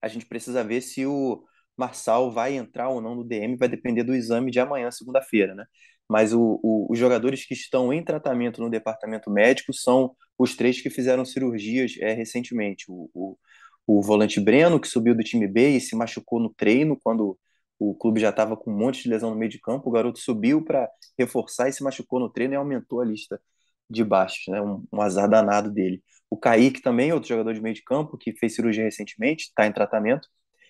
a 0.02 0.08
gente 0.08 0.26
precisa 0.26 0.64
ver 0.64 0.82
se 0.82 1.06
o 1.06 1.44
Marçal 1.78 2.32
vai 2.32 2.56
entrar 2.56 2.90
ou 2.90 3.02
não 3.02 3.16
no 3.16 3.24
DM, 3.24 3.58
vai 3.58 3.68
depender 3.68 4.04
do 4.04 4.16
exame 4.16 4.52
de 4.52 4.60
amanhã, 4.60 4.90
segunda-feira, 4.92 5.54
né? 5.56 5.66
Mas 6.08 6.34
o, 6.34 6.60
o, 6.64 6.88
os 6.92 6.98
jogadores 7.00 7.46
que 7.46 7.54
estão 7.54 7.92
em 7.92 8.04
tratamento 8.04 8.62
no 8.62 8.70
departamento 8.70 9.30
médico 9.32 9.74
são 9.74 10.16
os 10.38 10.56
três 10.56 10.82
que 10.82 10.90
fizeram 10.90 11.26
cirurgias 11.26 11.96
é, 12.00 12.14
recentemente. 12.14 12.86
O, 12.90 13.10
o, 13.14 13.38
o 13.88 14.02
volante 14.02 14.40
Breno, 14.40 14.80
que 14.80 14.88
subiu 14.88 15.16
do 15.16 15.24
time 15.24 15.48
B 15.48 15.70
e 15.78 15.82
se 15.82 15.96
machucou 15.96 16.40
no 16.40 16.54
treino 16.54 17.00
quando 17.04 17.38
o 17.78 17.94
clube 17.94 18.20
já 18.20 18.30
estava 18.30 18.56
com 18.58 18.72
um 18.72 18.78
monte 18.78 19.04
de 19.04 19.10
lesão 19.10 19.30
no 19.30 19.36
meio 19.36 19.52
de 19.52 19.60
campo. 19.60 19.90
O 19.90 19.92
garoto 19.92 20.20
subiu 20.20 20.64
para 20.64 20.90
reforçar 21.18 21.70
e 21.70 21.74
se 21.74 21.84
machucou 21.84 22.20
no 22.20 22.30
treino 22.30 22.54
e 22.54 22.58
aumentou 22.58 23.02
a 23.02 23.06
lista 23.06 23.40
de 23.90 24.04
baixos, 24.04 24.48
né? 24.48 24.62
Um, 24.62 24.84
um, 24.92 25.02
azar 25.02 25.30
danado 25.30 25.72
dele. 25.72 26.02
O 26.30 26.38
Kaique 26.38 26.82
também, 26.82 27.14
outro 27.14 27.30
jogador 27.30 27.54
de 27.54 27.62
meio 27.62 27.76
de 27.76 27.84
campo, 27.84 28.18
que 28.18 28.34
fez 28.34 28.56
cirurgia 28.56 28.84
recentemente, 28.84 29.46
está 29.46 29.68
em 29.68 29.72
tratamento. 29.72 30.28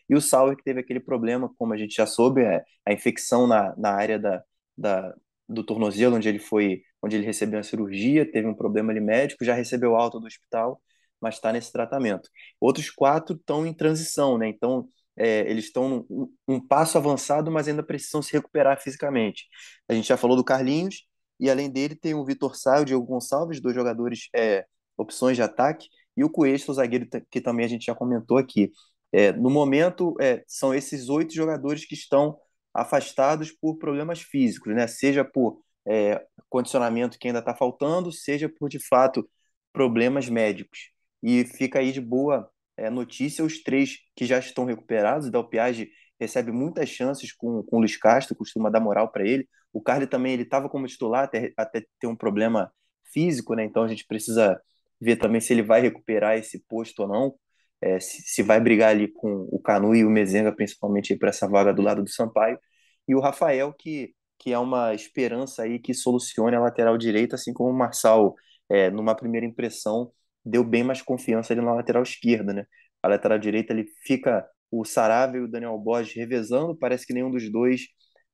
E 0.09 0.15
o 0.15 0.21
Sauer, 0.21 0.55
que 0.57 0.63
teve 0.63 0.79
aquele 0.79 0.99
problema, 0.99 1.51
como 1.57 1.73
a 1.73 1.77
gente 1.77 1.95
já 1.95 2.05
soube, 2.05 2.41
é 2.41 2.63
a 2.85 2.93
infecção 2.93 3.47
na, 3.47 3.75
na 3.77 3.91
área 3.91 4.19
da, 4.19 4.43
da, 4.77 5.15
do 5.47 5.63
tornozelo, 5.63 6.15
onde 6.17 6.27
ele 6.29 6.39
foi, 6.39 6.83
onde 7.01 7.15
ele 7.15 7.25
recebeu 7.25 7.59
a 7.59 7.63
cirurgia, 7.63 8.29
teve 8.29 8.47
um 8.47 8.53
problema 8.53 8.91
ali 8.91 8.99
médico, 9.01 9.45
já 9.45 9.53
recebeu 9.53 9.95
alta 9.95 10.19
do 10.19 10.27
hospital 10.27 10.81
mas 11.25 11.35
está 11.35 11.51
nesse 11.51 11.71
tratamento. 11.71 12.29
Outros 12.61 12.91
quatro 12.91 13.35
estão 13.35 13.65
em 13.65 13.73
transição, 13.73 14.37
né? 14.37 14.47
Então, 14.47 14.87
é, 15.17 15.39
eles 15.49 15.65
estão 15.65 16.05
um, 16.07 16.31
um 16.47 16.59
passo 16.59 16.99
avançado, 16.99 17.51
mas 17.51 17.67
ainda 17.67 17.81
precisam 17.81 18.21
se 18.21 18.31
recuperar 18.31 18.79
fisicamente. 18.79 19.47
A 19.89 19.93
gente 19.95 20.07
já 20.07 20.17
falou 20.17 20.37
do 20.37 20.43
Carlinhos, 20.43 21.07
e 21.39 21.49
além 21.49 21.67
dele 21.69 21.95
tem 21.95 22.13
o 22.13 22.23
Vitor 22.23 22.55
Sá 22.55 22.79
o 22.79 22.85
Diego 22.85 23.03
Gonçalves, 23.03 23.59
dois 23.59 23.75
jogadores 23.75 24.29
é, 24.35 24.65
opções 24.95 25.35
de 25.35 25.41
ataque, 25.41 25.87
e 26.15 26.23
o 26.23 26.29
Coelho, 26.29 26.63
o 26.67 26.73
zagueiro 26.73 27.07
que 27.31 27.41
também 27.41 27.65
a 27.65 27.69
gente 27.69 27.85
já 27.85 27.95
comentou 27.95 28.37
aqui. 28.37 28.71
É, 29.11 29.31
no 29.31 29.49
momento, 29.49 30.15
é, 30.21 30.43
são 30.47 30.75
esses 30.75 31.09
oito 31.09 31.33
jogadores 31.33 31.85
que 31.85 31.95
estão 31.95 32.37
afastados 32.73 33.51
por 33.51 33.77
problemas 33.77 34.21
físicos, 34.21 34.75
né? 34.75 34.85
seja 34.87 35.25
por 35.25 35.59
é, 35.87 36.23
condicionamento 36.49 37.17
que 37.17 37.27
ainda 37.27 37.39
está 37.39 37.55
faltando, 37.55 38.11
seja 38.11 38.47
por, 38.47 38.69
de 38.69 38.79
fato, 38.79 39.27
problemas 39.73 40.29
médicos. 40.29 40.94
E 41.25 41.43
fica 41.43 41.79
aí 41.79 41.91
de 41.91 41.99
boa 41.99 42.47
é, 42.77 42.87
notícia 42.87 43.43
os 43.43 43.63
três 43.63 43.97
que 44.15 44.25
já 44.27 44.37
estão 44.37 44.63
recuperados. 44.63 45.27
O 45.27 45.31
Del 45.31 45.49
Piage 45.49 45.89
recebe 46.19 46.51
muitas 46.51 46.87
chances 46.87 47.33
com, 47.33 47.63
com 47.63 47.77
o 47.77 47.79
Luiz 47.79 47.97
Castro, 47.97 48.35
costuma 48.35 48.69
dar 48.69 48.79
moral 48.79 49.11
para 49.11 49.27
ele. 49.27 49.49
O 49.73 49.81
Carly 49.81 50.05
também 50.05 50.33
ele 50.33 50.43
estava 50.43 50.69
como 50.69 50.85
titular 50.85 51.23
até, 51.23 51.51
até 51.57 51.83
ter 51.99 52.05
um 52.05 52.15
problema 52.15 52.71
físico, 53.11 53.55
né? 53.55 53.65
Então 53.65 53.81
a 53.83 53.87
gente 53.87 54.05
precisa 54.05 54.61
ver 55.01 55.15
também 55.17 55.41
se 55.41 55.51
ele 55.51 55.63
vai 55.63 55.81
recuperar 55.81 56.37
esse 56.37 56.59
posto 56.67 57.01
ou 57.01 57.07
não. 57.07 57.35
É, 57.81 57.99
se, 57.99 58.21
se, 58.21 58.43
vai 58.43 58.59
brigar 58.59 58.91
ali 58.91 59.07
com 59.07 59.47
o 59.51 59.59
Canu 59.59 59.95
e 59.95 60.05
o 60.05 60.09
Mezenga, 60.09 60.51
principalmente 60.55 61.15
para 61.17 61.29
essa 61.29 61.47
vaga 61.47 61.73
do 61.73 61.81
lado 61.81 62.03
do 62.03 62.09
Sampaio. 62.09 62.59
E 63.07 63.15
o 63.15 63.19
Rafael, 63.19 63.73
que, 63.73 64.13
que 64.39 64.53
é 64.53 64.59
uma 64.59 64.93
esperança 64.93 65.63
aí 65.63 65.79
que 65.79 65.93
solucione 65.93 66.55
a 66.55 66.59
lateral 66.59 66.97
direita, 66.97 67.35
assim 67.35 67.53
como 67.53 67.69
o 67.71 67.73
Marçal, 67.77 68.35
é, 68.69 68.89
numa 68.91 69.15
primeira 69.15 69.45
impressão, 69.45 70.11
deu 70.45 70.63
bem 70.63 70.83
mais 70.83 71.01
confiança 71.01 71.53
ali 71.53 71.61
na 71.61 71.73
lateral 71.73 72.03
esquerda, 72.03 72.53
né? 72.53 72.65
A 73.01 73.07
lateral 73.07 73.39
direita 73.39 73.73
ele 73.73 73.85
fica 74.03 74.47
o 74.71 74.83
Sarave 74.85 75.37
e 75.37 75.41
o 75.41 75.47
Daniel 75.47 75.77
Borges 75.77 76.13
revezando, 76.15 76.75
parece 76.75 77.05
que 77.05 77.13
nenhum 77.13 77.31
dos 77.31 77.49
dois 77.51 77.87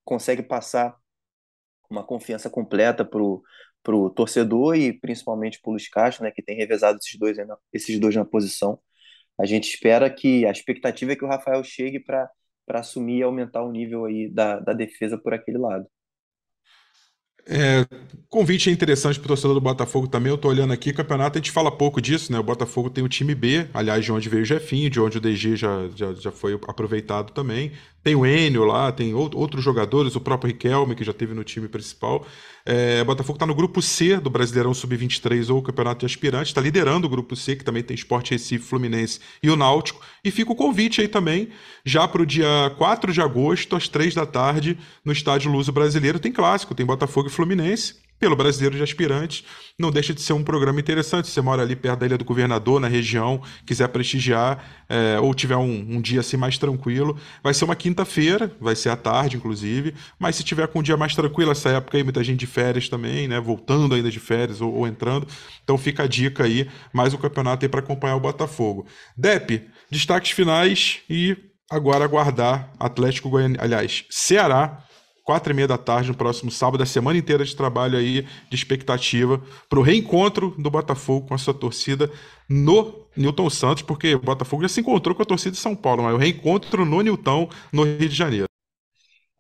consegue 0.04 0.44
passar 0.44 0.96
uma 1.90 2.04
confiança 2.06 2.50
completa 2.50 3.06
pro 3.06 3.42
pro 3.84 4.12
torcedor 4.12 4.76
e 4.76 4.94
principalmente 4.94 5.60
pro 5.60 5.72
Luiz 5.72 5.90
Castro, 5.90 6.24
né, 6.24 6.32
que 6.32 6.44
tem 6.44 6.56
revezado 6.56 7.00
esses 7.00 7.18
dois 7.18 7.38
esses 7.74 8.00
dois 8.00 8.16
na 8.16 8.26
posição. 8.26 8.80
A 9.40 9.46
gente 9.46 9.70
espera 9.70 10.10
que 10.10 10.46
a 10.46 10.52
expectativa 10.52 11.14
é 11.14 11.16
que 11.16 11.26
o 11.26 11.28
Rafael 11.28 11.64
chegue 11.64 12.00
para 12.00 12.30
para 12.66 12.80
assumir 12.80 13.18
e 13.20 13.24
aumentar 13.24 13.64
o 13.64 13.72
nível 13.72 14.06
aí 14.06 14.30
da, 14.30 14.60
da 14.60 14.74
defesa 14.74 15.18
por 15.18 15.34
aquele 15.34 15.58
lado. 15.58 15.88
É, 17.48 17.86
convite 18.30 18.70
é 18.70 18.74
interessante 18.74 19.20
para 19.20 19.26
o 19.26 19.28
torcedor 19.30 19.54
do 19.56 19.62
Botafogo 19.62 20.08
também. 20.08 20.30
Eu 20.30 20.36
estou 20.36 20.52
olhando 20.52 20.72
aqui, 20.74 20.94
campeonato, 20.94 21.38
a 21.38 21.42
gente 21.42 21.52
fala 21.52 21.72
pouco 21.72 22.00
disso, 22.02 22.32
né? 22.32 22.40
O 22.40 22.44
Botafogo 22.44 22.90
tem 22.90 23.04
o 23.04 23.10
time 23.10 23.34
B, 23.36 23.68
aliás, 23.74 24.06
de 24.06 24.12
onde 24.12 24.30
veio 24.30 24.44
o 24.44 24.46
Jefinho, 24.46 24.90
de 24.90 25.00
onde 25.00 25.18
o 25.18 25.22
DG 25.22 25.56
já, 25.56 25.90
já, 25.96 26.14
já 26.14 26.32
foi 26.32 26.54
aproveitado 26.68 27.32
também. 27.34 27.72
Tem 28.04 28.16
o 28.16 28.26
Enio 28.26 28.66
lá, 28.66 28.92
tem 28.92 29.14
outros 29.14 29.64
jogadores, 29.64 30.16
o 30.16 30.22
próprio 30.22 30.52
Riquelme, 30.52 30.96
que 30.96 31.04
já 31.04 31.14
teve 31.14 31.36
no 31.36 31.44
time 31.44 31.68
principal. 31.68 32.26
É, 32.66 33.04
Botafogo 33.04 33.36
está 33.36 33.46
no 33.46 33.54
grupo 33.54 33.82
C 33.82 34.18
do 34.18 34.30
Brasileirão 34.30 34.74
Sub-23 34.74 35.54
ou 35.54 35.62
Campeonato 35.62 36.00
de 36.00 36.06
Aspirantes, 36.08 36.50
está 36.50 36.62
liderando 36.62 37.06
o 37.06 37.10
grupo 37.10 37.36
C, 37.36 37.56
que 37.56 37.64
também 37.64 37.84
tem 37.84 37.94
Esporte 37.94 38.32
Recife, 38.32 38.66
Fluminense 38.66 39.20
e 39.42 39.50
o 39.50 39.56
Náutico. 39.56 40.02
E 40.24 40.32
fica 40.32 40.52
o 40.52 40.56
convite 40.56 41.02
aí 41.02 41.08
também, 41.08 41.50
já 41.86 42.08
para 42.08 42.22
o 42.22 42.26
dia 42.26 42.74
4 42.78 43.14
de 43.14 43.22
agosto, 43.22 43.76
às 43.76 43.88
3 43.88 44.16
da 44.16 44.26
tarde, 44.26 44.78
no 45.06 45.12
Estádio 45.12 45.52
Luso 45.52 45.72
Brasileiro, 45.72 46.20
tem 46.20 46.32
clássico, 46.32 46.74
tem 46.74 46.86
Botafogo 46.86 47.28
e 47.28 47.32
Fluminense 47.32 48.02
pelo 48.22 48.36
Brasileiro 48.36 48.78
de 48.78 48.84
Aspirantes. 48.84 49.44
Não 49.80 49.90
deixa 49.90 50.14
de 50.14 50.22
ser 50.22 50.34
um 50.34 50.44
programa 50.44 50.80
interessante. 50.80 51.28
Se 51.28 51.34
você 51.34 51.42
mora 51.42 51.64
ali 51.64 51.76
perto 51.76 52.02
da 52.02 52.06
Ilha 52.06 52.20
do 52.20 52.24
Governador, 52.24 52.80
na 52.80 52.88
região, 52.88 53.42
quiser 53.66 53.88
prestigiar, 53.88 54.64
é, 54.88 55.20
ou 55.20 55.34
tiver 55.34 55.58
um, 55.58 55.96
um, 55.96 56.00
dia 56.00 56.20
assim 56.20 56.38
mais 56.38 56.56
tranquilo, 56.56 57.18
vai 57.44 57.52
ser 57.52 57.66
uma 57.66 57.76
quinta-feira, 57.76 58.56
vai 58.62 58.76
ser 58.76 58.90
à 58.90 58.96
tarde, 58.96 59.38
inclusive. 59.38 59.96
Mas 60.20 60.36
se 60.36 60.44
tiver 60.44 60.68
com 60.68 60.80
um 60.80 60.84
dia 60.84 60.96
mais 60.96 61.16
tranquilo, 61.16 61.52
essa 61.52 61.70
época 61.70 61.98
aí, 61.98 62.04
muita 62.04 62.24
gente 62.24 62.40
de 62.40 62.46
férias 62.46 62.88
também, 62.88 63.28
né? 63.28 63.40
Voltando 63.40 63.96
ainda 63.96 64.12
de 64.12 64.20
férias 64.20 64.62
ou, 64.62 64.72
ou 64.72 64.88
entrando. 64.88 65.28
Então 65.64 65.76
fica 65.76 66.04
a 66.04 66.08
dica 66.08 66.44
aí, 66.44 66.70
mais 66.94 67.16
um 67.16 67.18
campeonato 67.18 67.66
aí 67.66 67.70
para 67.70 67.80
acompanhar 67.80 68.18
o 68.18 68.20
Botafogo. 68.20 68.86
Dep, 69.18 69.68
destaques 69.90 70.30
finais 70.30 71.00
e 71.10 71.36
agora 71.72 72.06
aguardar 72.06 72.72
Atlético 72.80 73.32
Goianiense, 73.32 73.64
aliás, 73.64 74.06
Ceará 74.12 74.86
quatro 75.32 75.54
e 75.54 75.56
meia 75.56 75.68
da 75.68 75.78
tarde, 75.78 76.10
no 76.10 76.18
próximo 76.18 76.52
sábado, 76.52 76.84
a 76.84 76.86
semana 76.86 77.18
inteira 77.18 77.46
de 77.46 77.56
trabalho 77.56 77.98
aí, 77.98 78.28
de 78.50 78.54
expectativa, 78.56 79.42
para 79.70 79.80
o 79.80 79.82
reencontro 79.82 80.54
do 80.58 80.70
Botafogo 80.70 81.26
com 81.30 81.34
a 81.34 81.38
sua 81.38 81.54
torcida 81.54 82.12
no 82.50 83.08
Newton 83.16 83.50
Santos, 83.50 83.82
porque 83.82 84.14
o 84.14 84.20
Botafogo 84.20 84.64
já 84.64 84.68
se 84.68 84.82
encontrou 84.82 85.16
com 85.16 85.22
a 85.22 85.26
torcida 85.26 85.52
de 85.52 85.58
São 85.58 85.74
Paulo, 85.74 86.04
mas 86.04 86.14
o 86.14 86.18
reencontro 86.18 86.84
no 86.84 87.02
Newton, 87.02 87.50
no 87.72 87.84
Rio 87.86 88.10
de 88.10 88.14
Janeiro. 88.14 88.48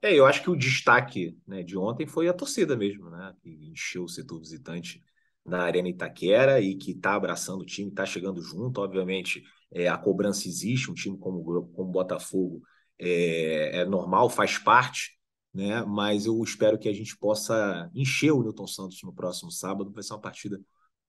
É, 0.02 0.16
eu 0.16 0.26
acho 0.26 0.42
que 0.42 0.50
o 0.50 0.56
destaque 0.56 1.38
né, 1.46 1.62
de 1.62 1.78
ontem 1.78 2.08
foi 2.08 2.30
a 2.30 2.34
torcida 2.34 2.78
mesmo, 2.78 3.10
né? 3.10 3.34
Que 3.44 3.50
encheu 3.70 4.06
o 4.06 4.08
setor 4.08 4.40
visitante 4.40 5.04
na 5.46 5.64
Arena 5.64 5.90
Itaquera 5.90 6.62
e 6.62 6.76
que 6.76 6.92
está 6.92 7.16
abraçando 7.16 7.64
o 7.64 7.66
time, 7.66 7.90
está 7.90 8.06
chegando 8.06 8.42
junto. 8.42 8.80
Obviamente, 8.80 9.44
é, 9.74 9.90
a 9.90 9.98
cobrança 9.98 10.48
existe, 10.48 10.90
um 10.90 10.94
time 10.94 11.18
como, 11.18 11.44
o 11.76 11.84
Botafogo 11.84 12.62
é, 12.98 13.82
é, 13.82 13.86
normal, 13.86 14.30
faz 14.30 14.58
parte, 14.58 15.20
né? 15.54 15.84
Mas 15.84 16.26
eu 16.26 16.42
espero 16.44 16.78
que 16.78 16.90
a 16.90 16.94
gente 16.94 17.18
possa 17.18 17.90
encher 17.94 18.32
o 18.32 18.42
Newton 18.42 18.68
Santos 18.68 19.02
no 19.04 19.14
próximo 19.14 19.52
sábado. 19.52 19.92
Vai 19.92 20.04
ser 20.04 20.14
uma 20.14 20.22
partida 20.22 20.60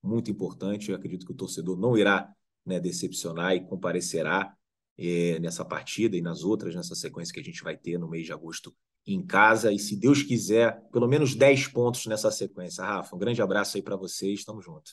muito 0.03 0.30
importante. 0.30 0.90
Eu 0.90 0.97
acredito 0.97 1.24
que 1.24 1.32
o 1.32 1.36
torcedor 1.36 1.78
não 1.78 1.97
irá 1.97 2.28
né, 2.66 2.80
decepcionar 2.80 3.55
e 3.55 3.64
comparecerá 3.64 4.55
é, 4.99 5.38
nessa 5.38 5.64
partida 5.64 6.16
e 6.16 6.22
nas 6.22 6.43
outras, 6.43 6.74
nessa 6.74 6.95
sequência 6.95 7.32
que 7.32 7.40
a 7.40 7.45
gente 7.45 7.62
vai 7.62 7.76
ter 7.76 7.99
no 7.99 8.09
mês 8.09 8.26
de 8.26 8.32
agosto 8.32 8.74
em 9.07 9.24
casa. 9.24 9.72
E 9.72 9.78
se 9.78 9.97
Deus 9.97 10.22
quiser, 10.22 10.80
pelo 10.93 11.09
menos 11.09 11.34
10 11.34 11.68
pontos 11.68 12.07
nessa 12.07 12.30
sequência. 12.30 12.84
Rafa, 12.84 13.14
um 13.14 13.18
grande 13.18 13.43
abraço 13.43 13.76
aí 13.76 13.82
para 13.82 13.97
vocês. 13.97 14.45
Tamo 14.45 14.61
junto. 14.61 14.93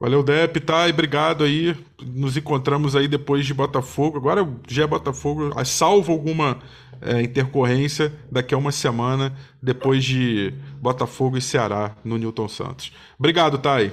Valeu, 0.00 0.22
Dep, 0.22 0.60
tá? 0.60 0.88
E 0.88 0.92
obrigado 0.92 1.44
aí. 1.44 1.74
Nos 2.02 2.36
encontramos 2.36 2.96
aí 2.96 3.06
depois 3.06 3.46
de 3.46 3.54
Botafogo. 3.54 4.18
Agora 4.18 4.42
já 4.68 4.82
é 4.84 4.86
Botafogo, 4.86 5.50
salvo 5.64 6.12
alguma 6.12 6.60
é, 7.00 7.22
intercorrência, 7.22 8.12
daqui 8.30 8.54
a 8.54 8.58
uma 8.58 8.72
semana, 8.72 9.36
depois 9.62 10.04
de 10.04 10.52
Botafogo 10.80 11.36
e 11.36 11.42
Ceará 11.42 11.96
no 12.04 12.16
Newton 12.16 12.48
Santos. 12.48 12.92
Obrigado, 13.18 13.58
Thay. 13.58 13.92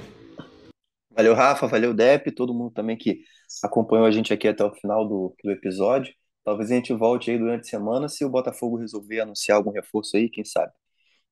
Valeu, 1.14 1.34
Rafa, 1.34 1.66
valeu, 1.66 1.92
Dep, 1.92 2.30
todo 2.32 2.54
mundo 2.54 2.72
também 2.72 2.96
que 2.96 3.20
acompanhou 3.62 4.06
a 4.06 4.10
gente 4.10 4.32
aqui 4.32 4.48
até 4.48 4.64
o 4.64 4.74
final 4.74 5.06
do, 5.06 5.34
do 5.44 5.50
episódio. 5.50 6.14
Talvez 6.44 6.70
a 6.70 6.74
gente 6.74 6.92
volte 6.92 7.30
aí 7.30 7.38
durante 7.38 7.62
a 7.62 7.70
semana 7.70 8.08
se 8.08 8.24
o 8.24 8.30
Botafogo 8.30 8.78
resolver 8.78 9.20
anunciar 9.20 9.56
algum 9.56 9.70
reforço 9.70 10.16
aí, 10.16 10.28
quem 10.28 10.44
sabe. 10.44 10.72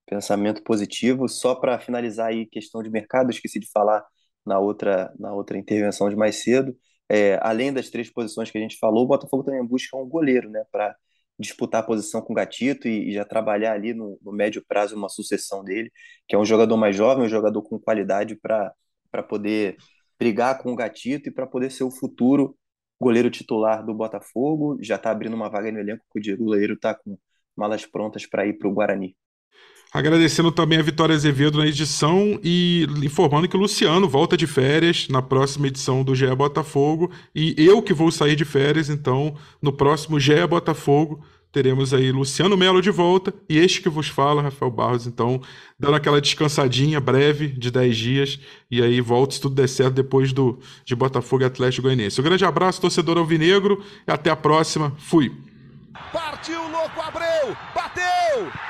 Pensamento 0.06 0.62
positivo. 0.62 1.28
Só 1.28 1.54
para 1.54 1.78
finalizar 1.80 2.28
aí, 2.28 2.46
questão 2.46 2.82
de 2.82 2.90
mercado, 2.90 3.30
esqueci 3.30 3.58
de 3.58 3.70
falar 3.72 4.04
na 4.44 4.58
outra, 4.58 5.12
na 5.18 5.32
outra 5.32 5.58
intervenção 5.58 6.08
de 6.10 6.16
mais 6.16 6.36
cedo. 6.42 6.76
É, 7.08 7.38
além 7.42 7.72
das 7.72 7.90
três 7.90 8.08
posições 8.12 8.50
que 8.50 8.58
a 8.58 8.60
gente 8.60 8.78
falou, 8.78 9.04
o 9.04 9.08
Botafogo 9.08 9.42
também 9.42 9.64
busca 9.66 9.96
um 9.96 10.08
goleiro, 10.08 10.48
né, 10.48 10.64
para 10.70 10.94
disputar 11.40 11.80
a 11.82 11.86
posição 11.86 12.20
com 12.20 12.32
o 12.32 12.36
Gatito 12.36 12.86
e, 12.86 13.10
e 13.10 13.14
já 13.14 13.24
trabalhar 13.24 13.72
ali 13.72 13.94
no, 13.94 14.18
no, 14.22 14.32
médio 14.32 14.64
prazo 14.66 14.94
uma 14.96 15.08
sucessão 15.08 15.64
dele, 15.64 15.90
que 16.28 16.36
é 16.36 16.38
um 16.38 16.44
jogador 16.44 16.76
mais 16.76 16.94
jovem, 16.94 17.24
um 17.24 17.28
jogador 17.28 17.62
com 17.62 17.78
qualidade 17.78 18.36
para 18.36 18.74
poder 19.28 19.76
brigar 20.18 20.62
com 20.62 20.72
o 20.72 20.76
Gatito 20.76 21.28
e 21.28 21.32
para 21.32 21.46
poder 21.46 21.70
ser 21.70 21.84
o 21.84 21.90
futuro 21.90 22.56
goleiro 23.00 23.30
titular 23.30 23.84
do 23.84 23.94
Botafogo. 23.94 24.78
Já 24.82 24.96
está 24.96 25.10
abrindo 25.10 25.34
uma 25.34 25.48
vaga 25.48 25.72
no 25.72 25.78
elenco, 25.78 26.04
que 26.12 26.18
o 26.18 26.22
Diego 26.22 26.44
Goleiro 26.44 26.74
está 26.74 26.94
com 26.94 27.18
malas 27.56 27.86
prontas 27.86 28.26
para 28.26 28.46
ir 28.46 28.58
para 28.58 28.68
o 28.68 28.72
Guarani. 28.72 29.16
Agradecendo 29.92 30.52
também 30.52 30.78
a 30.78 30.82
Vitória 30.82 31.16
Azevedo 31.16 31.58
na 31.58 31.66
edição 31.66 32.38
e 32.44 32.86
informando 33.02 33.48
que 33.48 33.56
o 33.56 33.60
Luciano 33.60 34.08
volta 34.08 34.36
de 34.36 34.46
férias 34.46 35.08
na 35.08 35.20
próxima 35.20 35.66
edição 35.66 36.04
do 36.04 36.14
GE 36.14 36.32
Botafogo 36.36 37.10
e 37.34 37.56
eu 37.58 37.82
que 37.82 37.92
vou 37.92 38.08
sair 38.12 38.36
de 38.36 38.44
férias, 38.44 38.88
então 38.88 39.34
no 39.60 39.72
próximo 39.72 40.20
GE 40.20 40.46
Botafogo 40.46 41.24
teremos 41.50 41.92
aí 41.92 42.12
Luciano 42.12 42.56
Melo 42.56 42.80
de 42.80 42.92
volta 42.92 43.34
e 43.48 43.58
este 43.58 43.82
que 43.82 43.88
vos 43.88 44.06
fala, 44.06 44.42
Rafael 44.42 44.70
Barros, 44.70 45.08
então 45.08 45.42
dando 45.76 45.96
aquela 45.96 46.20
descansadinha 46.20 47.00
breve 47.00 47.48
de 47.48 47.68
10 47.68 47.96
dias 47.96 48.40
e 48.70 48.80
aí 48.80 49.00
volta 49.00 49.34
se 49.34 49.40
tudo 49.40 49.56
der 49.56 49.68
certo 49.68 49.94
depois 49.94 50.32
do 50.32 50.60
de 50.84 50.94
Botafogo 50.94 51.42
e 51.42 51.46
Atlético 51.46 51.82
Goianiense. 51.88 52.20
Um 52.20 52.24
grande 52.24 52.44
abraço, 52.44 52.80
torcedor 52.80 53.18
alvinegro, 53.18 53.84
e 54.06 54.12
até 54.12 54.30
a 54.30 54.36
próxima. 54.36 54.94
Fui. 54.98 55.32
Partiu 56.12 56.62
louco 56.70 57.00
Abreu, 57.00 57.56
bateu! 57.74 58.69